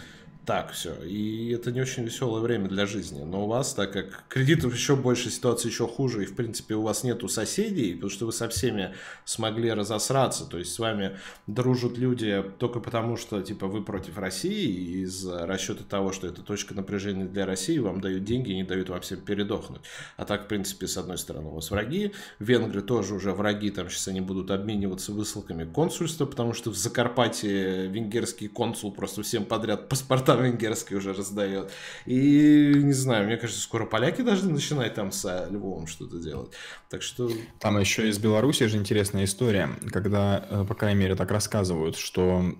так 0.46 0.70
все. 0.70 0.94
И 1.02 1.50
это 1.50 1.72
не 1.72 1.80
очень 1.80 2.04
веселое 2.04 2.40
время 2.40 2.68
для 2.68 2.86
жизни. 2.86 3.24
Но 3.24 3.44
у 3.44 3.48
вас, 3.48 3.74
так 3.74 3.92
как 3.92 4.24
кредитов 4.28 4.72
еще 4.72 4.94
больше, 4.94 5.28
ситуация 5.28 5.70
еще 5.70 5.88
хуже, 5.88 6.22
и 6.22 6.26
в 6.26 6.36
принципе 6.36 6.76
у 6.76 6.82
вас 6.82 7.02
нету 7.02 7.28
соседей, 7.28 7.94
потому 7.94 8.10
что 8.10 8.26
вы 8.26 8.32
со 8.32 8.48
всеми 8.48 8.94
смогли 9.24 9.72
разосраться, 9.72 10.46
то 10.46 10.58
есть 10.58 10.72
с 10.72 10.78
вами 10.78 11.16
дружат 11.48 11.98
люди 11.98 12.44
только 12.58 12.78
потому, 12.78 13.16
что 13.16 13.42
типа 13.42 13.66
вы 13.66 13.82
против 13.82 14.18
России, 14.18 15.02
из 15.02 15.26
расчета 15.26 15.82
того, 15.82 16.12
что 16.12 16.28
это 16.28 16.42
точка 16.42 16.74
напряжения 16.74 17.24
для 17.24 17.44
России, 17.44 17.78
вам 17.78 18.00
дают 18.00 18.22
деньги 18.22 18.52
и 18.52 18.56
не 18.56 18.64
дают 18.64 18.88
вам 18.88 19.00
всем 19.00 19.20
передохнуть. 19.20 19.82
А 20.16 20.24
так, 20.24 20.44
в 20.44 20.46
принципе, 20.46 20.86
с 20.86 20.96
одной 20.96 21.18
стороны 21.18 21.48
у 21.48 21.54
вас 21.56 21.72
враги, 21.72 22.12
венгры 22.38 22.82
тоже 22.82 23.14
уже 23.14 23.32
враги, 23.32 23.70
там 23.70 23.90
сейчас 23.90 24.06
они 24.08 24.20
будут 24.20 24.52
обмениваться 24.52 25.10
высылками 25.10 25.64
консульства, 25.64 26.24
потому 26.24 26.52
что 26.52 26.70
в 26.70 26.76
Закарпатье 26.76 27.88
венгерский 27.88 28.46
консул 28.46 28.92
просто 28.92 29.24
всем 29.24 29.44
подряд 29.44 29.88
паспорта 29.88 30.35
венгерский 30.42 30.96
уже 30.96 31.12
раздает. 31.12 31.70
И, 32.04 32.72
не 32.76 32.92
знаю, 32.92 33.26
мне 33.26 33.36
кажется, 33.36 33.62
скоро 33.62 33.86
поляки 33.86 34.22
должны 34.22 34.52
начинать 34.52 34.94
там 34.94 35.12
с 35.12 35.48
Львовом 35.50 35.86
что-то 35.86 36.18
делать. 36.18 36.52
Так 36.88 37.02
что... 37.02 37.30
Там 37.58 37.78
еще 37.78 38.08
из 38.08 38.18
Беларуси 38.18 38.66
же 38.66 38.76
интересная 38.76 39.24
история, 39.24 39.70
когда, 39.92 40.46
э, 40.48 40.64
по 40.68 40.74
крайней 40.74 41.00
мере, 41.00 41.14
так 41.14 41.30
рассказывают, 41.30 41.96
что 41.96 42.54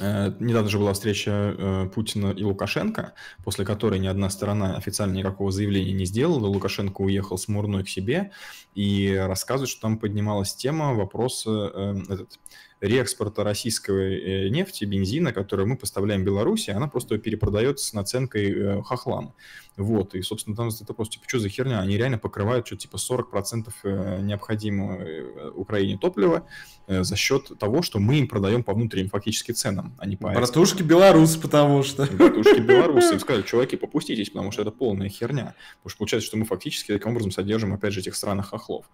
Э, 0.00 0.32
недавно 0.40 0.68
же 0.68 0.78
была 0.78 0.92
встреча 0.92 1.30
э, 1.30 1.88
Путина 1.94 2.32
и 2.32 2.42
Лукашенко, 2.42 3.12
после 3.44 3.64
которой 3.64 4.00
ни 4.00 4.06
одна 4.08 4.30
сторона 4.30 4.76
официально 4.76 5.14
никакого 5.14 5.52
заявления 5.52 5.92
не 5.92 6.06
сделала. 6.06 6.46
Лукашенко 6.46 7.02
уехал 7.02 7.38
с 7.38 7.46
Мурной 7.46 7.84
к 7.84 7.88
себе 7.88 8.32
и 8.74 9.14
рассказывает, 9.14 9.70
что 9.70 9.82
там 9.82 9.98
поднималась 9.98 10.54
тема 10.54 10.94
вопроса 10.94 12.02
этот, 12.08 12.38
реэкспорта 12.80 13.44
российской 13.44 14.50
нефти, 14.50 14.84
бензина, 14.84 15.32
которую 15.32 15.68
мы 15.68 15.76
поставляем 15.76 16.24
Беларуси, 16.24 16.70
она 16.70 16.88
просто 16.88 17.18
перепродается 17.18 17.86
с 17.86 17.92
наценкой 17.92 18.82
хохлам. 18.82 19.34
Вот, 19.76 20.14
и, 20.14 20.22
собственно, 20.22 20.56
там 20.56 20.68
это 20.68 20.94
просто, 20.94 21.14
типа, 21.14 21.24
что 21.28 21.38
за 21.38 21.50
херня? 21.50 21.80
Они 21.80 21.98
реально 21.98 22.16
покрывают 22.16 22.66
что 22.66 22.76
типа 22.76 22.96
40% 22.96 23.68
э, 23.82 24.20
необходимого 24.22 25.02
э, 25.02 25.50
Украине 25.50 25.98
топлива 25.98 26.46
э, 26.86 27.04
за 27.04 27.14
счет 27.16 27.52
того, 27.58 27.82
что 27.82 27.98
мы 27.98 28.18
им 28.18 28.26
продаем 28.26 28.62
по 28.64 28.72
внутренним 28.72 29.10
фактически 29.10 29.52
ценам, 29.52 29.94
а 29.98 30.06
не 30.06 30.16
по 30.16 30.30
Братушки 30.30 30.82
белорусы, 30.82 31.38
потому 31.38 31.82
что. 31.82 32.06
Братушки 32.06 32.60
белорусы. 32.60 33.14
Им 33.14 33.20
сказали, 33.20 33.42
чуваки, 33.42 33.76
попуститесь, 33.76 34.30
потому 34.30 34.50
что 34.50 34.62
это 34.62 34.70
полная 34.70 35.10
херня. 35.10 35.54
Потому 35.76 35.90
что 35.90 35.98
получается, 35.98 36.26
что 36.26 36.36
мы 36.38 36.46
фактически 36.46 36.92
таким 36.92 37.10
образом 37.10 37.30
содержим, 37.30 37.74
опять 37.74 37.92
же, 37.92 38.00
этих 38.00 38.16
странных 38.16 38.48
хохлов. 38.48 38.86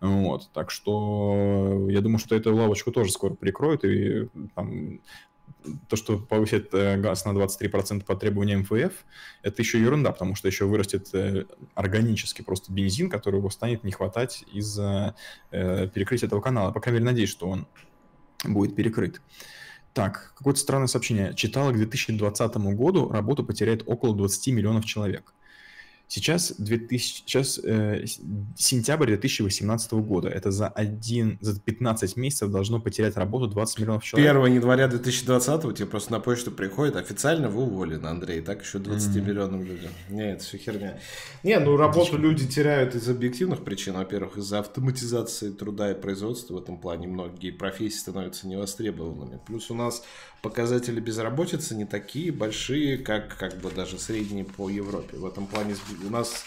Вот, 0.00 0.50
так 0.52 0.70
что 0.70 1.86
я 1.90 2.00
думаю, 2.00 2.18
что 2.18 2.34
эту 2.34 2.54
лавочку 2.54 2.90
тоже 2.90 3.12
скоро 3.12 3.34
прикроют, 3.34 3.84
и 3.84 4.28
там, 4.54 5.00
то, 5.88 5.96
что 5.96 6.18
повысит 6.18 6.72
э, 6.72 6.96
газ 6.96 7.24
на 7.24 7.30
23% 7.30 8.04
по 8.04 8.16
требованиям 8.16 8.60
МФФ, 8.60 8.92
это 9.42 9.62
еще 9.62 9.80
ерунда, 9.80 10.12
потому 10.12 10.34
что 10.34 10.48
еще 10.48 10.64
вырастет 10.64 11.10
э, 11.12 11.44
органически 11.74 12.42
просто 12.42 12.72
бензин, 12.72 13.10
который 13.10 13.36
его 13.36 13.50
станет 13.50 13.84
не 13.84 13.92
хватать 13.92 14.44
из-за 14.52 15.14
э, 15.50 15.88
перекрытия 15.88 16.28
этого 16.28 16.40
канала. 16.40 16.72
По 16.72 16.80
крайней 16.80 17.00
мере, 17.00 17.10
надеюсь, 17.10 17.30
что 17.30 17.48
он 17.48 17.66
будет 18.44 18.74
перекрыт. 18.74 19.20
Так, 19.92 20.32
какое-то 20.36 20.60
странное 20.60 20.86
сообщение. 20.86 21.34
Читала 21.34 21.72
к 21.72 21.76
2020 21.76 22.56
году 22.74 23.10
работу 23.10 23.44
потеряет 23.44 23.82
около 23.86 24.16
20 24.16 24.54
миллионов 24.54 24.84
человек. 24.84 25.34
Сейчас, 26.12 26.52
2000, 26.58 27.22
сейчас 27.24 27.60
э, 27.62 28.04
сентябрь 28.56 29.06
2018 29.06 29.92
года. 29.92 30.28
Это 30.28 30.50
за, 30.50 30.66
один, 30.66 31.38
за 31.40 31.60
15 31.60 32.16
месяцев 32.16 32.50
должно 32.50 32.80
потерять 32.80 33.16
работу 33.16 33.46
20 33.46 33.78
миллионов 33.78 34.02
человек. 34.02 34.28
1 34.28 34.54
января 34.56 34.88
2020 34.88 35.76
тебе 35.76 35.86
просто 35.86 36.10
на 36.10 36.18
почту 36.18 36.50
приходит, 36.50 36.96
официально 36.96 37.48
вы 37.48 37.62
уволены, 37.62 38.08
Андрей, 38.08 38.40
так 38.40 38.62
еще 38.62 38.80
20 38.80 39.08
mm-hmm. 39.08 39.20
миллионам 39.24 39.62
людям. 39.62 39.92
Не, 40.08 40.32
это 40.32 40.42
все 40.42 40.58
херня. 40.58 40.98
Не, 41.44 41.60
ну 41.60 41.76
работу 41.76 42.18
люди 42.18 42.44
теряют 42.44 42.96
из 42.96 43.08
объективных 43.08 43.62
причин. 43.62 43.94
Во-первых, 43.94 44.36
из-за 44.36 44.58
автоматизации 44.58 45.52
труда 45.52 45.92
и 45.92 45.94
производства 45.94 46.54
в 46.54 46.58
этом 46.58 46.78
плане 46.78 47.06
многие 47.06 47.52
профессии 47.52 47.98
становятся 47.98 48.48
невостребованными. 48.48 49.38
Плюс 49.46 49.70
у 49.70 49.76
нас 49.76 50.02
показатели 50.42 51.00
безработицы 51.00 51.74
не 51.74 51.84
такие 51.84 52.32
большие, 52.32 52.98
как, 52.98 53.36
как 53.36 53.58
бы 53.58 53.70
даже 53.70 53.98
средние 53.98 54.44
по 54.44 54.68
Европе. 54.68 55.16
В 55.16 55.26
этом 55.26 55.46
плане 55.46 55.74
у 56.06 56.10
нас 56.10 56.44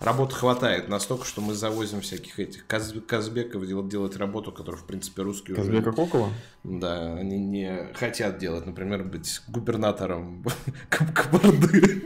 работы 0.00 0.34
хватает 0.34 0.88
настолько, 0.88 1.24
что 1.24 1.40
мы 1.40 1.54
завозим 1.54 2.00
всяких 2.00 2.38
этих 2.38 2.66
Каз, 2.66 2.94
Казбеков 3.06 3.66
делать, 3.66 3.88
делать 3.88 4.16
работу, 4.16 4.52
которую, 4.52 4.82
в 4.82 4.86
принципе, 4.86 5.22
русские 5.22 5.56
Казбека 5.56 5.90
уже... 5.90 5.96
Кокова? 5.96 6.30
Да, 6.64 7.14
они 7.14 7.38
не 7.38 7.88
хотят 7.94 8.38
делать, 8.38 8.66
например, 8.66 9.04
быть 9.04 9.40
губернатором 9.48 10.44
Кабарды 10.90 12.02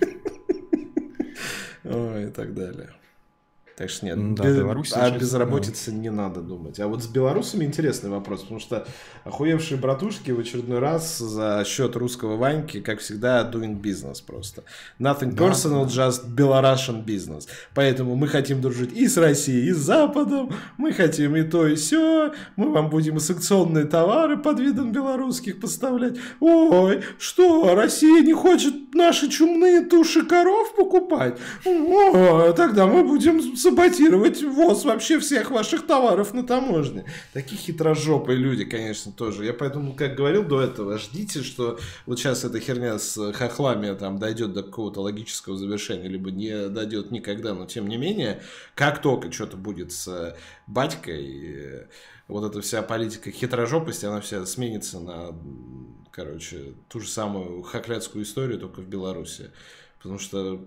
и 1.84 2.30
так 2.34 2.54
далее. 2.54 2.90
Так 3.80 3.88
что 3.88 4.04
нет, 4.04 4.34
да, 4.34 4.44
без, 4.44 4.56
Беларусь 4.58 4.92
о 4.92 5.10
безработице 5.10 5.90
да. 5.90 5.96
не 5.96 6.10
надо 6.10 6.42
думать. 6.42 6.78
А 6.80 6.86
вот 6.86 7.02
с 7.02 7.06
белорусами 7.06 7.64
интересный 7.64 8.10
вопрос, 8.10 8.42
потому 8.42 8.60
что 8.60 8.86
охуевшие 9.24 9.80
братушки 9.80 10.32
в 10.32 10.38
очередной 10.38 10.80
раз 10.80 11.16
за 11.16 11.64
счет 11.66 11.96
русского 11.96 12.36
Ваньки, 12.36 12.80
как 12.80 12.98
всегда, 12.98 13.50
doing 13.50 13.80
business 13.80 14.16
просто. 14.22 14.64
Nothing 14.98 15.32
да, 15.32 15.46
personal, 15.46 15.86
да. 15.86 16.08
just 16.08 16.28
Belarusian 16.28 17.06
business. 17.06 17.48
Поэтому 17.74 18.16
мы 18.16 18.28
хотим 18.28 18.60
дружить 18.60 18.92
и 18.92 19.08
с 19.08 19.16
Россией, 19.16 19.70
и 19.70 19.72
с 19.72 19.78
Западом, 19.78 20.52
мы 20.76 20.92
хотим 20.92 21.34
и 21.36 21.42
то, 21.42 21.66
и 21.66 21.76
все. 21.76 22.34
Мы 22.56 22.70
вам 22.72 22.90
будем 22.90 23.16
и 23.16 23.20
санкционные 23.20 23.86
товары 23.86 24.36
под 24.36 24.60
видом 24.60 24.92
белорусских 24.92 25.58
поставлять. 25.58 26.18
Ой, 26.40 27.00
что, 27.18 27.74
Россия 27.74 28.22
не 28.22 28.34
хочет 28.34 28.94
наши 28.94 29.30
чумные 29.30 29.80
туши 29.80 30.26
коров 30.26 30.74
покупать? 30.76 31.38
О, 31.64 32.52
тогда 32.52 32.86
мы 32.86 33.04
будем 33.04 33.56
саботировать 33.70 34.42
ввоз 34.42 34.84
вообще 34.84 35.18
всех 35.18 35.50
ваших 35.50 35.86
товаров 35.86 36.34
на 36.34 36.46
таможне. 36.46 37.04
Такие 37.32 37.60
хитрожопые 37.60 38.36
люди, 38.36 38.64
конечно, 38.64 39.12
тоже. 39.12 39.44
Я 39.44 39.54
поэтому, 39.54 39.94
как 39.94 40.16
говорил 40.16 40.44
до 40.44 40.60
этого, 40.60 40.98
ждите, 40.98 41.42
что 41.42 41.78
вот 42.06 42.18
сейчас 42.18 42.44
эта 42.44 42.60
херня 42.60 42.98
с 42.98 43.32
хохлами 43.32 43.94
там 43.94 44.18
дойдет 44.18 44.52
до 44.52 44.62
какого-то 44.62 45.00
логического 45.00 45.56
завершения, 45.56 46.08
либо 46.08 46.30
не 46.30 46.68
дойдет 46.68 47.10
никогда, 47.10 47.54
но 47.54 47.66
тем 47.66 47.88
не 47.88 47.96
менее, 47.96 48.42
как 48.74 49.00
только 49.00 49.30
что-то 49.32 49.56
будет 49.56 49.92
с 49.92 50.36
батькой, 50.66 51.86
вот 52.28 52.48
эта 52.48 52.60
вся 52.60 52.82
политика 52.82 53.30
хитрожопости, 53.30 54.06
она 54.06 54.20
вся 54.20 54.44
сменится 54.46 55.00
на, 55.00 55.36
короче, 56.10 56.74
ту 56.88 57.00
же 57.00 57.08
самую 57.08 57.62
хохлядскую 57.62 58.24
историю, 58.24 58.58
только 58.58 58.80
в 58.80 58.88
Беларуси. 58.88 59.50
Потому 59.98 60.18
что 60.18 60.64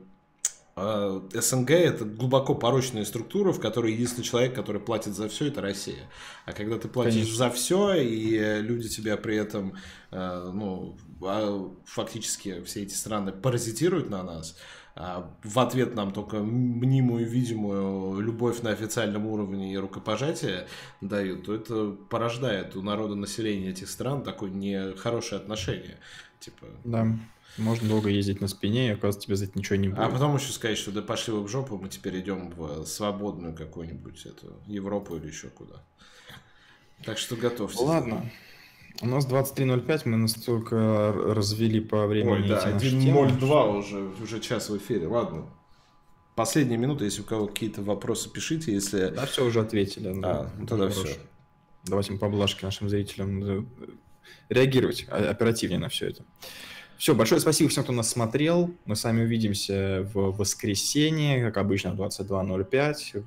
СНГ 0.76 1.70
это 1.70 2.04
глубоко 2.04 2.56
порочная 2.56 3.06
структура, 3.06 3.52
в 3.52 3.60
которой 3.60 3.94
единственный 3.94 4.24
человек, 4.24 4.56
который 4.56 4.82
платит 4.82 5.14
за 5.14 5.30
все, 5.30 5.48
это 5.48 5.62
Россия. 5.62 6.10
А 6.46 6.54
когда 6.54 6.80
ты 6.80 6.88
платишь 6.88 7.14
Конечно. 7.14 7.38
за 7.38 7.50
все, 7.52 7.94
и 7.94 8.62
люди 8.62 8.90
тебя 8.90 9.16
при 9.18 9.38
этом, 9.38 9.76
а, 10.10 10.52
ну, 10.52 10.98
а, 11.22 11.72
фактически 11.86 12.64
все 12.64 12.84
эти 12.84 12.96
страны 12.96 13.32
паразитируют 13.32 14.10
на 14.10 14.24
нас, 14.24 14.58
а 14.96 15.32
в 15.44 15.60
ответ 15.60 15.96
нам 15.96 16.12
только 16.12 16.38
мнимую, 16.38 17.28
видимую 17.28 18.20
любовь 18.20 18.62
на 18.62 18.72
официальном 18.72 19.28
уровне 19.28 19.74
и 19.74 19.78
рукопожатие 19.78 20.68
дают, 21.02 21.46
то 21.46 21.54
это 21.54 21.92
порождает 22.10 22.76
у 22.76 22.82
народа 22.82 23.16
населения 23.16 23.70
этих 23.70 23.90
стран 23.90 24.24
такое 24.24 24.50
нехорошее 24.50 25.40
отношение. 25.40 25.98
Типа, 26.40 26.66
да. 26.84 27.08
Можно 27.58 27.88
долго 27.88 28.10
ездить 28.10 28.42
на 28.42 28.48
спине, 28.48 28.88
и 28.88 28.92
оказывается, 28.92 29.22
тебе 29.22 29.36
за 29.36 29.46
это 29.46 29.60
ничего 29.60 29.76
не 29.76 29.90
будет. 29.90 30.00
А 30.00 30.10
потом 30.10 30.36
еще 30.36 30.52
сказать, 30.52 30.78
что 30.78 30.92
да 30.92 31.02
пошли 31.02 31.34
вы 31.34 31.44
в 31.44 31.48
жопу, 31.48 31.78
мы 31.78 31.88
теперь 31.90 32.20
идем 32.20 32.50
в 32.50 32.86
свободную 32.86 33.56
какую-нибудь 33.56 34.26
эту 34.26 34.60
Европу 34.66 35.16
или 35.16 35.28
еще 35.28 35.50
куда. 35.50 35.84
Так 37.06 37.18
что 37.18 37.36
готовьтесь. 37.36 37.80
Ладно. 37.80 38.30
У 39.02 39.08
нас 39.08 39.28
23.05, 39.28 40.02
мы 40.06 40.18
настолько 40.18 41.12
развели 41.14 41.80
по 41.80 42.08
времени 42.08 42.44
Ой, 42.44 42.48
да, 42.48 42.72
1.02 42.72 43.78
уже, 43.78 43.98
уже 44.22 44.40
час 44.40 44.70
в 44.70 44.78
эфире. 44.78 45.08
Ладно. 45.08 45.50
Последние 46.36 46.78
минуты, 46.78 47.06
если 47.06 47.22
у 47.22 47.26
кого 47.26 47.48
какие-то 47.48 47.82
вопросы, 47.82 48.30
пишите, 48.30 48.74
если... 48.74 49.10
Да, 49.10 49.26
все 49.26 49.46
уже 49.46 49.62
ответили. 49.62 50.20
А, 50.24 50.50
ну 50.58 50.66
тогда 50.66 50.90
все. 50.90 51.18
Давайте 51.86 52.14
мы 52.14 52.18
поблажки 52.18 52.64
нашим 52.64 52.90
зрителям 52.90 53.44
э, 53.44 53.64
реагировать 54.50 55.06
оперативнее 55.10 55.80
на 55.80 55.90
все 55.90 56.10
это. 56.10 56.24
Все, 56.98 57.16
большое 57.16 57.42
спасибо 57.42 57.70
всем, 57.70 57.84
кто 57.84 57.94
нас 57.94 58.10
смотрел. 58.10 58.74
Мы 58.86 58.96
с 58.96 59.04
вами 59.04 59.24
увидимся 59.24 60.08
в 60.14 60.32
воскресенье, 60.38 61.44
как 61.44 61.58
обычно, 61.58 61.92
в 61.92 62.02
22.05. 62.02 63.24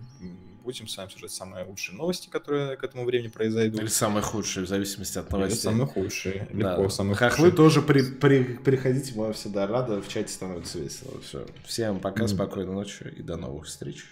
Будем 0.65 0.89
с 0.89 0.97
вами 0.97 1.07
обсуждать 1.07 1.31
самые 1.31 1.65
лучшие 1.65 1.97
новости, 1.97 2.29
которые 2.29 2.77
к 2.77 2.83
этому 2.83 3.05
времени 3.05 3.29
произойдут. 3.29 3.81
Или 3.81 3.89
самые 3.89 4.23
худшие, 4.23 4.67
в 4.67 4.69
зависимости 4.69 5.17
от 5.17 5.31
новостей. 5.31 5.59
Или 5.59 5.63
самые 5.63 5.87
худшие. 5.87 6.49
Легко, 6.51 6.83
да. 6.83 6.89
самые 6.89 7.15
Хохлы 7.15 7.51
худшие. 7.51 7.57
тоже 7.57 7.83
при, 7.83 8.03
при, 8.03 8.43
приходите, 8.43 9.13
мы 9.15 9.33
всегда 9.33 9.69
рады, 9.69 10.01
в 10.01 10.09
чате 10.09 10.33
становится 10.33 10.81
весело. 10.81 11.21
Все. 11.21 11.47
Всем 11.65 12.01
пока, 12.01 12.25
mm. 12.25 12.29
спокойной 12.29 12.75
ночи 12.75 13.05
и 13.17 13.23
до 13.23 13.37
новых 13.37 13.67
встреч. 13.67 14.07